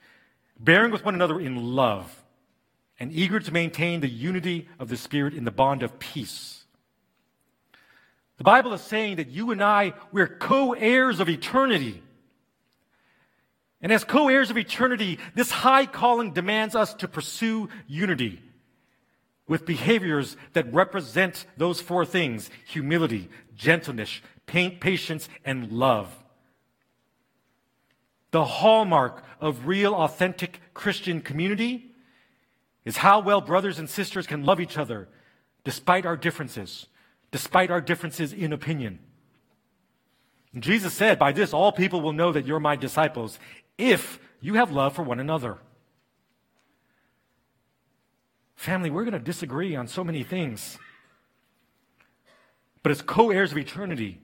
bearing 0.60 0.92
with 0.92 1.06
one 1.06 1.16
another 1.16 1.40
in 1.40 1.76
love, 1.76 2.24
and 3.00 3.12
eager 3.12 3.40
to 3.40 3.54
maintain 3.54 4.00
the 4.00 4.10
unity 4.10 4.68
of 4.80 4.90
the 4.90 4.98
Spirit 4.98 5.34
in 5.34 5.44
the 5.44 5.52
bond 5.52 5.84
of 5.84 6.00
peace. 6.00 6.66
The 8.38 8.44
Bible 8.44 8.74
is 8.74 8.82
saying 8.82 9.18
that 9.18 9.30
you 9.30 9.52
and 9.52 9.64
I, 9.64 9.94
we're 10.12 10.28
co 10.28 10.74
heirs 10.74 11.20
of 11.20 11.30
eternity. 11.30 12.04
And 13.82 13.92
as 13.92 14.04
co 14.04 14.28
heirs 14.28 14.50
of 14.50 14.58
eternity, 14.58 15.20
this 15.36 15.52
high 15.52 15.86
calling 15.86 16.34
demands 16.34 16.76
us 16.76 16.96
to 16.96 17.08
pursue 17.08 17.70
unity 17.88 18.42
with 19.48 19.66
behaviors 19.66 20.36
that 20.54 20.72
represent 20.74 21.46
those 21.56 21.80
four 21.80 22.06
things 22.06 22.50
humility, 22.66 23.30
gentleness, 23.56 24.22
patience, 24.46 25.30
and 25.46 25.72
love. 25.72 26.14
The 28.32 28.44
hallmark 28.44 29.24
of 29.40 29.68
real, 29.68 29.96
authentic 29.96 30.60
Christian 30.74 31.22
community 31.22 31.92
is 32.84 32.98
how 32.98 33.20
well 33.20 33.42
brothers 33.42 33.80
and 33.80 33.90
sisters 33.90 34.28
can 34.28 34.44
love 34.44 34.60
each 34.60 34.78
other 34.78 35.08
despite 35.64 36.06
our 36.06 36.16
differences, 36.16 36.88
despite 37.32 37.72
our 37.72 37.82
differences 37.82 38.32
in 38.32 38.54
opinion. 38.54 39.00
And 40.54 40.64
Jesus 40.64 40.94
said, 40.94 41.20
By 41.20 41.32
this 41.32 41.54
all 41.54 41.72
people 41.72 42.02
will 42.02 42.14
know 42.14 42.32
that 42.32 42.46
you're 42.46 42.60
my 42.60 42.76
disciples 42.76 43.40
if 43.78 44.20
you 44.40 44.56
have 44.56 44.72
love 44.72 44.96
for 44.96 45.04
one 45.04 45.20
another. 45.20 45.58
Family, 48.58 48.90
we're 48.90 49.04
going 49.04 49.14
to 49.14 49.20
disagree 49.20 49.76
on 49.76 49.88
so 49.88 50.04
many 50.04 50.24
things. 50.24 50.80
But 52.82 52.92
as 52.92 53.04
co 53.04 53.30
heirs 53.30 53.52
of 53.52 53.58
eternity, 53.58 54.20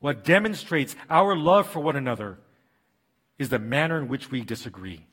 what 0.00 0.24
demonstrates 0.24 0.96
our 1.08 1.36
love 1.36 1.68
for 1.68 1.80
one 1.80 1.96
another 1.96 2.38
is 3.38 3.48
the 3.48 3.60
manner 3.60 3.98
in 3.98 4.08
which 4.08 4.30
we 4.30 4.42
disagree. 4.42 5.06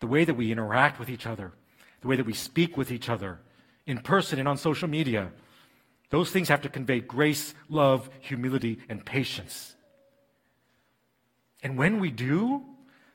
The 0.00 0.08
way 0.08 0.24
that 0.24 0.34
we 0.34 0.50
interact 0.50 0.98
with 0.98 1.08
each 1.08 1.24
other, 1.24 1.52
the 2.00 2.08
way 2.08 2.16
that 2.16 2.26
we 2.26 2.34
speak 2.34 2.76
with 2.76 2.90
each 2.90 3.08
other, 3.08 3.38
in 3.86 3.98
person 3.98 4.40
and 4.40 4.48
on 4.48 4.58
social 4.58 4.88
media. 4.88 5.30
Those 6.10 6.30
things 6.30 6.48
have 6.48 6.62
to 6.62 6.68
convey 6.68 7.00
grace, 7.00 7.54
love, 7.68 8.10
humility, 8.20 8.80
and 8.88 9.04
patience. 9.04 9.76
And 11.62 11.78
when 11.78 12.00
we 12.00 12.10
do, 12.10 12.64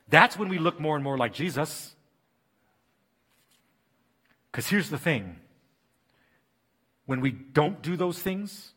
that's 0.07 0.37
when 0.37 0.47
we 0.47 0.57
look 0.57 0.79
more 0.79 0.95
and 0.95 1.03
more 1.03 1.17
like 1.17 1.33
Jesus. 1.33 1.95
Because 4.53 4.69
here's 4.69 4.91
the 4.91 4.99
thing 4.99 5.37
when 7.05 7.19
we 7.19 7.31
don't 7.31 7.81
do 7.81 7.97
those 7.97 8.19
things, 8.19 8.71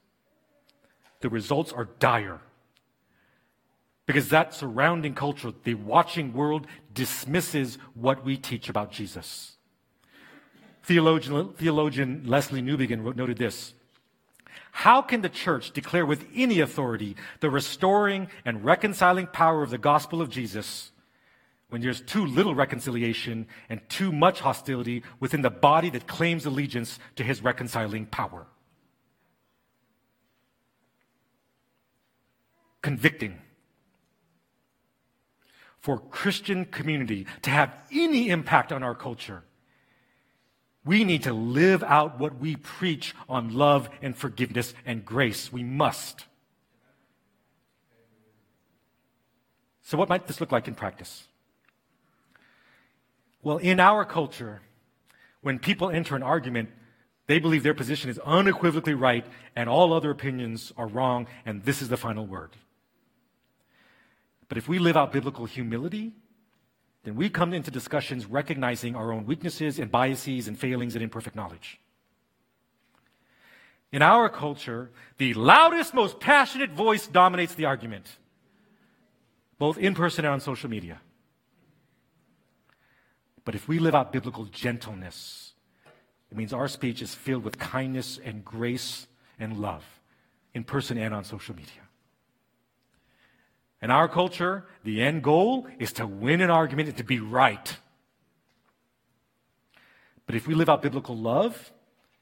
the 1.20 1.28
results 1.28 1.70
are 1.70 1.84
dire. 2.00 2.40
Because 4.06 4.30
that 4.30 4.54
surrounding 4.54 5.14
culture, 5.14 5.52
the 5.64 5.74
watching 5.74 6.32
world, 6.32 6.66
dismisses 6.94 7.76
what 7.94 8.24
we 8.24 8.36
teach 8.36 8.68
about 8.68 8.90
Jesus. 8.90 9.56
Theologian, 10.82 11.52
theologian 11.54 12.22
Lesslie 12.24 12.62
Newbigin 12.62 13.04
wrote, 13.04 13.16
noted 13.16 13.36
this 13.36 13.74
How 14.70 15.02
can 15.02 15.20
the 15.20 15.28
church 15.28 15.72
declare 15.72 16.06
with 16.06 16.24
any 16.34 16.60
authority 16.60 17.16
the 17.40 17.50
restoring 17.50 18.28
and 18.46 18.64
reconciling 18.64 19.26
power 19.26 19.62
of 19.62 19.70
the 19.70 19.78
gospel 19.78 20.22
of 20.22 20.30
Jesus 20.30 20.90
when 21.76 21.82
there's 21.82 22.00
too 22.00 22.24
little 22.24 22.54
reconciliation 22.54 23.46
and 23.68 23.86
too 23.90 24.10
much 24.10 24.40
hostility 24.40 25.02
within 25.20 25.42
the 25.42 25.50
body 25.50 25.90
that 25.90 26.06
claims 26.06 26.46
allegiance 26.46 26.98
to 27.16 27.22
his 27.22 27.42
reconciling 27.42 28.06
power? 28.06 28.46
Convicting 32.80 33.38
for 35.78 35.98
Christian 35.98 36.64
community 36.64 37.26
to 37.42 37.50
have 37.50 37.76
any 37.92 38.30
impact 38.30 38.72
on 38.72 38.82
our 38.82 38.94
culture, 38.94 39.42
we 40.82 41.04
need 41.04 41.24
to 41.24 41.34
live 41.34 41.82
out 41.82 42.18
what 42.18 42.38
we 42.38 42.56
preach 42.56 43.14
on 43.28 43.54
love 43.54 43.90
and 44.00 44.16
forgiveness 44.16 44.72
and 44.86 45.04
grace. 45.04 45.52
We 45.52 45.62
must. 45.62 46.24
So, 49.82 49.98
what 49.98 50.08
might 50.08 50.26
this 50.26 50.40
look 50.40 50.52
like 50.52 50.68
in 50.68 50.74
practice? 50.74 51.28
Well, 53.46 53.58
in 53.58 53.78
our 53.78 54.04
culture, 54.04 54.60
when 55.40 55.60
people 55.60 55.88
enter 55.88 56.16
an 56.16 56.24
argument, 56.24 56.68
they 57.28 57.38
believe 57.38 57.62
their 57.62 57.74
position 57.74 58.10
is 58.10 58.18
unequivocally 58.24 58.94
right 58.94 59.24
and 59.54 59.68
all 59.68 59.92
other 59.92 60.10
opinions 60.10 60.72
are 60.76 60.88
wrong, 60.88 61.28
and 61.44 61.62
this 61.62 61.80
is 61.80 61.88
the 61.88 61.96
final 61.96 62.26
word. 62.26 62.56
But 64.48 64.58
if 64.58 64.68
we 64.68 64.80
live 64.80 64.96
out 64.96 65.12
biblical 65.12 65.44
humility, 65.44 66.10
then 67.04 67.14
we 67.14 67.30
come 67.30 67.54
into 67.54 67.70
discussions 67.70 68.26
recognizing 68.26 68.96
our 68.96 69.12
own 69.12 69.26
weaknesses 69.26 69.78
and 69.78 69.92
biases 69.92 70.48
and 70.48 70.58
failings 70.58 70.96
and 70.96 71.04
imperfect 71.04 71.36
knowledge. 71.36 71.78
In 73.92 74.02
our 74.02 74.28
culture, 74.28 74.90
the 75.18 75.34
loudest, 75.34 75.94
most 75.94 76.18
passionate 76.18 76.72
voice 76.72 77.06
dominates 77.06 77.54
the 77.54 77.66
argument, 77.66 78.16
both 79.56 79.78
in 79.78 79.94
person 79.94 80.24
and 80.24 80.34
on 80.34 80.40
social 80.40 80.68
media. 80.68 81.00
But 83.46 83.54
if 83.54 83.68
we 83.68 83.78
live 83.78 83.94
out 83.94 84.12
biblical 84.12 84.44
gentleness, 84.46 85.52
it 86.30 86.36
means 86.36 86.52
our 86.52 86.66
speech 86.66 87.00
is 87.00 87.14
filled 87.14 87.44
with 87.44 87.58
kindness 87.58 88.18
and 88.22 88.44
grace 88.44 89.06
and 89.38 89.58
love, 89.58 89.84
in 90.52 90.64
person 90.64 90.98
and 90.98 91.14
on 91.14 91.24
social 91.24 91.54
media. 91.54 91.86
In 93.80 93.92
our 93.92 94.08
culture, 94.08 94.66
the 94.82 95.00
end 95.00 95.22
goal 95.22 95.68
is 95.78 95.92
to 95.92 96.08
win 96.08 96.40
an 96.40 96.50
argument 96.50 96.88
and 96.88 96.98
to 96.98 97.04
be 97.04 97.20
right. 97.20 97.76
But 100.26 100.34
if 100.34 100.48
we 100.48 100.54
live 100.54 100.68
out 100.68 100.82
biblical 100.82 101.16
love, 101.16 101.72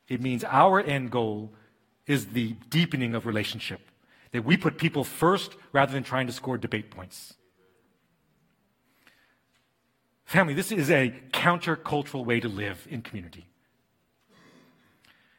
it 0.08 0.20
means 0.20 0.44
our 0.44 0.78
end 0.78 1.10
goal 1.10 1.54
is 2.06 2.26
the 2.26 2.54
deepening 2.68 3.14
of 3.14 3.24
relationship. 3.24 3.80
That 4.32 4.44
we 4.44 4.58
put 4.58 4.76
people 4.76 5.04
first 5.04 5.56
rather 5.72 5.92
than 5.92 6.02
trying 6.02 6.26
to 6.26 6.34
score 6.34 6.58
debate 6.58 6.90
points. 6.90 7.34
Family, 10.24 10.54
this 10.54 10.72
is 10.72 10.90
a 10.90 11.14
countercultural 11.32 12.24
way 12.24 12.40
to 12.40 12.48
live 12.48 12.86
in 12.90 13.02
community. 13.02 13.46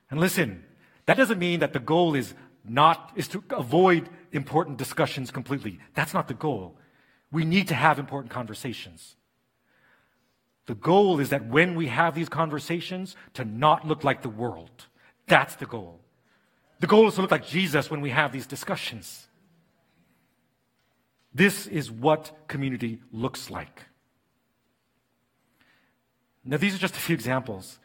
And 0.09 0.19
listen, 0.19 0.63
that 1.05 1.17
doesn't 1.17 1.39
mean 1.39 1.59
that 1.59 1.73
the 1.73 1.79
goal 1.79 2.15
is 2.15 2.33
not 2.67 3.11
is 3.15 3.27
to 3.29 3.43
avoid 3.51 4.09
important 4.31 4.77
discussions 4.77 5.31
completely. 5.31 5.79
That's 5.93 6.13
not 6.13 6.27
the 6.27 6.33
goal. 6.33 6.77
We 7.31 7.45
need 7.45 7.67
to 7.69 7.75
have 7.75 7.99
important 7.99 8.31
conversations. 8.31 9.15
The 10.67 10.75
goal 10.75 11.19
is 11.19 11.29
that 11.29 11.45
when 11.45 11.75
we 11.75 11.87
have 11.87 12.15
these 12.15 12.29
conversations, 12.29 13.15
to 13.33 13.45
not 13.45 13.87
look 13.87 14.03
like 14.03 14.21
the 14.21 14.29
world. 14.29 14.85
That's 15.27 15.55
the 15.55 15.65
goal. 15.65 15.99
The 16.79 16.87
goal 16.87 17.07
is 17.07 17.15
to 17.15 17.21
look 17.21 17.31
like 17.31 17.45
Jesus 17.45 17.91
when 17.91 18.01
we 18.01 18.09
have 18.09 18.31
these 18.31 18.47
discussions. 18.47 19.27
This 21.33 21.67
is 21.67 21.91
what 21.91 22.47
community 22.47 22.99
looks 23.11 23.49
like. 23.49 23.81
Now, 26.45 26.57
these 26.57 26.75
are 26.75 26.79
just 26.79 26.95
a 26.95 26.99
few 26.99 27.15
examples. 27.15 27.79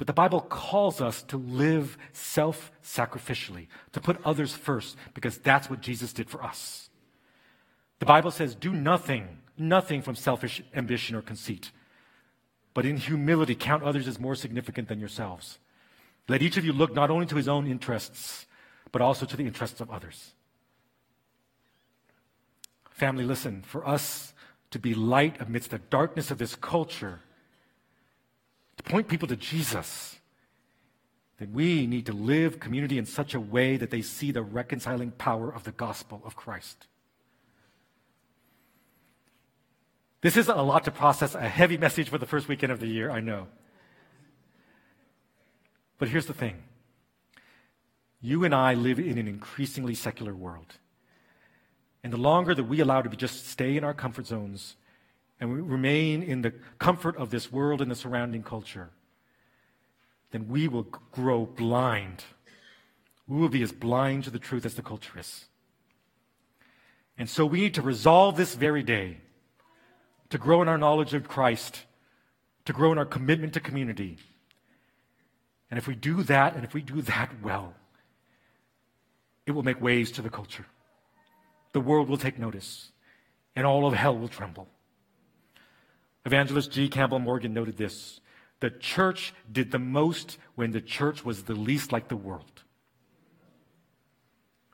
But 0.00 0.06
the 0.06 0.14
Bible 0.14 0.40
calls 0.40 1.02
us 1.02 1.22
to 1.24 1.36
live 1.36 1.98
self 2.14 2.72
sacrificially, 2.82 3.66
to 3.92 4.00
put 4.00 4.18
others 4.24 4.54
first, 4.54 4.96
because 5.12 5.36
that's 5.36 5.68
what 5.68 5.82
Jesus 5.82 6.14
did 6.14 6.30
for 6.30 6.42
us. 6.42 6.88
The 7.98 8.06
Bible 8.06 8.30
says, 8.30 8.54
do 8.54 8.72
nothing, 8.72 9.40
nothing 9.58 10.00
from 10.00 10.16
selfish 10.16 10.62
ambition 10.74 11.16
or 11.16 11.20
conceit, 11.20 11.70
but 12.72 12.86
in 12.86 12.96
humility 12.96 13.54
count 13.54 13.82
others 13.82 14.08
as 14.08 14.18
more 14.18 14.34
significant 14.34 14.88
than 14.88 15.00
yourselves. 15.00 15.58
Let 16.28 16.40
each 16.40 16.56
of 16.56 16.64
you 16.64 16.72
look 16.72 16.94
not 16.94 17.10
only 17.10 17.26
to 17.26 17.36
his 17.36 17.46
own 17.46 17.66
interests, 17.66 18.46
but 18.92 19.02
also 19.02 19.26
to 19.26 19.36
the 19.36 19.44
interests 19.44 19.82
of 19.82 19.90
others. 19.90 20.32
Family, 22.90 23.24
listen, 23.24 23.60
for 23.60 23.86
us 23.86 24.32
to 24.70 24.78
be 24.78 24.94
light 24.94 25.36
amidst 25.40 25.72
the 25.72 25.78
darkness 25.78 26.30
of 26.30 26.38
this 26.38 26.54
culture, 26.54 27.20
to 28.82 28.90
point 28.90 29.08
people 29.08 29.28
to 29.28 29.36
Jesus. 29.36 30.16
That 31.38 31.50
we 31.50 31.86
need 31.86 32.06
to 32.06 32.12
live 32.12 32.60
community 32.60 32.98
in 32.98 33.06
such 33.06 33.34
a 33.34 33.40
way 33.40 33.76
that 33.76 33.90
they 33.90 34.02
see 34.02 34.30
the 34.30 34.42
reconciling 34.42 35.10
power 35.12 35.50
of 35.50 35.64
the 35.64 35.72
gospel 35.72 36.20
of 36.24 36.36
Christ. 36.36 36.86
This 40.22 40.36
is 40.36 40.48
a 40.48 40.54
lot 40.56 40.84
to 40.84 40.90
process, 40.90 41.34
a 41.34 41.48
heavy 41.48 41.78
message 41.78 42.10
for 42.10 42.18
the 42.18 42.26
first 42.26 42.46
weekend 42.46 42.72
of 42.72 42.80
the 42.80 42.86
year, 42.86 43.10
I 43.10 43.20
know. 43.20 43.46
But 45.98 46.08
here's 46.08 46.26
the 46.26 46.34
thing 46.34 46.62
you 48.20 48.44
and 48.44 48.54
I 48.54 48.74
live 48.74 48.98
in 48.98 49.16
an 49.16 49.28
increasingly 49.28 49.94
secular 49.94 50.34
world. 50.34 50.74
And 52.02 52.12
the 52.12 52.18
longer 52.18 52.54
that 52.54 52.64
we 52.64 52.80
allow 52.80 53.02
to 53.02 53.08
just 53.10 53.46
stay 53.46 53.76
in 53.76 53.84
our 53.84 53.94
comfort 53.94 54.26
zones, 54.26 54.76
and 55.40 55.52
we 55.52 55.60
remain 55.60 56.22
in 56.22 56.42
the 56.42 56.52
comfort 56.78 57.16
of 57.16 57.30
this 57.30 57.50
world 57.50 57.80
and 57.80 57.90
the 57.90 57.96
surrounding 57.96 58.42
culture, 58.42 58.90
then 60.30 60.48
we 60.48 60.68
will 60.68 60.86
grow 61.10 61.46
blind. 61.46 62.24
We 63.26 63.38
will 63.38 63.48
be 63.48 63.62
as 63.62 63.72
blind 63.72 64.24
to 64.24 64.30
the 64.30 64.38
truth 64.38 64.66
as 64.66 64.74
the 64.74 64.82
culture 64.82 65.18
is. 65.18 65.46
And 67.16 67.28
so 67.28 67.46
we 67.46 67.60
need 67.60 67.74
to 67.74 67.82
resolve 67.82 68.36
this 68.36 68.54
very 68.54 68.82
day 68.82 69.18
to 70.28 70.38
grow 70.38 70.62
in 70.62 70.68
our 70.68 70.78
knowledge 70.78 71.14
of 71.14 71.26
Christ, 71.26 71.82
to 72.66 72.72
grow 72.72 72.92
in 72.92 72.98
our 72.98 73.06
commitment 73.06 73.54
to 73.54 73.60
community. 73.60 74.18
And 75.70 75.78
if 75.78 75.86
we 75.86 75.94
do 75.94 76.22
that, 76.24 76.54
and 76.54 76.64
if 76.64 76.74
we 76.74 76.82
do 76.82 77.02
that 77.02 77.30
well, 77.42 77.74
it 79.46 79.52
will 79.52 79.62
make 79.62 79.80
waves 79.80 80.10
to 80.12 80.22
the 80.22 80.30
culture. 80.30 80.66
The 81.72 81.80
world 81.80 82.08
will 82.08 82.18
take 82.18 82.38
notice, 82.38 82.90
and 83.56 83.66
all 83.66 83.86
of 83.86 83.94
hell 83.94 84.16
will 84.16 84.28
tremble. 84.28 84.68
Evangelist 86.24 86.70
G. 86.70 86.88
Campbell 86.88 87.18
Morgan 87.18 87.54
noted 87.54 87.76
this 87.76 88.20
The 88.60 88.70
church 88.70 89.32
did 89.50 89.70
the 89.70 89.78
most 89.78 90.38
when 90.54 90.72
the 90.72 90.80
church 90.80 91.24
was 91.24 91.44
the 91.44 91.54
least 91.54 91.92
like 91.92 92.08
the 92.08 92.16
world. 92.16 92.62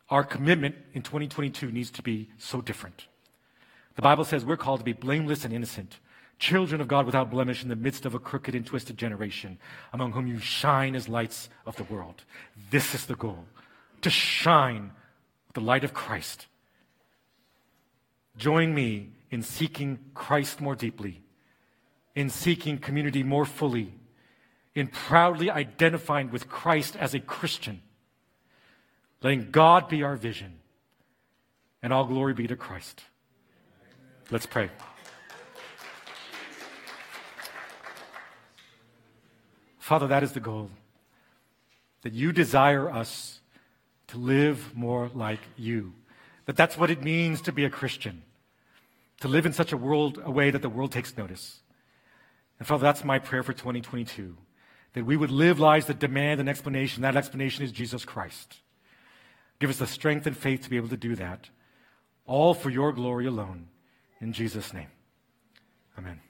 Our 0.09 0.25
commitment 0.25 0.77
in 0.93 1.03
2022 1.03 1.73
needs 1.73 1.91
to 1.93 2.03
be 2.03 2.31
so 2.39 2.61
different. 2.61 3.07
The 3.97 4.03
Bible 4.03 4.25
says 4.25 4.45
we're 4.45 4.57
called 4.57 4.81
to 4.81 4.85
be 4.85 4.93
blameless 4.93 5.45
and 5.45 5.53
innocent, 5.53 5.99
children 6.39 6.81
of 6.81 6.87
God 6.87 7.07
without 7.07 7.31
blemish 7.31 7.63
in 7.63 7.69
the 7.69 7.77
midst 7.77 8.07
of 8.07 8.15
a 8.15 8.19
crooked 8.19 8.55
and 8.55 8.65
twisted 8.65 8.99
generation, 8.99 9.59
among 9.93 10.13
whom 10.13 10.27
you 10.27 10.39
shine 10.39 10.95
as 10.95 11.09
lights 11.09 11.49
of 11.65 11.77
the 11.77 11.85
world. 11.85 12.25
This 12.71 12.95
is 12.95 13.07
the 13.07 13.17
goal 13.17 13.45
to 14.03 14.11
shine 14.11 14.93
with 15.49 15.55
the 15.55 15.61
light 15.61 15.83
of 15.83 15.95
Christ. 15.95 16.47
Join 18.37 18.75
me 18.75 19.11
in 19.31 19.43
seeking 19.43 19.99
Christ 20.15 20.61
more 20.61 20.77
deeply, 20.77 21.23
in 22.17 22.31
seeking 22.31 22.79
community 22.79 23.23
more 23.23 23.45
fully, 23.45 23.95
in 24.75 24.89
proudly 24.89 25.51
identifying 25.51 26.31
with 26.31 26.49
Christ 26.49 26.97
as 26.97 27.15
a 27.15 27.21
Christian, 27.21 27.83
letting 29.23 29.51
God 29.51 29.89
be 29.89 30.03
our 30.03 30.17
vision, 30.17 30.59
and 31.83 31.93
all 31.93 32.07
glory 32.07 32.33
be 32.33 32.47
to 32.47 32.57
Christ. 32.57 33.05
Let's 34.31 34.47
pray. 34.47 34.71
Father, 39.79 40.09
that 40.09 40.25
is 40.25 40.33
the 40.33 40.41
goal. 40.41 40.71
That 42.03 42.13
you 42.13 42.33
desire 42.33 42.91
us 42.91 43.41
to 44.09 44.17
live 44.17 44.75
more 44.75 45.11
like 45.15 45.41
you. 45.57 45.93
That 46.47 46.57
that's 46.57 46.79
what 46.79 46.91
it 46.91 47.03
means 47.03 47.41
to 47.43 47.53
be 47.53 47.65
a 47.65 47.71
Christian. 47.71 48.23
To 49.21 49.29
live 49.29 49.47
in 49.47 49.53
such 49.53 49.73
a 49.73 49.77
world, 49.77 50.21
a 50.25 50.31
way 50.31 50.51
that 50.51 50.63
the 50.63 50.69
world 50.69 50.93
takes 50.93 51.17
notice. 51.17 51.61
And 52.59 52.67
Father, 52.67 52.83
that's 52.83 53.05
my 53.05 53.19
prayer 53.19 53.43
for 53.43 53.53
2022. 53.53 54.37
That 54.95 55.05
we 55.05 55.17
would 55.17 55.31
live 55.31 55.61
lives 55.61 55.87
that 55.87 55.99
demand 55.99 56.41
an 56.41 56.49
explanation. 56.49 57.03
That 57.03 57.17
explanation 57.17 57.65
is 57.65 57.73
Jesus 57.73 58.05
Christ. 58.05 58.57
Give 59.59 59.71
us 59.71 59.79
the 59.79 59.87
strength 59.87 60.27
and 60.27 60.37
faith 60.37 60.63
to 60.63 60.71
be 60.71 60.77
able 60.77 60.89
to 60.89 60.97
do 60.97 61.15
that. 61.17 61.49
All 62.27 62.55
for 62.55 62.71
your 62.71 62.93
glory 62.93 63.27
alone. 63.27 63.69
In 64.21 64.33
Jesus' 64.33 64.73
name, 64.73 64.89
amen. 65.99 66.21